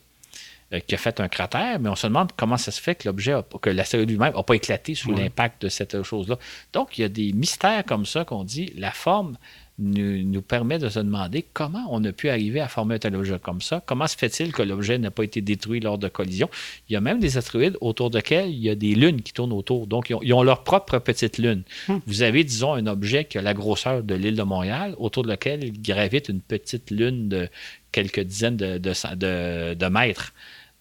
euh, 0.74 0.80
qui 0.80 0.96
a 0.96 0.98
fait 0.98 1.20
un 1.20 1.28
cratère, 1.28 1.80
mais 1.80 1.90
on 1.90 1.96
se 1.96 2.08
demande 2.08 2.32
comment 2.36 2.58
ça 2.58 2.72
se 2.72 2.82
fait 2.82 2.96
que 2.96 3.08
l'objet, 3.08 3.36
que 3.62 3.70
l'astéroïde 3.70 4.10
lui-même 4.10 4.34
n'a 4.34 4.42
pas 4.42 4.56
éclaté 4.56 4.96
sous 4.96 5.12
l'impact 5.12 5.62
de 5.62 5.70
cette 5.70 6.02
chose-là. 6.02 6.40
Donc, 6.74 6.98
il 6.98 7.02
y 7.02 7.04
a 7.04 7.10
des 7.10 7.34
mystères 7.34 7.86
comme 7.86 8.08
ça 8.08 8.26
qu'on 8.26 8.44
dit, 8.44 8.74
la 8.76 8.90
forme 8.90 9.38
nous, 9.78 10.42
permet 10.42 10.80
de 10.80 10.88
se 10.88 11.00
demander 11.00 11.46
comment 11.54 11.86
on 11.90 12.04
a 12.06 12.12
pu 12.12 12.30
arriver 12.30 12.62
à 12.62 12.68
former 12.68 12.96
un 12.96 13.00
tel 13.00 13.16
objet 13.16 13.38
comme 13.42 13.62
ça. 13.62 13.84
Comment 13.86 14.08
se 14.08 14.16
fait-il 14.16 14.54
que 14.54 14.62
l'objet 14.62 14.98
n'a 14.98 15.12
pas 15.12 15.24
été 15.24 15.42
détruit 15.42 15.80
lors 15.80 15.98
de 15.98 16.08
collision? 16.08 16.50
Il 16.90 16.94
y 16.94 16.96
a 16.96 17.02
même 17.02 17.20
des 17.20 17.38
astéroïdes 17.38 17.78
autour 17.82 18.10
desquels 18.10 18.50
il 18.50 18.60
y 18.60 18.70
a 18.70 18.76
des 18.76 18.96
lunes 18.96 19.22
qui 19.22 19.34
tournent 19.34 19.54
autour. 19.54 19.88
Donc, 19.88 20.14
ils 20.22 20.34
ont, 20.34 20.44
leur 20.44 20.64
propre 20.64 21.00
petite 21.00 21.38
lune. 21.38 21.64
Hmm. 21.88 21.98
Vous 22.08 22.22
avez, 22.22 22.44
disons, 22.44 22.74
un 22.74 22.88
objet 22.88 23.26
qui 23.26 23.38
a 23.38 23.42
la 23.42 23.54
grosseur 23.54 24.04
de 24.04 24.16
l'île 24.16 24.36
de 24.36 24.44
Montréal, 24.44 24.96
autour 24.98 25.24
de 25.24 25.30
lequel 25.30 25.64
il 25.64 25.82
gravite 25.82 26.30
une 26.30 26.42
petite 26.42 26.92
lune 26.92 27.28
de 27.28 27.50
quelques 27.92 28.22
dizaines 28.22 28.58
de, 28.58 28.78
de 28.78 29.88
mètres. 29.88 30.34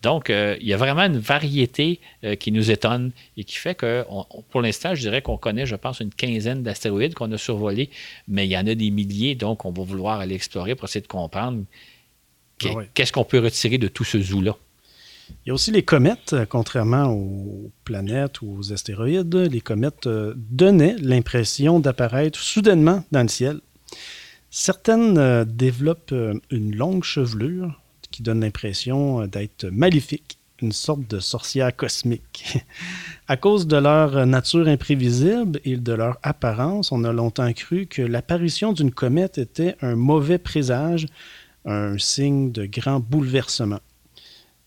Donc, 0.04 0.28
euh, 0.28 0.54
il 0.60 0.66
y 0.66 0.74
a 0.74 0.76
vraiment 0.76 1.00
une 1.00 1.16
variété 1.16 1.98
euh, 2.24 2.34
qui 2.34 2.52
nous 2.52 2.70
étonne 2.70 3.10
et 3.38 3.44
qui 3.44 3.56
fait 3.56 3.74
que, 3.74 4.04
pour 4.50 4.60
l'instant, 4.60 4.94
je 4.94 5.00
dirais 5.00 5.22
qu'on 5.22 5.38
connaît, 5.38 5.64
je 5.64 5.76
pense, 5.76 6.00
une 6.00 6.12
quinzaine 6.12 6.62
d'astéroïdes 6.62 7.14
qu'on 7.14 7.32
a 7.32 7.38
survolés, 7.38 7.88
mais 8.28 8.46
il 8.46 8.50
y 8.50 8.58
en 8.58 8.66
a 8.66 8.74
des 8.74 8.90
milliers, 8.90 9.34
donc 9.34 9.64
on 9.64 9.72
va 9.72 9.82
vouloir 9.82 10.20
aller 10.20 10.34
explorer 10.34 10.74
pour 10.74 10.90
essayer 10.90 11.00
de 11.00 11.06
comprendre 11.06 11.64
ah 12.66 12.68
qu'est-ce 12.92 13.12
qu'on 13.12 13.24
peut 13.24 13.38
retirer 13.38 13.78
de 13.78 13.88
tout 13.88 14.04
ce 14.04 14.20
zoo-là. 14.20 14.56
Il 15.30 15.48
y 15.48 15.50
a 15.52 15.54
aussi 15.54 15.70
les 15.70 15.82
comètes, 15.82 16.34
euh, 16.34 16.44
contrairement 16.44 17.06
aux 17.06 17.70
planètes 17.84 18.42
ou 18.42 18.58
aux 18.58 18.74
astéroïdes, 18.74 19.34
les 19.34 19.62
comètes 19.62 20.06
donnaient 20.06 20.96
l'impression 21.00 21.80
d'apparaître 21.80 22.38
soudainement 22.38 23.04
dans 23.10 23.22
le 23.22 23.28
ciel. 23.28 23.60
Certaines 24.50 25.44
développent 25.44 26.14
une 26.50 26.76
longue 26.76 27.04
chevelure, 27.04 27.80
qui 28.14 28.22
donne 28.22 28.42
l'impression 28.42 29.22
euh, 29.22 29.26
d'être 29.26 29.66
maléfiques, 29.66 30.38
une 30.62 30.70
sorte 30.70 31.08
de 31.10 31.18
sorcière 31.18 31.74
cosmique. 31.74 32.58
à 33.28 33.36
cause 33.36 33.66
de 33.66 33.76
leur 33.76 34.24
nature 34.24 34.68
imprévisible 34.68 35.60
et 35.64 35.76
de 35.76 35.92
leur 35.92 36.18
apparence, 36.22 36.92
on 36.92 37.02
a 37.02 37.12
longtemps 37.12 37.52
cru 37.52 37.86
que 37.86 38.02
l'apparition 38.02 38.72
d'une 38.72 38.92
comète 38.92 39.36
était 39.38 39.74
un 39.82 39.96
mauvais 39.96 40.38
présage, 40.38 41.06
un 41.64 41.98
signe 41.98 42.52
de 42.52 42.66
grand 42.66 43.00
bouleversement. 43.00 43.80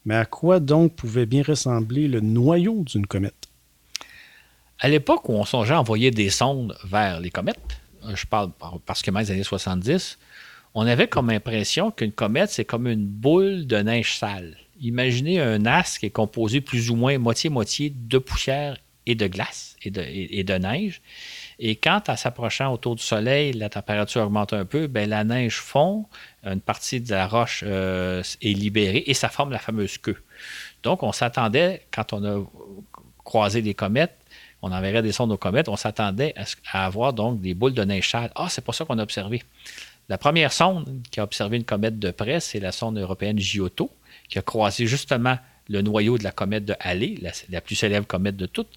Mais 0.04 0.16
à 0.16 0.26
quoi 0.26 0.60
donc 0.60 0.94
pouvait 0.94 1.26
bien 1.26 1.44
ressembler 1.44 2.10
le 2.10 2.20
noyau 2.20 2.84
d'une 2.86 3.08
comète? 3.08 3.48
À 4.80 4.90
l'époque 4.90 5.30
où 5.30 5.34
on 5.34 5.46
songeait 5.46 5.74
à 5.74 5.80
envoyer 5.80 6.12
des 6.12 6.30
sondes 6.30 6.78
vers 6.84 7.22
les 7.22 7.30
comètes, 7.30 7.80
je 8.14 8.26
parle 8.26 8.52
parce 8.86 9.02
que 9.02 9.10
les 9.10 9.32
années 9.32 9.44
70, 9.44 10.18
on 10.74 10.86
avait 10.86 11.08
comme 11.08 11.30
impression 11.30 11.92
qu'une 11.92 12.12
comète, 12.12 12.50
c'est 12.50 12.66
comme 12.66 12.88
une 12.88 13.06
boule 13.06 13.68
de 13.68 13.78
neige 13.78 14.18
sale. 14.18 14.58
Imaginez 14.80 15.42
un 15.42 15.66
astre 15.66 16.00
qui 16.00 16.06
est 16.08 16.12
composé 16.12 16.62
plus 16.62 16.92
ou 16.92 16.96
moins 16.96 17.18
moitié-moitié 17.18 17.94
de 17.96 18.18
poussière 18.18 18.78
et 19.08 19.16
de 19.16 19.26
glace 19.26 19.76
et 19.84 19.90
de, 19.90 20.54
neige. 20.58 21.02
Et 21.60 21.78
quand, 21.78 22.10
en 22.10 22.18
s'approchant 22.18 22.74
autour 22.74 22.96
du 22.96 23.02
Soleil, 23.02 23.54
la 23.54 23.70
température 23.70 24.22
augmente 24.22 24.52
un 24.54 24.66
peu, 24.66 24.88
ben, 24.88 25.10
la 25.10 25.24
neige 25.24 25.56
fond, 25.56 26.06
une 26.44 26.60
partie 26.60 27.00
de 27.00 27.10
la 27.12 27.26
roche 27.26 27.64
euh, 27.66 28.22
est 28.42 28.54
libérée 28.54 29.04
et 29.08 29.14
ça 29.14 29.30
forme 29.30 29.52
la 29.52 29.60
fameuse 29.60 29.98
queue. 29.98 30.22
Donc, 30.84 31.04
on 31.04 31.14
s'attendait, 31.14 31.86
quand 31.92 32.12
on 32.12 32.24
a 32.26 32.44
croisé 33.24 33.62
des 33.62 33.74
comètes, 33.74 34.18
on 34.62 34.72
enverrait 34.72 35.02
des 35.02 35.12
sondes 35.12 35.32
aux 35.32 35.38
comètes, 35.38 35.70
on 35.70 35.76
s'attendait 35.78 36.34
à, 36.72 36.86
avoir 36.86 37.14
donc 37.14 37.40
des 37.42 37.54
boules 37.54 37.74
de 37.74 37.84
neige 37.84 38.10
sale. 38.10 38.32
Ah, 38.36 38.48
c'est 38.50 38.64
pas 38.64 38.74
ça 38.74 38.86
qu'on 38.86 39.00
a 39.00 39.04
observé. 39.04 39.42
La 40.10 40.18
première 40.18 40.54
sonde 40.54 41.02
qui 41.12 41.20
a 41.20 41.24
observé 41.24 41.58
une 41.58 41.66
comète 41.66 42.00
de 42.00 42.12
près, 42.12 42.40
c'est 42.40 42.60
la 42.60 42.72
sonde 42.72 42.98
européenne 42.98 43.40
Giotto, 43.40 43.92
qui 44.30 44.40
a 44.40 44.42
croisé 44.42 44.88
justement 44.88 45.38
le 45.70 45.82
noyau 45.82 46.18
de 46.18 46.24
la 46.24 46.32
comète 46.32 46.64
de 46.64 46.76
Halley, 46.80 47.16
la, 47.50 47.60
plus 47.60 47.76
célèbre 47.76 48.08
comète 48.08 48.38
de 48.38 48.46
toutes. 48.46 48.72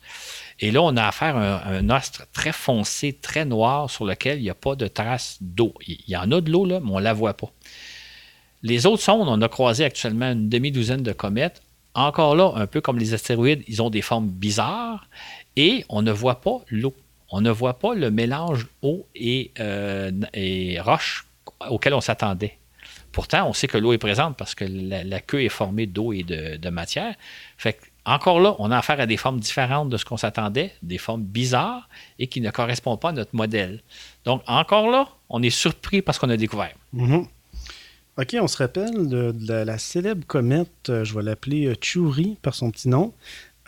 Et 0.58 0.72
là, 0.72 0.82
on 0.82 0.96
a 0.96 1.06
affaire 1.06 1.36
à 1.36 1.68
un, 1.68 1.88
astre 1.88 2.26
très 2.32 2.50
foncé, 2.50 3.12
très 3.12 3.44
noir, 3.44 3.88
sur 3.88 4.04
lequel 4.04 4.38
il 4.38 4.42
n'y 4.42 4.50
a 4.50 4.54
pas 4.54 4.74
de 4.74 4.88
traces 4.88 5.38
d'eau. 5.40 5.72
Il 5.86 5.98
y 6.08 6.16
en 6.16 6.32
a 6.32 6.40
de 6.40 6.50
l'eau, 6.50 6.66
là, 6.66 6.80
mais 6.80 6.90
on 6.90 6.98
ne 6.98 7.04
la 7.04 7.12
voit 7.12 7.34
pas. 7.34 7.52
Les 8.62 8.86
autres 8.86 9.02
sondes, 9.02 9.28
on 9.28 9.40
a 9.40 9.48
croisé 9.48 9.84
actuellement 9.84 10.32
une 10.32 10.48
demi-douzaine 10.48 11.04
de 11.04 11.12
comètes. 11.12 11.62
Encore 11.94 12.34
là, 12.34 12.52
un 12.56 12.66
peu 12.66 12.80
comme 12.80 12.98
les 12.98 13.14
astéroïdes, 13.14 13.62
ils 13.68 13.82
ont 13.82 13.90
des 13.90 14.02
formes 14.02 14.28
bizarres 14.28 15.08
et 15.56 15.84
on 15.88 16.02
ne 16.02 16.12
voit 16.12 16.40
pas 16.40 16.58
l'eau 16.70 16.94
on 17.30 17.40
ne 17.40 17.50
voit 17.50 17.78
pas 17.78 17.94
le 17.94 18.10
mélange 18.10 18.66
eau 18.82 19.06
et, 19.14 19.52
euh, 19.60 20.10
roche 20.80 21.26
auquel 21.68 21.94
on 21.94 22.00
s'attendait. 22.00 22.58
Pourtant, 23.12 23.48
on 23.48 23.52
sait 23.52 23.66
que 23.66 23.78
l'eau 23.78 23.92
est 23.92 23.98
présente 23.98 24.36
parce 24.36 24.54
que 24.54 24.64
la, 24.64 25.20
queue 25.20 25.42
est 25.42 25.48
formée 25.48 25.86
d'eau 25.86 26.12
et 26.12 26.22
de, 26.22 26.70
matière. 26.70 27.14
Fait 27.56 27.78
encore 28.04 28.40
là, 28.40 28.54
on 28.58 28.70
a 28.70 28.78
affaire 28.78 29.00
à 29.00 29.06
des 29.06 29.16
formes 29.16 29.40
différentes 29.40 29.90
de 29.90 29.96
ce 29.96 30.04
qu'on 30.04 30.16
s'attendait, 30.16 30.72
des 30.82 30.98
formes 30.98 31.22
bizarres 31.22 31.88
et 32.18 32.28
qui 32.28 32.40
ne 32.40 32.50
correspondent 32.50 33.00
pas 33.00 33.10
à 33.10 33.12
notre 33.12 33.34
modèle. 33.34 33.82
Donc, 34.24 34.42
encore 34.46 34.90
là, 34.90 35.08
on 35.28 35.42
est 35.42 35.50
surpris 35.50 36.02
parce 36.02 36.18
qu'on 36.18 36.30
a 36.30 36.36
découvert. 36.36 36.74
Mm-hmm. 36.94 37.26
OK, 38.18 38.36
on 38.40 38.48
se 38.48 38.56
rappelle 38.58 39.08
de, 39.08 39.52
la, 39.52 39.78
célèbre 39.78 40.26
comète, 40.26 40.90
euh, 40.90 41.04
je 41.04 41.14
vais 41.14 41.22
l'appeler 41.22 41.66
euh, 41.66 41.74
Chury 41.80 42.36
par 42.42 42.54
son 42.54 42.70
petit 42.70 42.88
nom, 42.88 43.14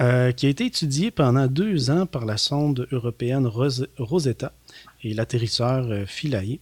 euh, 0.01 0.33
qui 0.33 0.47
a 0.47 0.49
été 0.49 0.65
étudié 0.67 1.11
pendant 1.11 1.47
deux 1.47 1.91
ans 1.91 2.07
par 2.07 2.25
la 2.25 2.39
sonde 2.39 2.89
européenne 2.93 3.47
Rosetta 3.47 4.53
et 5.05 5.13
l'atterrisseur 5.13 5.87
euh, 5.91 6.07
Philae. 6.07 6.59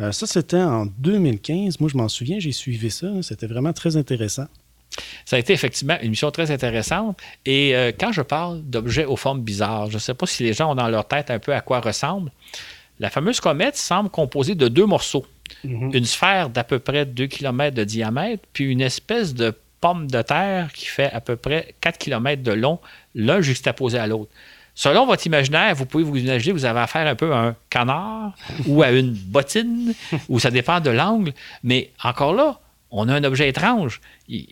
Euh, 0.00 0.12
ça, 0.12 0.26
c'était 0.26 0.60
en 0.60 0.86
2015. 0.86 1.80
Moi, 1.80 1.88
je 1.90 1.96
m'en 1.96 2.08
souviens, 2.08 2.38
j'ai 2.38 2.52
suivi 2.52 2.90
ça. 2.90 3.06
C'était 3.22 3.46
vraiment 3.46 3.72
très 3.72 3.96
intéressant. 3.96 4.46
Ça 5.24 5.36
a 5.36 5.38
été 5.38 5.52
effectivement 5.54 5.96
une 6.02 6.10
mission 6.10 6.30
très 6.30 6.50
intéressante. 6.50 7.18
Et 7.46 7.74
quand 7.98 8.12
je 8.12 8.22
parle 8.22 8.62
d'objets 8.62 9.06
aux 9.06 9.16
formes 9.16 9.40
bizarres, 9.40 9.90
je 9.90 9.94
ne 9.94 9.98
sais 9.98 10.14
pas 10.14 10.26
si 10.26 10.44
les 10.44 10.52
gens 10.52 10.70
ont 10.70 10.74
dans 10.76 10.86
leur 10.88 11.08
tête 11.08 11.30
un 11.32 11.40
peu 11.40 11.52
à 11.52 11.60
quoi 11.62 11.80
ressemble. 11.80 12.30
La 13.00 13.10
fameuse 13.10 13.40
comète 13.40 13.76
semble 13.76 14.08
composée 14.08 14.54
de 14.54 14.68
deux 14.68 14.86
morceaux. 14.86 15.26
Mhm. 15.64 15.90
Une 15.94 16.04
sphère 16.04 16.48
d'à 16.48 16.62
peu 16.62 16.78
près 16.78 17.06
2 17.06 17.26
km 17.26 17.74
de 17.74 17.84
diamètre, 17.84 18.44
puis 18.52 18.64
une 18.66 18.80
espèce 18.80 19.34
de 19.34 19.52
pomme 19.84 20.10
de 20.10 20.22
terre 20.22 20.72
qui 20.72 20.86
fait 20.86 21.12
à 21.12 21.20
peu 21.20 21.36
près 21.36 21.74
4 21.82 21.98
km 21.98 22.42
de 22.42 22.52
long, 22.52 22.78
l'un 23.14 23.42
juxtaposé 23.42 23.98
à 23.98 24.06
l'autre. 24.06 24.30
Selon 24.74 25.04
votre 25.04 25.26
imaginaire, 25.26 25.74
vous 25.74 25.84
pouvez 25.84 26.04
vous 26.04 26.16
imaginer, 26.16 26.54
vous 26.54 26.64
avez 26.64 26.80
affaire 26.80 27.06
un 27.06 27.14
peu 27.14 27.34
à 27.34 27.40
un 27.48 27.56
canard 27.68 28.32
ou 28.66 28.82
à 28.82 28.92
une 28.92 29.12
bottine, 29.12 29.92
ou 30.30 30.40
ça 30.40 30.50
dépend 30.50 30.80
de 30.80 30.88
l'angle. 30.88 31.34
Mais 31.62 31.90
encore 32.02 32.32
là, 32.32 32.60
on 32.90 33.10
a 33.10 33.14
un 33.14 33.24
objet 33.24 33.46
étrange. 33.50 34.00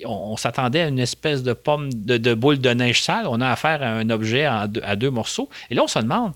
On, 0.05 0.37
s'attendait 0.37 0.83
à 0.83 0.89
une 0.89 0.99
espèce 0.99 1.43
de 1.43 1.55
pomme, 1.55 1.91
de, 1.91 2.35
boule 2.35 2.59
de 2.59 2.69
neige 2.69 3.01
sale. 3.01 3.25
On 3.27 3.41
a 3.41 3.49
affaire 3.49 3.83
à 3.83 3.87
un 3.87 4.11
objet 4.11 4.45
à 4.45 4.67
deux 4.67 5.11
morceaux. 5.11 5.49
Et 5.71 5.75
là, 5.75 5.83
on 5.83 5.89
se 5.89 5.99
demande, 5.99 6.35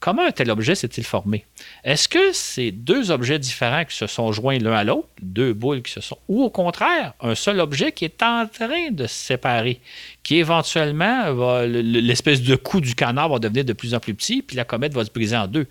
Comment 0.00 0.22
un 0.22 0.32
tel 0.32 0.50
objet 0.50 0.74
s'est-il 0.74 1.04
formé? 1.04 1.44
Est-ce 1.84 2.08
que 2.08 2.32
c'est 2.32 2.70
deux 2.70 3.10
objets 3.10 3.38
différents 3.38 3.84
qui 3.84 3.94
se 3.94 4.06
sont 4.06 4.32
joints 4.32 4.58
l'un 4.58 4.72
à 4.72 4.82
l'autre, 4.82 5.08
deux 5.20 5.52
boules 5.52 5.82
qui 5.82 5.92
se 5.92 6.00
sont, 6.00 6.16
ou 6.26 6.42
au 6.42 6.48
contraire, 6.48 7.12
un 7.20 7.34
seul 7.34 7.60
objet 7.60 7.92
qui 7.92 8.06
est 8.06 8.22
en 8.22 8.46
train 8.46 8.90
de 8.90 9.06
se 9.06 9.14
séparer, 9.14 9.78
qui 10.22 10.36
éventuellement, 10.36 11.60
l'espèce 11.66 12.40
de 12.40 12.56
coup 12.56 12.80
du 12.80 12.94
canard 12.94 13.28
va 13.28 13.38
devenir 13.38 13.66
de 13.66 13.74
plus 13.74 13.94
en 13.94 14.00
plus 14.00 14.14
petit, 14.14 14.40
puis 14.40 14.56
la 14.56 14.64
comète 14.64 14.94
va 14.94 15.04
se 15.04 15.10
briser 15.10 15.36
en 15.36 15.46
deux? 15.46 15.66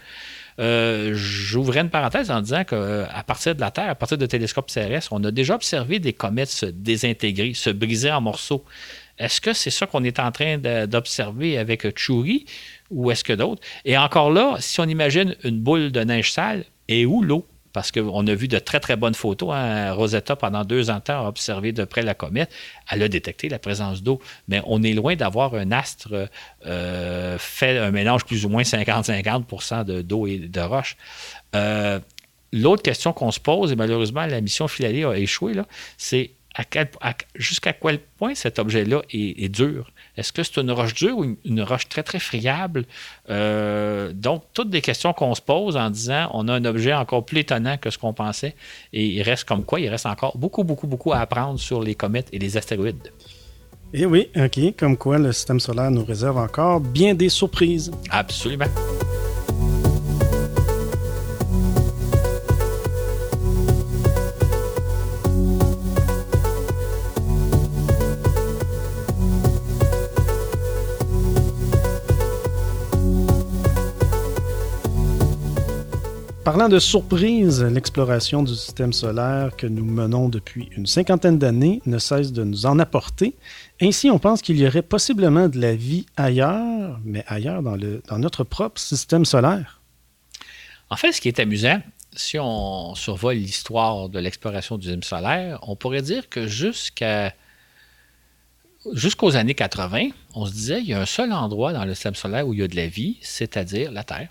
Euh, 0.60 1.12
j'ouvrais 1.16 1.80
une 1.80 1.90
parenthèse 1.90 2.30
en 2.30 2.42
disant 2.42 2.66
qu'à 2.66 3.24
partir 3.26 3.56
de 3.56 3.62
la 3.62 3.72
Terre, 3.72 3.90
à 3.90 3.96
partir 3.96 4.18
de 4.18 4.26
télescopes 4.28 4.70
CRS, 4.70 5.08
on 5.10 5.24
a 5.24 5.32
déjà 5.32 5.56
observé 5.56 6.00
des 6.00 6.14
comètes 6.14 6.50
se 6.50 6.66
désintégrer, 6.68 7.54
se 7.56 7.70
briser 7.70 8.12
en 8.12 8.22
morceaux. 8.22 8.64
Est-ce 9.18 9.42
que 9.42 9.54
c'est 9.54 9.70
ça 9.70 9.86
qu'on 9.86 10.04
est 10.04 10.20
en 10.20 10.32
train 10.32 10.58
d'observer 10.58 11.58
avec 11.58 11.96
Churi 11.98 12.46
ou 12.92 13.12
est-ce 13.12 13.24
que 13.24 13.34
d'autres? 13.34 13.62
Et 13.86 13.98
encore 13.98 14.32
là, 14.32 14.58
si 14.60 14.80
on 14.80 14.86
imagine 14.86 15.36
une 15.44 15.60
boule 15.60 15.92
de 15.92 16.02
neige 16.02 16.32
sale, 16.32 16.66
et 16.88 17.06
où 17.06 17.22
l'eau? 17.22 17.46
Parce 17.72 17.92
qu'on 17.92 18.26
a 18.26 18.34
vu 18.34 18.48
de 18.48 18.58
très, 18.58 18.80
très 18.80 18.96
bonnes 18.96 19.14
photos. 19.14 19.52
Hein. 19.54 19.94
Rosetta, 19.94 20.36
pendant 20.36 20.66
deux 20.66 20.90
ans 20.90 21.00
de 21.06 21.12
a 21.12 21.28
observé 21.28 21.72
de 21.72 21.84
près 21.84 22.02
la 22.02 22.16
comète. 22.16 22.50
Elle 22.90 23.04
a 23.04 23.08
détecté 23.08 23.48
la 23.48 23.60
présence 23.60 24.02
d'eau. 24.02 24.20
Mais 24.48 24.60
on 24.66 24.82
est 24.82 24.94
loin 24.94 25.16
d'avoir 25.16 25.54
un 25.54 25.72
astre 25.72 26.30
euh, 26.66 27.38
fait 27.38 27.78
un 27.78 27.92
mélange 27.92 28.26
plus 28.26 28.44
ou 28.44 28.50
moins 28.50 28.64
50-50% 28.64 30.02
d'eau 30.02 30.26
et 30.26 30.40
de 30.40 30.62
roche. 30.62 30.98
Euh, 31.56 32.00
l'autre 32.52 32.82
question 32.82 33.14
qu'on 33.14 33.32
se 33.32 33.40
pose, 33.40 33.72
et 33.72 33.76
malheureusement, 33.76 34.26
la 34.26 34.42
mission 34.42 34.68
Philalie 34.68 35.04
a 35.04 35.16
échoué, 35.16 35.54
c'est 35.98 36.32
jusqu'à 37.36 37.74
quel 37.74 38.00
point 38.00 38.36
cet 38.36 38.60
objet-là 38.60 39.02
est, 39.12 39.50
dur? 39.50 39.92
Est-ce 40.20 40.34
que 40.34 40.44
c'est 40.44 40.58
une 40.58 40.72
roche 40.72 40.94
dure 40.94 41.18
ou 41.18 41.38
une, 41.46 41.62
roche 41.62 41.88
très, 41.88 42.04
très 42.04 42.20
friable? 42.20 42.86
Euh, 43.30 44.12
donc, 44.14 44.44
toutes 44.54 44.70
des 44.70 44.82
questions 44.82 45.14
qu'on 45.14 45.34
se 45.34 45.42
pose 45.42 45.78
en 45.78 45.90
disant 45.90 46.30
on 46.34 46.48
a 46.48 46.54
un 46.54 46.66
objet 46.66 46.94
encore 46.94 47.26
plus 47.26 47.40
étonnant 47.40 47.78
que 47.78 47.90
ce 47.90 47.98
qu'on 47.98 48.14
pensait. 48.14 48.56
Et 48.92 49.06
il 49.06 49.22
reste 49.22 49.46
comme 49.46 49.64
quoi? 49.64 49.80
Il 49.80 49.88
reste 49.88 50.06
encore 50.06 50.38
beaucoup, 50.38 50.64
beaucoup, 50.64 50.88
beaucoup 50.88 51.14
à 51.14 51.20
apprendre 51.20 51.60
sur 51.60 51.82
les 51.82 51.96
comètes 51.96 52.28
et 52.34 52.40
les 52.40 52.58
astéroïdes. 52.58 53.12
Et 53.94 54.02
eh 54.02 54.06
oui, 54.06 54.30
OK. 54.36 54.76
Comme 54.78 54.98
quoi 54.98 55.18
le 55.18 55.32
système 55.32 55.60
solaire 55.60 55.90
nous 55.90 56.04
réserve 56.04 56.38
encore 56.38 56.80
bien 56.80 57.16
des 57.16 57.30
surprises. 57.30 57.92
Absolument. 58.12 58.68
Parlant 76.52 76.68
de 76.68 76.80
surprise, 76.80 77.62
l'exploration 77.62 78.42
du 78.42 78.56
système 78.56 78.92
solaire 78.92 79.56
que 79.56 79.68
nous 79.68 79.86
menons 79.86 80.30
depuis 80.30 80.68
une 80.76 80.88
cinquantaine 80.88 81.38
d'années 81.38 81.80
ne 81.86 82.00
cesse 82.00 82.34
de 82.34 82.44
nous 82.44 82.66
en 82.66 82.80
apporter. 82.80 83.36
Ainsi, 83.80 84.10
on 84.10 84.18
pense 84.18 84.42
qu'il 84.42 84.58
y 84.58 84.66
aurait 84.66 84.82
possiblement 84.82 85.48
de 85.48 85.60
la 85.60 85.76
vie 85.76 86.08
ailleurs, 86.18 87.00
mais 87.06 87.24
ailleurs 87.28 87.62
dans, 87.62 87.78
notre 88.18 88.44
propre 88.44 88.82
système 88.82 89.26
solaire. 89.26 89.80
En 90.90 90.96
fait, 90.96 91.12
ce 91.12 91.22
qui 91.22 91.28
est 91.28 91.40
amusant, 91.40 91.84
si 92.14 92.40
on 92.40 92.96
survole 92.96 93.36
l'histoire 93.36 94.10
de 94.10 94.18
l'exploration 94.18 94.80
du 94.80 94.88
système 94.88 95.04
solaire, 95.04 95.60
on 95.68 95.76
pourrait 95.76 96.02
dire 96.02 96.30
que 96.30 96.48
jusqu'aux 96.48 96.96
années 99.36 99.54
80, 99.54 100.08
on 100.34 100.48
se 100.48 100.52
disait 100.52 100.80
il 100.80 100.88
y 100.88 100.96
a 100.96 101.02
un 101.02 101.06
seul 101.06 101.32
endroit 101.32 101.74
dans 101.74 101.86
le 101.86 101.94
système 101.94 102.16
solaire 102.16 102.48
où 102.48 102.56
il 102.56 102.62
y 102.62 102.64
a 102.64 102.68
de 102.68 102.76
la 102.76 102.88
vie, 102.88 103.20
c'est-à-dire 103.22 103.92
la 103.92 104.04
Terre. 104.04 104.30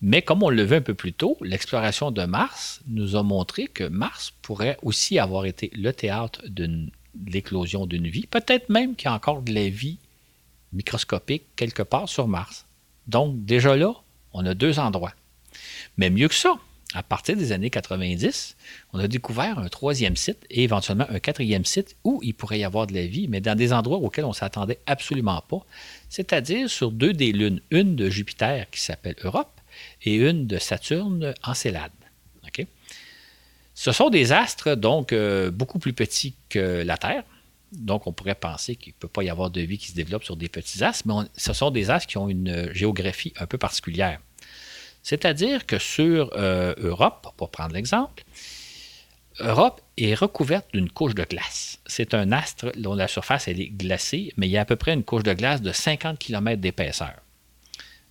Mais 0.00 0.22
comme 0.22 0.42
on 0.42 0.50
le 0.50 0.62
veut 0.62 0.76
un 0.76 0.82
peu 0.82 0.94
plus 0.94 1.12
tôt, 1.12 1.36
l'exploration 1.40 2.10
de 2.10 2.24
Mars 2.24 2.82
nous 2.86 3.16
a 3.16 3.22
montré 3.22 3.66
que 3.66 3.84
Mars 3.84 4.32
pourrait 4.42 4.76
aussi 4.82 5.18
avoir 5.18 5.46
été 5.46 5.70
le 5.74 5.92
théâtre 5.92 6.42
de 6.46 6.88
l'éclosion 7.26 7.86
d'une 7.86 8.08
vie, 8.08 8.26
peut-être 8.26 8.68
même 8.68 8.96
qu'il 8.96 9.06
y 9.06 9.08
a 9.08 9.14
encore 9.14 9.42
de 9.42 9.52
la 9.52 9.68
vie 9.68 9.98
microscopique 10.72 11.44
quelque 11.56 11.82
part 11.82 12.08
sur 12.08 12.28
Mars. 12.28 12.66
Donc 13.06 13.44
déjà 13.44 13.76
là, 13.76 13.94
on 14.32 14.44
a 14.44 14.54
deux 14.54 14.78
endroits. 14.78 15.14
Mais 15.96 16.10
mieux 16.10 16.28
que 16.28 16.34
ça, 16.34 16.58
à 16.94 17.02
partir 17.02 17.36
des 17.36 17.52
années 17.52 17.70
90, 17.70 18.56
on 18.92 18.98
a 18.98 19.08
découvert 19.08 19.58
un 19.58 19.68
troisième 19.68 20.16
site 20.16 20.44
et 20.50 20.62
éventuellement 20.62 21.06
un 21.08 21.18
quatrième 21.18 21.64
site 21.64 21.96
où 22.04 22.20
il 22.22 22.34
pourrait 22.34 22.60
y 22.60 22.64
avoir 22.64 22.86
de 22.86 22.94
la 22.94 23.06
vie, 23.06 23.28
mais 23.28 23.40
dans 23.40 23.56
des 23.56 23.72
endroits 23.72 23.98
auxquels 23.98 24.24
on 24.24 24.28
ne 24.28 24.34
s'attendait 24.34 24.80
absolument 24.86 25.42
pas, 25.48 25.64
c'est-à-dire 26.08 26.70
sur 26.70 26.90
deux 26.92 27.12
des 27.12 27.32
lunes, 27.32 27.60
une 27.70 27.96
de 27.96 28.10
Jupiter 28.10 28.68
qui 28.70 28.80
s'appelle 28.80 29.16
Europe 29.22 29.53
et 30.02 30.14
une 30.14 30.46
de 30.46 30.58
Saturne 30.58 31.34
Encélade. 31.42 31.92
OK? 32.46 32.66
Ce 33.74 33.92
sont 33.92 34.10
des 34.10 34.32
astres 34.32 34.74
donc 34.74 35.12
euh, 35.12 35.50
beaucoup 35.50 35.78
plus 35.78 35.92
petits 35.92 36.34
que 36.48 36.82
la 36.82 36.96
Terre. 36.96 37.24
Donc, 37.72 38.06
on 38.06 38.12
pourrait 38.12 38.36
penser 38.36 38.76
qu'il 38.76 38.92
ne 38.92 38.98
peut 38.98 39.08
pas 39.08 39.24
y 39.24 39.30
avoir 39.30 39.50
de 39.50 39.60
vie 39.60 39.78
qui 39.78 39.88
se 39.88 39.96
développe 39.96 40.22
sur 40.22 40.36
des 40.36 40.48
petits 40.48 40.84
astres, 40.84 41.08
mais 41.08 41.28
ce 41.36 41.52
sont 41.52 41.72
des 41.72 41.90
astres 41.90 42.06
qui 42.06 42.18
ont 42.18 42.28
une 42.28 42.72
géographie 42.72 43.32
un 43.36 43.46
peu 43.46 43.58
particulière. 43.58 44.20
C'est-à-dire 45.02 45.66
que 45.66 45.78
sur 45.78 46.30
euh, 46.34 46.74
Europe, 46.78 47.34
pour 47.36 47.50
prendre 47.50 47.74
l'exemple, 47.74 48.24
Europe 49.40 49.80
est 49.96 50.14
recouverte 50.14 50.66
d'une 50.72 50.88
couche 50.88 51.14
de 51.14 51.24
glace. 51.24 51.80
C'est 51.86 52.14
un 52.14 52.30
astre 52.30 52.70
dont 52.76 52.94
la 52.94 53.08
surface 53.08 53.48
est 53.48 53.54
glacée, 53.54 54.32
mais 54.36 54.46
il 54.46 54.50
y 54.50 54.56
a 54.56 54.60
à 54.60 54.64
peu 54.64 54.76
près 54.76 54.94
une 54.94 55.02
couche 55.02 55.24
de 55.24 55.32
glace 55.32 55.60
de 55.60 55.72
50 55.72 56.18
km 56.18 56.60
d'épaisseur, 56.60 57.14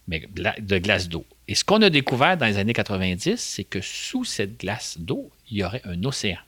de 0.08 0.78
glace 0.78 1.10
d'eau. 1.10 1.26
Et 1.48 1.56
ce 1.56 1.64
qu'on 1.64 1.82
a 1.82 1.90
découvert 1.90 2.38
dans 2.38 2.46
les 2.46 2.58
années 2.58 2.74
90, 2.74 3.38
c'est 3.38 3.64
que 3.64 3.82
sous 3.82 4.24
cette 4.24 4.60
glace 4.60 4.98
d'eau, 4.98 5.30
il 5.50 5.58
y 5.58 5.64
aurait 5.64 5.82
un 5.86 6.04
océan. 6.04 6.40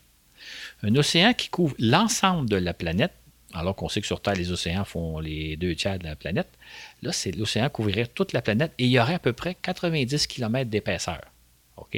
Un 0.82 0.94
océan 0.96 1.34
qui 1.34 1.48
couvre 1.48 1.74
l'ensemble 1.78 2.48
de 2.48 2.56
la 2.56 2.74
planète, 2.74 3.12
alors 3.52 3.74
qu'on 3.76 3.88
sait 3.88 4.00
que 4.00 4.06
sur 4.06 4.20
Terre, 4.20 4.34
les 4.34 4.52
océans 4.52 4.84
font 4.84 5.18
les 5.18 5.56
deux 5.56 5.74
tiers 5.74 5.98
de 5.98 6.04
la 6.04 6.16
planète. 6.16 6.48
Là, 7.02 7.12
c'est 7.12 7.32
l'océan 7.32 7.68
couvrirait 7.68 8.06
toute 8.06 8.32
la 8.32 8.42
planète 8.42 8.72
et 8.78 8.84
il 8.84 8.90
y 8.90 8.98
aurait 8.98 9.14
à 9.14 9.18
peu 9.18 9.32
près 9.32 9.54
90 9.54 10.26
km 10.26 10.68
d'épaisseur. 10.68 11.20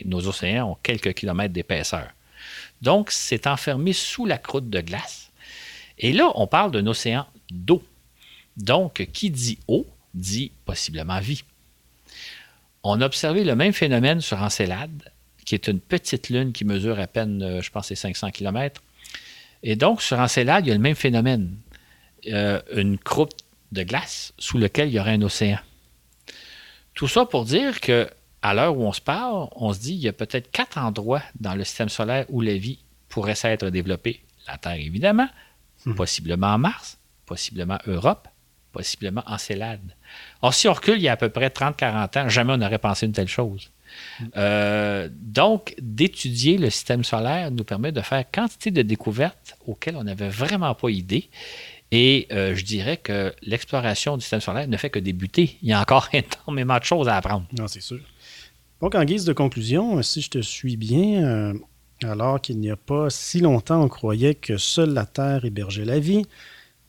Nos 0.05 0.27
océans 0.27 0.73
ont 0.73 0.77
quelques 0.83 1.15
kilomètres 1.15 1.53
d'épaisseur. 1.53 2.09
Donc, 2.83 3.11
c'est 3.11 3.47
enfermé 3.47 3.93
sous 3.93 4.27
la 4.27 4.39
croûte 4.39 4.71
de 4.71 4.81
glace. 4.81 5.31
Et 5.99 6.13
là, 6.13 6.31
on 6.35 6.47
parle 6.47 6.71
d'un 6.71 6.87
océan 6.87 7.27
d'eau. 7.51 7.83
Donc, 8.57 9.09
qui 9.13 9.31
dit 9.31 9.59
eau 9.67 9.87
dit 10.19 10.53
possiblement 10.65 11.21
vie 11.21 11.45
on 12.83 13.01
a 13.01 13.07
observé 13.07 13.45
le 13.45 13.55
même 13.57 13.73
phénomène 13.73 14.21
sur 14.21 14.41
Encelade, 14.41 15.13
qui 15.45 15.55
est 15.55 15.67
une 15.69 15.81
petite 15.81 16.29
lune 16.29 16.53
qui 16.53 16.65
mesure 16.65 16.99
à 16.99 17.07
peine, 17.07 17.43
euh, 17.43 17.63
je 17.63 17.71
pense, 17.71 17.93
500 17.93 18.31
km. 18.31 18.83
Et 19.63 19.77
donc, 19.77 20.03
sur 20.03 20.19
Encelade, 20.19 20.67
il 20.67 20.69
y 20.69 20.73
a 20.73 20.75
le 20.75 20.81
même 20.81 20.95
phénomène. 20.95 21.57
Euh, 22.27 22.61
une 22.75 22.99
croûte 22.99 23.37
de 23.73 23.83
glace 23.83 24.33
sous 24.39 24.59
laquelle 24.59 24.89
il 24.89 24.95
y 24.95 25.01
aurait 25.01 25.13
un 25.13 25.23
océan. 25.23 25.59
Tout 26.95 27.09
ça 27.09 27.25
pour 27.27 27.45
dire 27.45 27.81
que 27.81 28.09
à 28.43 28.55
l'heure 28.55 28.77
où 28.77 28.83
on 28.83 28.93
se 28.93 29.01
parle, 29.01 29.49
on 29.53 29.73
se 29.73 29.81
dit 29.81 29.95
qu'il 29.95 30.05
y 30.05 30.09
a 30.09 30.13
peut-être 30.13 30.51
quatre 30.51 30.79
endroits 30.79 31.23
dans 31.39 31.55
le 31.55 31.65
système 31.65 31.89
solaire 31.89 32.25
où 32.29 32.41
la 32.41 32.57
vie 32.57 32.79
pourrait 33.09 33.35
s'être 33.35 33.69
développée. 33.71 34.23
La 34.47 34.59
Terre, 34.59 34.75
évidemment, 34.75 35.29
hmm. 35.87 35.95
possiblement 35.95 36.59
Mars, 36.59 36.99
possiblement 37.27 37.79
Europe, 37.87 38.29
possiblement 38.73 39.23
Encelade. 39.27 39.95
Or, 40.43 40.55
si 40.55 40.69
on 40.69 40.73
recule 40.73 40.97
il 40.97 41.03
y 41.03 41.09
a 41.09 41.13
à 41.13 41.17
peu 41.17 41.29
près 41.29 41.49
30-40 41.49 42.19
ans, 42.19 42.29
jamais 42.29 42.53
on 42.53 42.59
n'aurait 42.59 42.79
pensé 42.79 43.07
une 43.07 43.13
telle 43.13 43.29
chose. 43.29 43.71
Euh, 44.37 45.09
donc, 45.13 45.75
d'étudier 45.81 46.59
le 46.59 46.71
système 46.71 47.05
solaire 47.05 47.51
nous 47.51 47.65
permet 47.65 47.93
de 47.93 48.01
faire 48.01 48.25
quantité 48.31 48.71
de 48.71 48.83
découvertes 48.83 49.57
auxquelles 49.67 49.97
on 49.97 50.05
n'avait 50.05 50.29
vraiment 50.29 50.75
pas 50.75 50.91
idée. 50.91 51.31
Et 51.91 52.27
euh, 52.33 52.55
je 52.55 52.65
dirais 52.65 52.99
que 52.99 53.35
l'exploration 53.43 54.17
du 54.17 54.21
système 54.21 54.41
solaire 54.41 54.69
ne 54.69 54.77
fait 54.77 54.91
que 54.91 54.99
débuter. 54.99 55.57
Il 55.63 55.69
y 55.69 55.73
a 55.73 55.81
encore 55.81 56.09
énormément 56.13 56.79
de 56.79 56.85
choses 56.85 57.09
à 57.09 57.17
apprendre. 57.17 57.47
Non, 57.59 57.67
c'est 57.67 57.81
sûr. 57.81 58.01
Donc, 58.81 58.95
en 58.95 59.05
guise 59.05 59.25
de 59.25 59.33
conclusion, 59.33 60.03
si 60.03 60.21
je 60.21 60.31
te 60.31 60.41
suis 60.41 60.77
bien, 60.77 61.25
euh, 61.25 61.55
alors 62.03 62.41
qu'il 62.41 62.61
n'y 62.61 62.71
a 62.71 62.77
pas 62.77 63.11
si 63.11 63.41
longtemps, 63.41 63.83
on 63.83 63.89
croyait 63.89 64.35
que 64.35 64.57
seule 64.57 64.93
la 64.93 65.07
Terre 65.07 65.45
hébergeait 65.45 65.85
la 65.85 65.99
vie, 65.99 66.27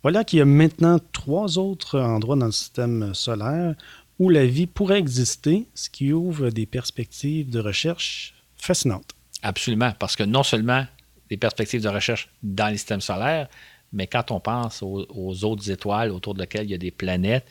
voilà 0.03 0.23
qu'il 0.23 0.39
y 0.39 0.41
a 0.41 0.45
maintenant 0.45 0.99
trois 1.11 1.57
autres 1.57 1.99
endroits 1.99 2.35
dans 2.35 2.47
le 2.47 2.51
système 2.51 3.13
solaire 3.13 3.75
où 4.17 4.29
la 4.29 4.45
vie 4.45 4.67
pourrait 4.67 4.99
exister, 4.99 5.67
ce 5.75 5.89
qui 5.89 6.11
ouvre 6.11 6.49
des 6.49 6.65
perspectives 6.65 7.49
de 7.49 7.59
recherche 7.59 8.33
fascinantes. 8.57 9.15
Absolument, 9.41 9.93
parce 9.97 10.15
que 10.15 10.23
non 10.23 10.43
seulement 10.43 10.85
des 11.29 11.37
perspectives 11.37 11.81
de 11.81 11.89
recherche 11.89 12.29
dans 12.43 12.69
le 12.69 12.75
système 12.75 13.01
solaire, 13.01 13.47
mais 13.93 14.07
quand 14.07 14.31
on 14.31 14.39
pense 14.39 14.83
aux, 14.83 15.05
aux 15.09 15.43
autres 15.45 15.71
étoiles 15.71 16.11
autour 16.11 16.33
de 16.33 16.41
lesquelles 16.41 16.65
il 16.65 16.71
y 16.71 16.75
a 16.75 16.79
des 16.79 16.91
planètes, 16.91 17.45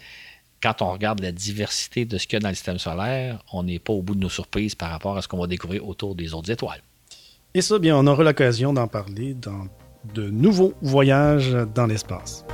quand 0.63 0.83
on 0.83 0.93
regarde 0.93 1.21
la 1.21 1.33
diversité 1.33 2.05
de 2.05 2.19
ce 2.19 2.27
qu'il 2.27 2.35
y 2.35 2.37
a 2.37 2.41
dans 2.41 2.49
le 2.49 2.55
système 2.55 2.79
solaire, 2.79 3.43
on 3.53 3.63
n'est 3.63 3.79
pas 3.79 3.93
au 3.93 4.03
bout 4.03 4.15
de 4.15 4.21
nos 4.21 4.29
surprises 4.29 4.75
par 4.75 4.91
rapport 4.91 5.17
à 5.17 5.23
ce 5.23 5.29
qu'on 5.29 5.39
va 5.39 5.47
découvrir 5.47 5.89
autour 5.89 6.15
des 6.15 6.35
autres 6.35 6.51
étoiles. 6.51 6.83
Et 7.55 7.63
ça, 7.63 7.79
bien, 7.79 7.97
on 7.97 8.07
aura 8.07 8.25
l'occasion 8.25 8.73
d'en 8.73 8.89
parler 8.89 9.35
dans 9.35 9.69
de 10.15 10.31
nouveaux 10.31 10.75
voyages 10.83 11.57
dans 11.75 11.87
l'espace. 11.87 12.45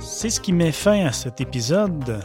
C'est 0.00 0.28
ce 0.28 0.40
qui 0.42 0.52
met 0.52 0.70
fin 0.70 1.06
à 1.06 1.12
cet 1.12 1.40
épisode. 1.40 2.20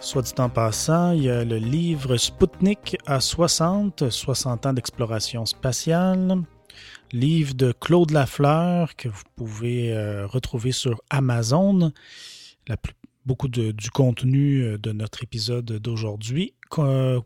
Soit 0.00 0.22
dit 0.22 0.32
en 0.38 0.48
passant, 0.48 1.12
il 1.12 1.24
y 1.24 1.30
a 1.30 1.44
le 1.44 1.58
livre 1.58 2.16
Sputnik 2.16 2.96
à 3.06 3.20
60, 3.20 4.08
60 4.08 4.64
ans 4.64 4.72
d'exploration 4.72 5.44
spatiale. 5.44 6.38
Livre 7.12 7.52
de 7.52 7.72
Claude 7.72 8.12
Lafleur 8.12 8.96
que 8.96 9.08
vous 9.10 9.22
pouvez 9.36 9.92
euh, 9.92 10.26
retrouver 10.26 10.72
sur 10.72 11.02
Amazon. 11.10 11.92
Beaucoup 13.24 13.48
du 13.48 13.90
contenu 13.92 14.62
euh, 14.62 14.78
de 14.78 14.92
notre 14.92 15.22
épisode 15.22 15.64
d'aujourd'hui 15.64 16.54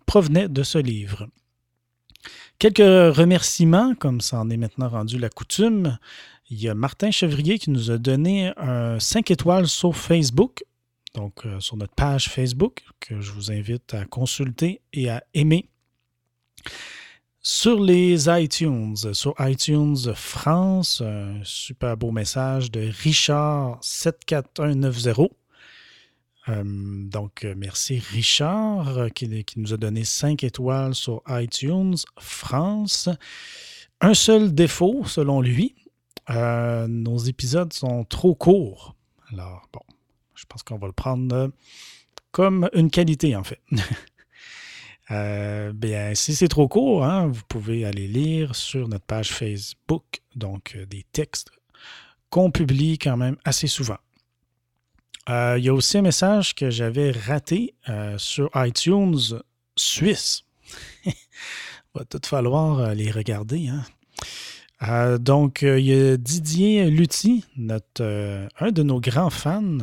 provenait 0.07 0.49
de 0.49 0.63
ce 0.63 0.79
livre. 0.79 1.29
Quelques 2.59 3.17
remerciements, 3.17 3.95
comme 3.95 4.21
ça 4.21 4.41
en 4.41 4.51
est 4.51 4.57
maintenant 4.57 4.89
rendu 4.89 5.19
la 5.19 5.29
coutume. 5.29 5.99
Il 6.51 6.61
y 6.61 6.69
a 6.69 6.75
Martin 6.75 7.11
Chevrier 7.11 7.59
qui 7.59 7.71
nous 7.71 7.91
a 7.91 7.99
donné 7.99 8.53
un 8.57 8.99
5 8.99 9.31
étoiles 9.31 9.67
sur 9.67 9.97
Facebook, 9.97 10.65
donc 11.15 11.45
euh, 11.45 11.61
sur 11.61 11.77
notre 11.77 11.95
page 11.95 12.29
Facebook, 12.29 12.85
que 13.01 13.21
je 13.21 13.33
vous 13.33 13.51
invite 13.51 13.95
à 13.95 14.05
consulter 14.05 14.81
et 14.93 15.11
à 15.11 15.23
aimer. 15.35 15.69
Sur 17.49 17.79
les 17.79 18.27
iTunes, 18.29 18.97
sur 19.13 19.33
iTunes 19.39 20.13
France, 20.17 21.01
un 21.01 21.39
super 21.45 21.97
beau 21.97 22.11
message 22.11 22.73
de 22.73 22.91
Richard 23.05 23.79
74190. 23.83 25.29
Euh, 26.49 26.65
donc, 26.65 27.47
merci 27.57 28.01
Richard 28.01 28.99
euh, 28.99 29.09
qui, 29.11 29.45
nous 29.59 29.73
a 29.73 29.77
donné 29.77 30.03
5 30.03 30.43
étoiles 30.43 30.97
sur 30.97 31.23
iTunes 31.29 31.95
France. 32.19 33.09
Un 34.01 34.15
seul 34.15 34.53
défaut, 34.53 35.05
selon 35.05 35.41
lui, 35.41 35.77
euh, 36.31 36.89
nos 36.89 37.19
épisodes 37.19 37.73
sont 37.73 38.03
trop 38.03 38.35
courts. 38.35 38.97
Alors, 39.33 39.69
bon, 39.73 39.83
je 40.35 40.45
pense 40.49 40.65
qu'on 40.65 40.79
va 40.79 40.89
le 40.89 40.93
prendre 40.93 41.53
comme 42.33 42.69
une 42.73 42.91
qualité, 42.91 43.37
en 43.37 43.45
fait. 43.45 43.61
euh, 45.11 45.73
bien, 45.73 46.15
si 46.15 46.35
c'est 46.35 46.49
trop 46.49 46.69
court, 46.69 47.05
hein, 47.05 47.29
vous 47.29 47.43
pouvez 47.49 47.85
aller 47.85 48.09
lire 48.09 48.57
sur 48.57 48.89
notre 48.89 49.05
page 49.05 49.31
Facebook, 49.31 50.03
donc 50.35 50.75
euh, 50.77 50.85
des 50.87 51.05
textes 51.13 51.51
qu'on 52.29 52.51
publie 52.51 52.99
quand 52.99 53.17
même 53.17 53.37
assez 53.45 53.69
souvent. 53.69 53.99
Euh, 55.29 55.57
il 55.59 55.65
y 55.65 55.69
a 55.69 55.75
aussi 55.75 55.99
un 55.99 56.03
message 56.03 56.55
que 56.55 56.71
j'avais 56.71 57.11
raté 57.11 57.75
sur 58.17 58.51
iTunes 58.55 59.41
Suisse. 59.77 60.45
Il 61.05 61.13
va 61.95 62.05
tout 62.05 62.21
falloir 62.25 62.95
les 62.95 63.11
regarder. 63.11 63.69
Hein? 63.69 65.19
Donc, 65.19 65.63
il 65.63 65.85
y 65.85 65.93
a 65.95 66.17
Didier 66.17 66.91
Lutti, 66.91 67.45
notre, 67.57 68.49
un 68.59 68.71
de 68.71 68.83
nos 68.83 69.01
grands 69.01 69.31
fans 69.31 69.79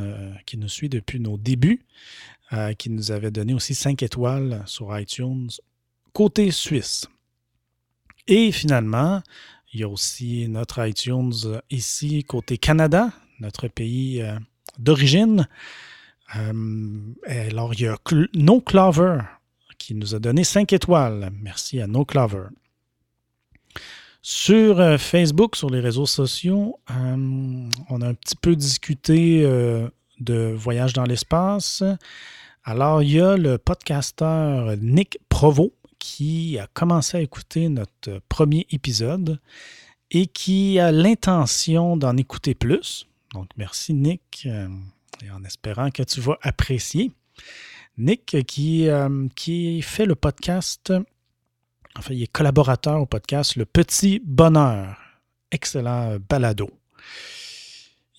qui 0.46 0.58
nous 0.58 0.70
suit 0.70 0.90
depuis 0.90 1.20
nos 1.20 1.38
débuts, 1.38 1.82
qui 2.78 2.90
nous 2.90 3.12
avait 3.12 3.32
donné 3.32 3.54
aussi 3.54 3.74
5 3.74 4.04
étoiles 4.04 4.62
sur 4.66 4.98
iTunes 4.98 5.50
côté 6.14 6.52
suisse. 6.52 7.08
Et 8.28 8.52
finalement, 8.52 9.22
il 9.74 9.80
y 9.80 9.84
a 9.84 9.90
aussi 9.90 10.48
notre 10.48 10.86
iTunes 10.86 11.34
ici 11.70 12.24
côté 12.24 12.58
Canada, 12.58 13.12
notre 13.40 13.68
pays 13.68 14.24
d'origine. 14.78 15.48
alors, 16.28 17.74
il 17.74 17.82
y 17.82 17.88
a 17.88 17.98
No 18.34 18.62
Clover 18.62 19.20
qui 19.84 19.96
nous 19.96 20.16
a 20.16 20.20
donné 20.20 20.44
5 20.44 20.72
étoiles. 20.72 21.30
Merci 21.42 21.82
à 21.82 21.88
No 21.88 22.06
Clover. 22.06 22.48
Sur 24.22 24.80
euh, 24.80 24.98
Facebook, 24.98 25.58
sur 25.58 25.70
les 25.70 25.82
réseaux 25.82 26.06
sociaux, 26.06 26.80
euh, 26.92 27.68
on 27.90 28.02
a 28.02 28.08
un 28.08 28.14
petit 28.14 28.38
peu 28.38 28.56
discuté 28.56 29.44
euh, 29.44 29.90
de 30.22 30.54
voyage 30.56 30.94
dans 30.94 31.04
l'espace. 31.04 31.84
Alors, 32.66 33.02
il 33.02 33.12
y 33.12 33.20
a 33.20 33.36
le 33.36 33.58
podcasteur 33.58 34.78
Nick 34.78 35.20
Provo 35.28 35.74
qui 36.00 36.58
a 36.58 36.68
commencé 36.68 37.18
à 37.18 37.22
écouter 37.22 37.68
notre 37.68 38.22
premier 38.30 38.66
épisode 38.72 39.40
et 40.12 40.28
qui 40.28 40.80
a 40.80 40.92
l'intention 40.92 41.98
d'en 41.98 42.16
écouter 42.16 42.56
plus. 42.56 43.06
Donc, 43.34 43.50
merci 43.58 43.94
Nick, 43.94 44.46
et 44.46 45.32
en 45.32 45.44
espérant 45.44 45.92
que 45.92 46.04
tu 46.04 46.22
vas 46.22 46.38
apprécier. 46.42 47.12
Nick 47.98 48.46
qui, 48.48 48.88
qui 49.36 49.82
fait 49.82 50.06
le 50.06 50.16
podcast 50.16 50.94
Enfin, 51.96 52.14
il 52.16 52.24
est 52.24 52.32
collaborateur 52.32 53.00
au 53.00 53.06
podcast 53.06 53.56
Le 53.56 53.66
Petit 53.66 54.20
Bonheur. 54.26 54.98
Excellent 55.52 56.18
balado. 56.28 56.72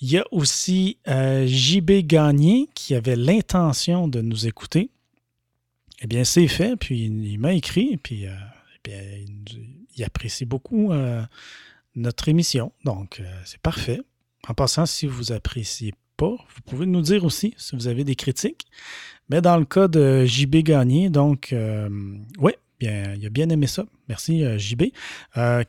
Il 0.05 0.11
y 0.11 0.19
a 0.19 0.25
aussi 0.33 0.99
euh, 1.09 1.47
JB 1.47 2.03
Gagné 2.07 2.69
qui 2.75 2.95
avait 2.95 3.17
l'intention 3.17 4.07
de 4.07 4.21
nous 4.21 4.47
écouter. 4.47 4.91
Eh 6.03 6.07
bien, 6.07 6.25
c'est 6.25 6.47
fait, 6.47 6.77
puis 6.77 7.07
il, 7.07 7.39
m'a 7.39 7.55
écrit, 7.55 7.97
puis 7.97 8.27
euh, 8.27 8.35
eh 8.75 8.91
bien, 8.91 9.01
il, 9.97 10.05
apprécie 10.05 10.45
beaucoup 10.45 10.93
euh, 10.93 11.23
notre 11.95 12.29
émission. 12.29 12.71
Donc, 12.85 13.23
c'est 13.47 13.63
parfait. 13.63 14.03
En 14.47 14.53
passant, 14.53 14.85
si 14.85 15.07
vous 15.07 15.33
appréciez 15.33 15.95
pas, 16.19 16.37
vous 16.37 16.61
pouvez 16.67 16.85
nous 16.85 17.01
dire 17.01 17.25
aussi 17.25 17.55
si 17.57 17.75
vous 17.75 17.89
avez 17.89 18.05
des 18.05 18.15
critiques. 18.15 18.67
Mais 19.31 19.41
dans 19.41 19.57
le 19.57 19.65
cas 19.65 19.89
de 19.89 20.27
JB 20.27 20.57
Gagné, 20.57 21.09
donc, 21.09 21.55
oui, 22.39 22.53
Bien, 22.79 23.15
il 23.15 23.25
a 23.25 23.31
bien 23.31 23.49
aimé 23.49 23.69
ça. 23.69 23.87
Merci, 24.09 24.45
JB, 24.59 24.83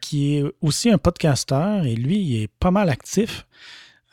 qui 0.01 0.35
est 0.35 0.43
aussi 0.59 0.89
un 0.89 0.97
podcasteur 0.97 1.85
et 1.85 1.95
lui, 1.95 2.19
il 2.19 2.41
est 2.41 2.51
pas 2.59 2.71
mal 2.71 2.89
actif. 2.89 3.45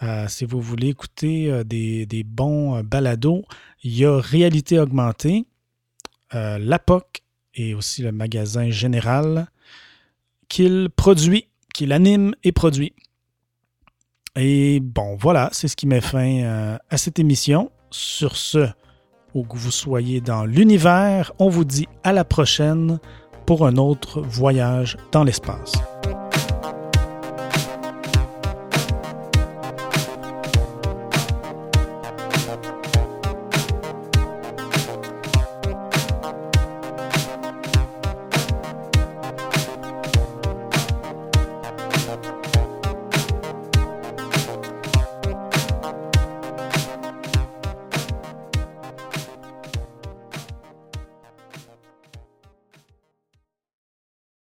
Euh, 0.03 0.27
si 0.29 0.45
vous 0.45 0.61
voulez 0.61 0.89
écouter 0.89 1.51
euh, 1.51 1.65
des, 1.65 2.07
des, 2.07 2.25
bons 2.25 2.83
balados, 2.83 3.45
il 3.83 3.97
y 3.97 4.05
a 4.05 4.19
Réalité 4.19 4.79
Augmentée, 4.79 5.45
l'APOC 6.33 7.23
et 7.55 7.75
aussi 7.75 8.01
le 8.03 8.11
magasin 8.11 8.71
Général 8.71 9.49
qu'il 10.49 10.89
produit, 10.89 11.49
qu'il 11.75 11.93
anime 11.93 12.35
et 12.43 12.53
produit. 12.53 12.95
Et 14.35 14.81
bon, 14.81 15.17
voilà, 15.17 15.51
c'est 15.53 15.69
ce 15.69 15.77
qui 15.77 15.87
met 15.87 16.01
fin 16.01 16.79
à 16.89 16.97
cette 16.97 17.19
émission. 17.19 17.71
Sur 17.91 18.37
ce, 18.37 18.67
où 19.35 19.45
que 19.45 19.57
vous 19.57 19.71
soyez 19.71 20.21
dans 20.21 20.45
l'univers, 20.45 21.33
on 21.39 21.49
vous 21.49 21.65
dit 21.65 21.89
à 22.05 22.13
la 22.13 22.25
prochaine 22.25 22.99
pour 23.47 23.67
un 23.67 23.77
autre 23.77 24.21
voyage 24.21 24.97
dans 25.11 25.25
l'espace. 25.25 25.73